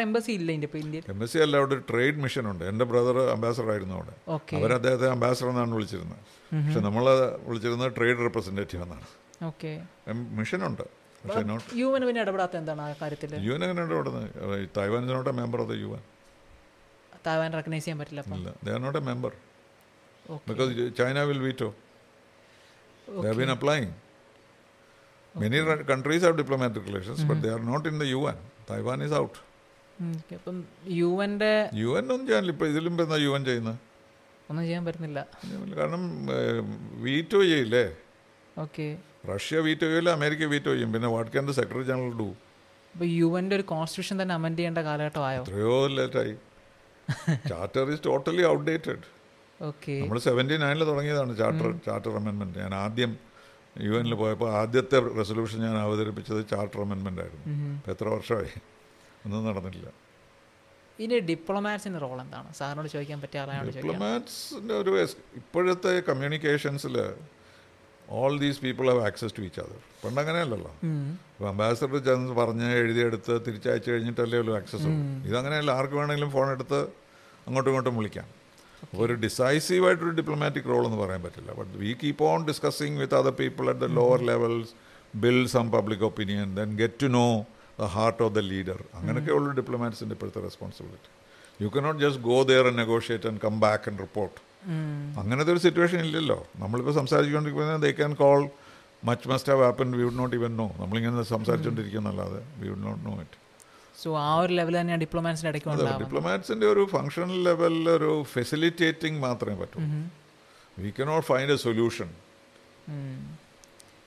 എംബസി 0.07 0.33
ഇല്ല 0.39 0.53
ഇന്ത്യ 0.57 0.79
ഇന്ത്യയിൽ? 0.85 1.05
എംബസി 1.15 1.39
അല്ല 1.45 1.55
അവിടെ 1.61 1.75
ഒരു 1.75 1.85
ട്രേഡ് 1.91 2.19
മിഷൻ 2.25 2.45
ഉണ്ട്. 2.51 2.65
എന്റെ 2.65 2.85
ബ്രദർ 2.91 3.17
അംബാസഡർ 3.37 3.71
ആയിരുന്നു 3.71 3.95
അവിടെ. 3.95 4.15
അവർ 4.59 4.73
അദ്ദേഹത്തെ 4.79 5.07
അംബാസഡർ 5.15 5.49
എന്നാണ് 5.49 5.75
വിളിച്ചിരുന്നത്. 5.79 6.23
പക്ഷെ 6.67 6.81
നമ്മൾ 6.89 7.05
വിളിച്ചിരുന്നത് 7.49 7.93
ട്രേഡ് 7.97 8.21
റെപ്രസെന്റേറ്റീവ് 8.27 8.83
എന്നാണ്. 8.83 9.09
ഓക്കെ. 9.51 9.73
മിഷനുണ്ട് 10.41 11.00
പക്ഷേ 11.23 11.43
നോട്ട് 11.51 11.67
യു 11.81 11.89
എൻ 11.97 12.03
പിന്നെ 12.09 12.21
ഇടപെടാത്ത 12.25 12.55
എന്താണ് 12.61 12.83
ആ 12.85 12.91
കാര്യത്തിൽ 13.01 13.31
യു 13.47 13.53
എൻ 13.57 13.63
എങ്ങനെ 13.67 13.83
ഇടപെടുന്നത്? 13.87 14.27
Taiwan 14.79 15.01
is 15.07 15.13
not 15.17 15.31
a 15.33 15.37
member 15.41 15.61
of 15.65 15.71
the 15.73 15.79
U 15.83 15.91
N. 15.97 16.03
Taiwan 17.27 17.51
recognize 17.59 17.85
ചെയ്യാൻ 17.85 17.99
പറ്റില്ല 18.03 18.23
ഇല്ല 18.39 18.53
they 18.67 18.71
are 18.77 18.81
not 18.87 19.01
a 19.01 19.07
member 19.11 19.33
because 20.49 20.71
China 21.01 21.23
will 21.31 21.41
veto 21.47 21.69
they 23.09 23.27
have 23.29 23.37
been 23.41 23.53
applying 23.57 23.93
many 25.35 25.59
countries 25.93 26.25
have 26.27 26.37
diplomatic 26.41 26.87
relations 26.91 27.25
but 27.31 27.41
they 27.45 27.51
are 27.57 27.63
not 27.71 27.87
in 27.91 27.99
the 28.03 28.09
U 28.15 28.23
N 28.33 28.39
Taiwan 28.71 29.05
is 29.07 29.17
out 29.23 29.39
U 31.01 31.09
എന്റെ 31.25 31.53
U 31.83 31.91
N 31.99 32.05
ഒന്നും 32.13 32.27
ചെയ്യാനില്ല. 32.29 32.53
ഇപ്പം 32.55 32.69
ഇതിലും 32.73 32.93
എന്താ 33.05 33.17
U 33.25 33.33
N 33.39 33.43
ചെയ്യുന്നത്? 33.49 33.79
ഒന്നും 34.51 34.63
ചെയ്യാൻ 34.67 34.83
പറ്റുന്നില്ല. 34.87 35.21
കാരണം 35.79 36.03
വീറ്റോ 37.05 37.41
ചെയ്യില്ലേ? 37.51 37.83
ഓക്കെ 38.65 38.87
റഷ്യ 39.25 39.59
വീറ്റോ 39.67 39.87
ചെയ്യില്ല 39.87 40.11
അമേരിക്ക 40.19 40.45
വീറ്റോ 40.53 40.71
ചെയ്യും. 40.75 40.91
പിന്നെ 40.95 41.09
what 41.15 41.31
can 41.33 41.45
the 41.51 41.55
secretary 41.59 41.87
general 41.91 42.13
do 42.21 42.29
അപ്പോൾ 42.95 43.09
യു 43.19 43.29
എന്റെ 43.41 43.55
ഒരു 43.59 43.65
കോൺസ്റ്റിറ്റ്യൂഷൻ 43.73 44.17
തന്നെ 44.23 44.35
അമെൻഡ് 44.39 44.59
ചെയ്യേണ്ട 44.61 44.81
കാലഘട്ടമായോ 44.89 45.41
എത്രയോ 45.45 45.75
ലേറ്റായി 45.97 46.35
charter 47.51 47.91
is 47.95 48.03
totally 48.09 48.45
outdated 48.53 49.05
okay 49.61 49.95
നമ്മൾ 50.03 50.19
സെവന്റി 50.29 50.57
നയനിൽ 50.63 50.85
തുടങ്ങിയതാണ് 50.91 51.33
ചാർട്ടർ 51.41 51.69
ചാർട്ടർ 51.87 52.13
അമെൻമെന്റ് 52.21 52.59
ഞാൻ 52.65 52.75
ആദ്യം 52.85 53.13
യു 53.87 53.93
എനിൽ 54.01 54.15
പോയപ്പോൾ 54.23 54.49
ആദ്യത്തെ 54.61 54.99
റെസൊല്യൂഷൻ 55.19 55.59
ഞാൻ 55.67 55.77
അവതരിപ്പിച്ചത് 55.87 56.41
ചാർട്ടർ 56.53 56.79
അമെൻമെന്റ് 56.85 57.21
ആയിരുന്നു. 57.25 57.45
ഇപ്പം 57.75 57.91
എത്ര 57.95 58.07
വർഷമായി? 58.15 58.53
ഒന്നും 59.25 59.45
നടന്നില്ല 59.49 59.89
ഇനി 60.99 61.19
ഡിപ്ലോമാറ്റ്സിന്റെ 61.29 62.01
റോൾ 62.05 62.19
എന്താണ്? 62.25 62.49
സാറിനോട് 62.59 62.89
ചോദിക്കാൻ 62.95 63.19
പറ്റിയ 63.25 63.43
ആളാണ് 63.43 63.71
ഡിപ്ലോമാറ്റ്സിന്റെ 63.77 64.75
ഒരു 64.83 64.93
ഇപ്പോഴത്തെ 65.41 65.93
കമ്മ്യൂണിക്കേഷൻസിൽ 66.09 66.97
all 68.19 68.33
these 68.43 68.61
people 68.65 68.87
have 68.91 69.03
access 69.09 69.35
to 69.37 69.43
each 69.49 69.61
other 69.65 69.81
പണ്ട് 70.05 70.21
അങ്ങനെയല്ലല്ലോ 70.23 70.73
ഇപ്പോൾ 70.85 71.49
അംബാസഡർ 71.53 71.99
ചെന്ന് 72.09 72.35
പറഞ്ഞ് 72.41 72.69
എഴുതിയെടുത്ത് 72.81 73.35
തിരിച്ചയച്ചു 73.47 73.89
കഴിഞ്ഞിട്ടല്ലേ 73.93 74.39
ഉള്ളൂ 74.43 74.55
ആക്സസ് 74.61 74.87
ഉള്ളൂ. 74.91 75.05
ഇതങ്ങനെയല്ല. 75.29 75.71
ആർക്ക് 75.79 75.97
വേണമെങ്കിലും 76.01 76.31
ഫോൺ 76.37 76.49
എടുത്ത് 76.57 76.81
അങ്ങോട്ടും 77.47 77.71
ഇങ്ങോട്ടും 77.71 77.97
വിളിക്കാം. 78.01 78.27
അപ്പോൾ 78.83 79.03
ഒരു 79.07 79.15
ഡിസൈസീവ് 79.25 79.87
ആയിട്ടൊരു 79.87 80.15
ഡിപ്ലോമാറ്റിക് 80.19 80.69
റോൾ 80.73 80.83
എന്ന് 80.89 80.99
പറയാൻ 81.03 81.23
പറ്റില്ല. 81.27 81.51
But 81.61 81.73
we 81.85 81.93
keep 82.03 82.25
on 82.33 82.41
discussing 82.51 82.99
with 83.03 83.15
other 83.21 83.35
people 83.43 83.71
at 83.71 83.81
the 83.81 83.89
lower 83.99 84.21
levels 84.31 84.73
build 85.15 85.51
some 85.55 85.71
public 85.71 86.05
opinion 86.11 86.49
then 86.59 86.77
get 86.83 87.01
to 87.03 87.07
know 87.19 87.27
the 87.81 87.89
heart 87.97 88.23
of 88.23 88.35
the 88.35 88.39
leader 88.53 88.79
അങ്ങനെയൊക്കെ 88.99 89.33
ഉള്ളൂ 89.33 89.51
ഡിപ്ലോമാറ്റ്സിന്റെ 89.61 90.15
ഇപ്പോഴത്തെ 90.15 90.43
responsibility 90.49 91.11
you 91.65 91.69
cannot 91.77 92.01
just 92.05 92.23
go 92.23 92.43
there 92.43 92.65
and 92.67 92.79
negotiate 92.79 93.29
and 93.29 93.41
come 93.41 93.61
back 93.61 93.85
and 93.91 93.99
report 93.99 94.37
അങ്ങനത്തെ 95.21 95.53
ഒരു 95.55 95.63
situation 95.65 96.01
ഇല്ലല്ലോ. 96.07 96.39
നമ്മളിപ്പോൾ 96.63 96.95
സംസാരിച്ചുകൊണ്ടിരിക്കുന്നത് 96.99 97.83
they 97.85 97.91
can 98.01 98.13
call 98.15 98.41
much 99.03 99.29
must 99.31 99.51
have 99.53 99.63
happen 99.69 99.89
we 99.99 100.03
would 100.07 100.19
not 100.19 100.37
even 100.37 100.53
know 100.57 100.67
നമ്മളിങ്ങനെ 100.81 101.25
സംസാരിച്ചുകൊണ്ടിരിക്കുന്നല്ലാതെ 101.31 102.41
we 102.61 102.69
would 102.73 102.85
not 102.89 103.03
know 103.07 103.15
it 103.25 103.39
so 104.03 104.11
ആ 104.19 104.31
ഒരു 104.43 104.53
level 104.59 104.75
തന്നെയാണ് 104.81 105.03
ഡിപ്ലോമാറ്റ്സിന്റെ 105.05 105.51
ഇടയ്ക്ക് 105.53 105.99
ഡിപ്ലോമാറ്റ്സിന്റെ 106.03 106.67
ഒരു 106.75 106.83
ഫങ്ഷണൽ 106.95 107.39
ലെവലിൽ 107.49 107.89
ഒരു 107.97 108.11
ഫെസിലിറ്റേറ്റിംഗ് 108.35 109.21
മാത്രമേ 109.27 109.57
പറ്റൂ 109.63 109.81
we 110.77 110.91
cannot 110.99 111.27
find 111.27 111.55
a 111.57 111.61
solution 111.67 112.11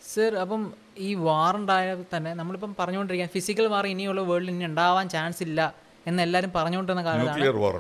sir 0.04 0.32
അപ്പം 0.44 0.62
ഈ 1.08 1.10
വാർ 1.28 1.54
ഉണ്ടായ 1.56 1.88
തന്നെ 2.14 2.32
നമ്മളിപ്പം 2.40 2.72
പറഞ്ഞുകൊണ്ടിരിക്കുക 2.80 3.30
ഫിസിക്കൽ 3.36 3.68
വാർ 3.74 3.86
ഇനിയുള്ള 3.94 4.22
വേൾഡിൽ 4.30 4.52
ഇനി 4.52 4.66
ഉണ്ടാവാൻ 4.66 5.06
ചാൻസ് 5.10 5.42
ഇല്ല 5.48 5.60
എന്ന് 6.06 6.22
എല്ലാവരും 6.24 6.52
പറഞ്ഞുകൊണ്ടിരുന്ന 6.56 7.04
കാലത്താണ് 7.08 7.34
വാർ 7.64 7.76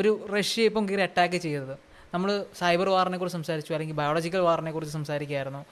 ഒരു 0.00 0.10
റഷ്യ 0.36 0.68
ഇപ്പം 0.70 0.84
കയറി 0.88 1.02
അറ്റാക്ക് 1.08 1.38
ചെയ്തത്. 1.46 1.74
നമ്മൾ 2.14 2.30
സൈബർ 2.60 2.88
വാറിനെ 2.94 3.18
കുറിച്ച് 3.20 3.36
സംസാരിച്ചു 3.38 3.72
അല്ലെങ്കിൽ 3.74 3.96
ബയോളജിക്കൽ 4.02 4.42
വാറിനെ 4.48 4.70
കുറിച്ച് 4.76 4.94
സംസാരിക്കുകയായിരുന്നു 4.98 5.62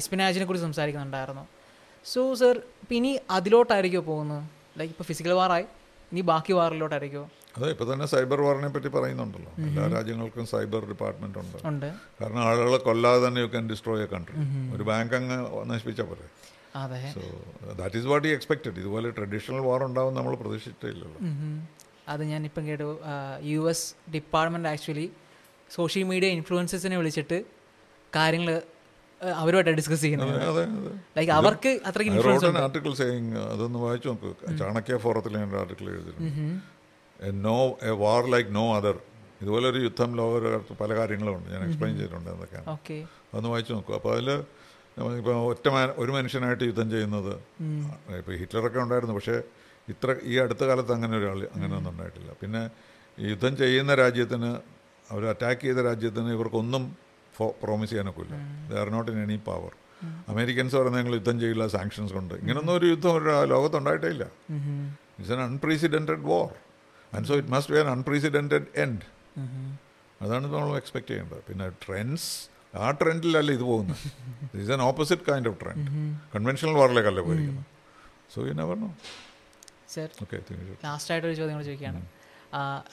എസ്പിനാജിനെ 0.00 0.44
കുറിച്ച് 0.48 0.66
സംസാരിക്കുന്നുണ്ടായിരുന്നു. 0.68 1.44
സോ 2.12 2.22
സർ 2.40 2.54
ഇപ്പം 2.82 2.96
ഇനി 3.00 3.12
അതിലോട്ടായിരിക്കുമോ 3.36 4.04
പോകുന്നത്? 4.12 4.44
ലൈക്ക് 4.78 4.92
ഇപ്പോൾ 4.94 5.06
ഫിസിക്കൽ 5.10 5.32
വാറായി 5.40 5.66
ഇനി 6.12 6.22
ബാക്കി 6.32 6.52
വാറിലോട്ടായിരിക്കുമോ 6.60 7.26
അതെ 7.56 7.68
ഇപ്പൊ 7.74 7.84
തന്നെ 7.90 8.06
സൈബർ 8.12 8.38
വാറിനെ 8.46 8.68
പറ്റി 8.74 8.88
പറയുന്നുണ്ടല്ലോ. 8.96 9.52
എല്ലാ 9.68 9.84
രാജ്യങ്ങൾക്കും 9.94 10.44
സൈബർ 10.50 10.82
ഡിപ്പാർട്ട്മെന്റ് 10.90 11.38
ഉണ്ട്. 11.70 11.88
കാരണം 12.18 12.42
ആളുകളെ 12.48 12.78
കൊല്ലാതെ 12.88 13.20
തന്നെ 13.26 13.40
you 13.44 13.48
can 13.54 13.64
destroy 13.72 14.02
a 14.06 14.08
country 14.12 14.36
ഒരു 14.74 14.84
ബാങ്ക് 14.90 15.14
അങ്ങ് 15.18 15.38
നശിപ്പിച്ചാൽ 15.70 16.06
പോലെ 16.10 16.26
അതെ. 16.82 17.00
സോ 17.14 17.22
ദാറ്റ് 17.78 17.96
ഈസ് 18.00 18.08
വാട്ട് 18.10 18.26
ഈ 18.30 18.32
എക്സ്പെക്റ്റഡ് 18.38 18.76
ഇതുപോലെ 18.82 19.08
ട്രഡീഷണൽ 19.18 19.62
വാർ 19.68 19.82
ഉണ്ടാവും 19.88 20.12
നമ്മൾ 20.18 20.34
പ്രതീക്ഷിച്ചിട്ടില്ലല്ലോ. 20.42 21.20
അത് 22.12 22.22
ഞാനിപ്പം 22.32 22.62
കേട്ടു. 22.68 22.90
U 23.52 23.62
S 23.72 23.86
department 24.16 24.70
actually 24.74 25.06
social 25.76 26.04
media 26.10 26.28
ഇൻഫ്ലുവൻസസിനെ 26.38 26.96
വിളിച്ചിട്ട് 27.00 27.38
കാര്യങ്ങൾ 28.16 28.54
അവരുമായിട്ട് 29.40 29.72
ഡിസ്കസ് 29.78 30.02
ചെയ്യുന്നത്. 30.06 30.62
ലൈക്ക് 31.16 31.32
അവർക്ക് 31.38 31.70
അത്രയ്ക്ക് 31.88 32.12
ഇൻഫ്ലുവൻസ് 32.14 32.46
article 32.66 32.94
uh, 33.04 33.44
അതൊന്ന് 33.52 33.78
വായിച്ചു 33.84 34.08
നോക്ക്. 34.10 34.30
ചാണക്യ 34.60 34.96
ഫോറത്തിൽ 35.04 35.32
ഞാൻ 35.40 35.56
ആർട്ടിക്കിൾ 35.62 35.86
എഴുതിയിട്ടുണ്ട്. 35.94 37.32
No 37.46 37.58
a 37.90 37.92
war 38.04 38.22
like 38.34 38.50
no 38.58 38.64
other 38.78 38.96
ഇതുപോലെ 39.42 39.66
ഒരു 39.72 39.80
യുദ്ധം 39.86 40.10
ലോകത്ത് 40.20 40.76
പല 40.82 40.90
കാര്യങ്ങളുണ്ട്. 40.98 41.48
ഞാൻ 41.54 41.60
എക്സ്പ്ലെയിൻ 41.66 41.94
ചെയ്തിട്ടുണ്ട് 41.98 42.30
എന്തൊക്കെയാണ് 42.34 42.68
ഓക്കെ. 42.76 42.96
അതൊന്ന് 43.30 43.50
വായിച്ചു 43.54 43.72
നോക്കൂ. 43.76 43.92
അപ്പോൾ 43.98 44.12
അതിൽ 44.14 44.30
ഇപ്പോൾ 45.20 45.34
ഒറ്റ 45.50 45.66
ഒരു 46.02 46.10
മനുഷ്യനായിട്ട് 46.16 46.64
യുദ്ധം 46.70 46.88
ചെയ്യുന്നത് 46.94 47.32
ഇപ്പോൾ 48.20 48.34
ഹിറ്റ്ലറൊക്കെ 48.40 48.80
ഉണ്ടായിരുന്നു. 48.86 49.14
പക്ഷേ 49.18 49.36
ഇത്ര 49.92 50.16
ഈ 50.32 50.34
അടുത്ത 50.44 50.62
കാലത്ത് 50.70 50.92
അങ്ങനെ 50.96 51.14
ഒരാൾ 51.20 51.38
അങ്ങനെ 51.54 51.72
ഒന്നും 51.78 51.90
ഉണ്ടായിട്ടില്ല. 51.92 52.30
പിന്നെ 52.40 52.62
യുദ്ധം 53.18 53.52
ചെയ്യുന്ന 53.62 53.92
രാജ്യത്തിന് 54.04 54.50
അവർ 55.12 55.22
അറ്റാക്ക് 55.32 55.62
ചെയ്ത 55.66 55.80
രാജ്യത്തിന് 55.88 56.32
ഇവർക്കൊന്നും 56.38 56.84
promise 57.64 57.90
ചെയ്യാനൊക്കില്ല. 57.92 58.34
They 58.68 58.76
are 58.82 58.88
not 58.96 59.10
in 59.12 59.18
any 59.24 59.36
power 59.50 59.72
Americans 60.32 60.74
പറയുന്നത് 60.78 61.00
ഞങ്ങൾ 61.00 61.14
യുദ്ധം 61.18 61.36
ചെയ്യില്ല 61.42 61.64
സാങ്ഷൻസ് 61.76 62.12
കൊണ്ട്. 62.16 62.34
ഇങ്ങനൊന്നും 62.42 62.74
ഒരു 62.78 62.86
യുദ്ധം 62.92 63.12
ഒരു 63.18 63.24
ലോകത്തുണ്ടായിട്ടേ 63.52 64.10
ഇല്ല 64.14 64.24
it's 65.18 65.32
an 65.36 65.42
unprecedented 65.48 66.24
war 66.32 66.50
and 67.12 67.26
so 67.30 67.36
it 67.40 67.52
must 67.54 67.72
be 67.74 67.78
an 67.82 67.90
unprecedented 67.96 68.68
end 68.84 69.02
അതാണ് 70.24 70.44
നമ്മൾ 70.52 70.76
എക്സ്പെക്ട് 70.82 71.08
ചെയ്യേണ്ടത്. 71.10 71.42
പിന്നെ 71.48 71.66
ട്രെൻഡ്സ് 71.84 72.30
ആ 72.84 72.88
ട്രെൻഡിലല്ല 73.00 73.50
ഇത് 73.58 73.64
പോകുന്നത്. 73.70 74.04
Is 74.62 74.72
an 74.76 74.82
opposite 74.90 75.24
kind 75.30 75.48
of 75.50 75.58
trend 75.62 75.88
conventional 76.34 76.74
വാറിലേക്കല്ല 76.80 77.20
പോയിരിക്കുന്നത്. 77.28 77.66
So 78.34 78.46
you 78.48 78.54
never 78.62 78.76
know 78.84 78.90
sir 79.94 80.08
okay 80.24 80.38
ലാസ്റ്റായിട്ട് 80.86 81.26
ഒരു 81.28 81.36
ചോദ്യം 81.40 81.54
കൂടെ 81.58 81.66
ചോദിക്കുകയാണ് 81.70 82.02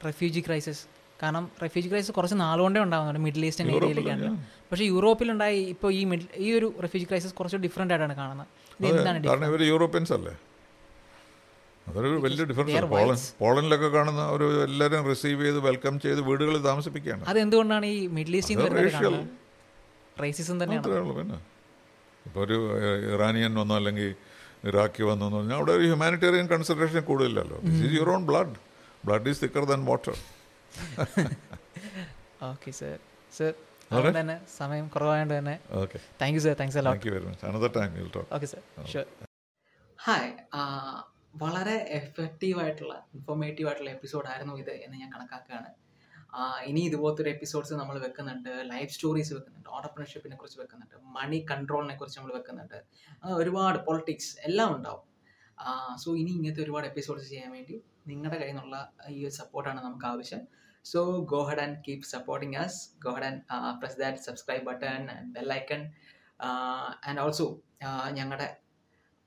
റെഫ്യൂജി 0.08 0.44
ക്രൈസിസ് 0.48 0.84
കാരണം 1.22 1.44
റെഫ്യൂജി 1.64 1.88
ക്രൈസിസ് 1.92 2.14
കുറച്ച് 2.18 2.38
നാളുകൊണ്ടേ 2.44 2.80
ഉണ്ടാകുന്നുണ്ട് 2.86 3.22
മിഡിൽ 3.26 3.44
ഈസ്റ്റേൺ 3.50 3.70
ഏരിയയിലേക്കാണ്. 3.76 4.32
പക്ഷേ 4.72 4.86
യൂറോപ്പിലുണ്ടായ 4.94 5.54
ഇപ്പോൾ 5.74 5.92
ഈ 6.00 6.02
മിഡിൽ 6.12 6.28
ഈ 6.46 6.50
ഒരു 6.58 6.68
റെഫ്യൂജി 6.84 7.06
ക്രൈസിസ് 7.12 7.34
കുറച്ച് 7.40 7.58
ഡിഫറെന്റ് 7.66 7.94
ആയിട്ടാണ് 7.94 8.16
കാണുന്നത്. 8.22 8.50
കാരണം 9.30 9.48
ഇവർ 9.52 9.62
യൂറോപ്യൻസ് 9.74 10.14
അല്ലേ? 10.18 10.34
അതൊരു 11.90 12.10
വലിയ 12.26 12.44
ഡിഫറൻസ് 12.52 12.86
പോളണ്ട് 12.94 13.26
പോളണ്ടിലൊക്കെ 13.42 13.90
കാണുന്ന 13.96 14.22
ഒരു 14.36 14.46
എല്ലാവരും 14.68 15.08
റിസീവ് 15.12 15.42
ചെയ്ത് 15.46 15.60
വെൽക്കം 15.70 15.96
ചെയ്ത് 16.06 16.22
വീടുകളിൽ 16.30 16.62
താമസിപ്പിക്കുകയാണ്. 16.70 17.24
അതെന്തുകൊണ്ടാണ് 17.32 17.86
ഈ 17.96 18.00
മിഡിൽ 18.18 18.36
ഈസ്റ്റിൽ 18.40 18.62
റേസിസം 20.24 20.58
തന്നെയാണ്. 20.64 21.14
പിന്നെ. 21.20 21.38
ഇപ്പോൾ 22.28 22.42
ഒരു 22.46 22.58
ഇറാനിയൻ 23.16 23.54
വന്നോ 23.62 23.76
അല്ലെങ്കിൽ 23.80 24.08
ഇറാഖി 24.70 25.04
വന്നോ 25.10 25.26
എന്ന് 25.28 25.38
പറഞ്ഞാൽ 25.40 25.58
അവിടെ 25.60 25.72
ഒരു 25.78 25.86
humanitarian 25.90 26.48
consideration 26.54 27.04
കൂടുതലല്ലോ. 27.10 27.58
This 27.66 27.84
is 27.88 27.94
your 27.98 28.10
own 28.16 28.24
blood 28.30 28.56
blood 29.08 29.30
is 29.32 29.42
thicker 29.44 29.66
than 29.72 29.82
water 29.92 30.16
okay 32.52 32.72
sir 32.80 32.98
sir 33.38 33.54
അതുകൊണ്ട് 33.92 34.20
തന്നെ 34.20 34.38
സമയം 34.60 34.86
കുറവായതുകൊണ്ട് 34.94 35.36
തന്നെ. 35.40 35.56
Okay 35.84 35.98
thank 36.22 36.36
you 36.38 36.42
sir 36.46 36.56
thanks 36.62 36.80
എല്ലാം 36.82 36.94
thank 36.96 37.08
you 37.10 37.14
very 37.16 37.28
much 37.32 37.46
another 37.52 37.72
time 37.78 37.92
will 38.00 38.12
talk 38.18 38.30
okay 38.38 38.48
sir 38.54 38.62
sure 38.94 39.08
hi 40.00 40.30
വളരെ 41.44 41.78
effective 42.00 42.58
ആയിട്ടുള്ള 42.64 42.94
informative 43.16 43.68
ആയിട്ടുള്ള 43.70 43.92
episode 43.98 44.28
ആയിരുന്നു 44.34 44.54
ഇത് 44.62 44.74
എന്ന് 44.86 44.98
ഞാൻ 45.02 45.10
കണക്കാക്കുകയാണ്. 45.16 45.72
ഇനി 46.70 46.82
ഇതുപോലത്തെ 46.90 47.22
ഒരു 47.24 47.32
എപ്പിസോഡ്സ് 47.34 47.74
നമ്മൾ 47.80 47.96
വെക്കുന്നുണ്ട്. 48.06 48.50
ലൈഫ് 48.72 48.92
സ്റ്റോറീസ് 48.96 49.32
വെക്കുന്നുണ്ട്. 49.38 49.70
ഓണ്ടർപ്രണർഷിപ്പിനെ 49.76 50.36
കുറിച്ച് 50.40 50.60
വെക്കുന്നുണ്ട്. 50.62 50.96
മണി 51.18 51.40
കൺട്രോളിനെ 51.52 51.96
കുറിച്ച് 52.00 52.18
നമ്മൾ 52.20 52.34
വെക്കുന്നുണ്ട്. 52.38 52.78
ഒരുപാട് 53.42 53.78
പൊളിറ്റിക്സ് 53.88 54.32
എല്ലാം 54.48 54.70
ഉണ്ടാവും. 54.78 55.04
സോ 56.02 56.08
ഇനി 56.22 56.32
ഇങ്ങനത്തെ 56.38 56.64
ഒരുപാട് 56.66 56.88
എപ്പിസോഡ്സ് 56.92 57.28
ചെയ്യാൻ 57.32 57.52
വേണ്ടി 57.58 57.76
നിങ്ങളുടെ 58.10 58.38
കയ്യിൽ 58.42 58.56
നിന്നുള്ള 58.56 58.78
ഈ 59.16 59.20
ഒരു 59.28 59.36
സപ്പോർട്ടാണ് 59.42 59.80
നമുക്ക് 59.88 60.08
ആവശ്യം. 60.12 60.42
So 60.86 61.00
go 61.32 61.40
ahead 61.48 61.62
and 61.66 61.78
keep 61.86 62.04
supporting 62.14 62.56
us 62.64 62.80
go 63.06 63.12
ahead 63.16 63.28
and 63.30 63.42
press 63.82 63.98
that 64.02 64.22
subscribe 64.28 64.64
button 64.70 65.02
and 65.16 65.32
bell icon 65.38 65.82
and 67.08 67.20
also 67.24 67.48
ഞങ്ങളുടെ 68.18 68.48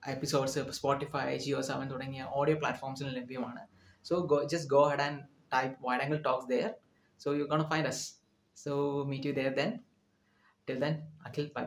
എപ്പിസോഡ്സ് 0.02 0.60
സ്പോട്ടിഫൈ 0.78 1.24
ജിയോ 1.44 1.60
സെവൻ 1.70 1.86
തുടങ്ങിയ 1.92 2.22
ഓഡിയോ 2.38 2.56
പ്ലാറ്റ്ഫോംസിൽ 2.60 3.08
ലഭ്യമാണ്. 3.18 3.62
So 4.04 4.14
go 4.32 4.38
just 4.52 4.70
go 4.74 4.82
ahead 4.90 5.04
and 5.08 5.20
type 5.54 5.74
wide 5.86 6.02
angle 6.04 6.18
talks 6.28 6.48
there 6.54 6.70
so 7.20 7.30
you 7.38 7.44
gonna 7.52 7.64
find 7.72 7.88
us 7.92 8.04
so 8.56 8.72
meet 9.10 9.28
you 9.28 9.34
there 9.40 9.52
then 9.60 9.72
till 10.68 10.80
then 10.84 10.94
Akhil 11.28 11.46
bye 11.56 11.66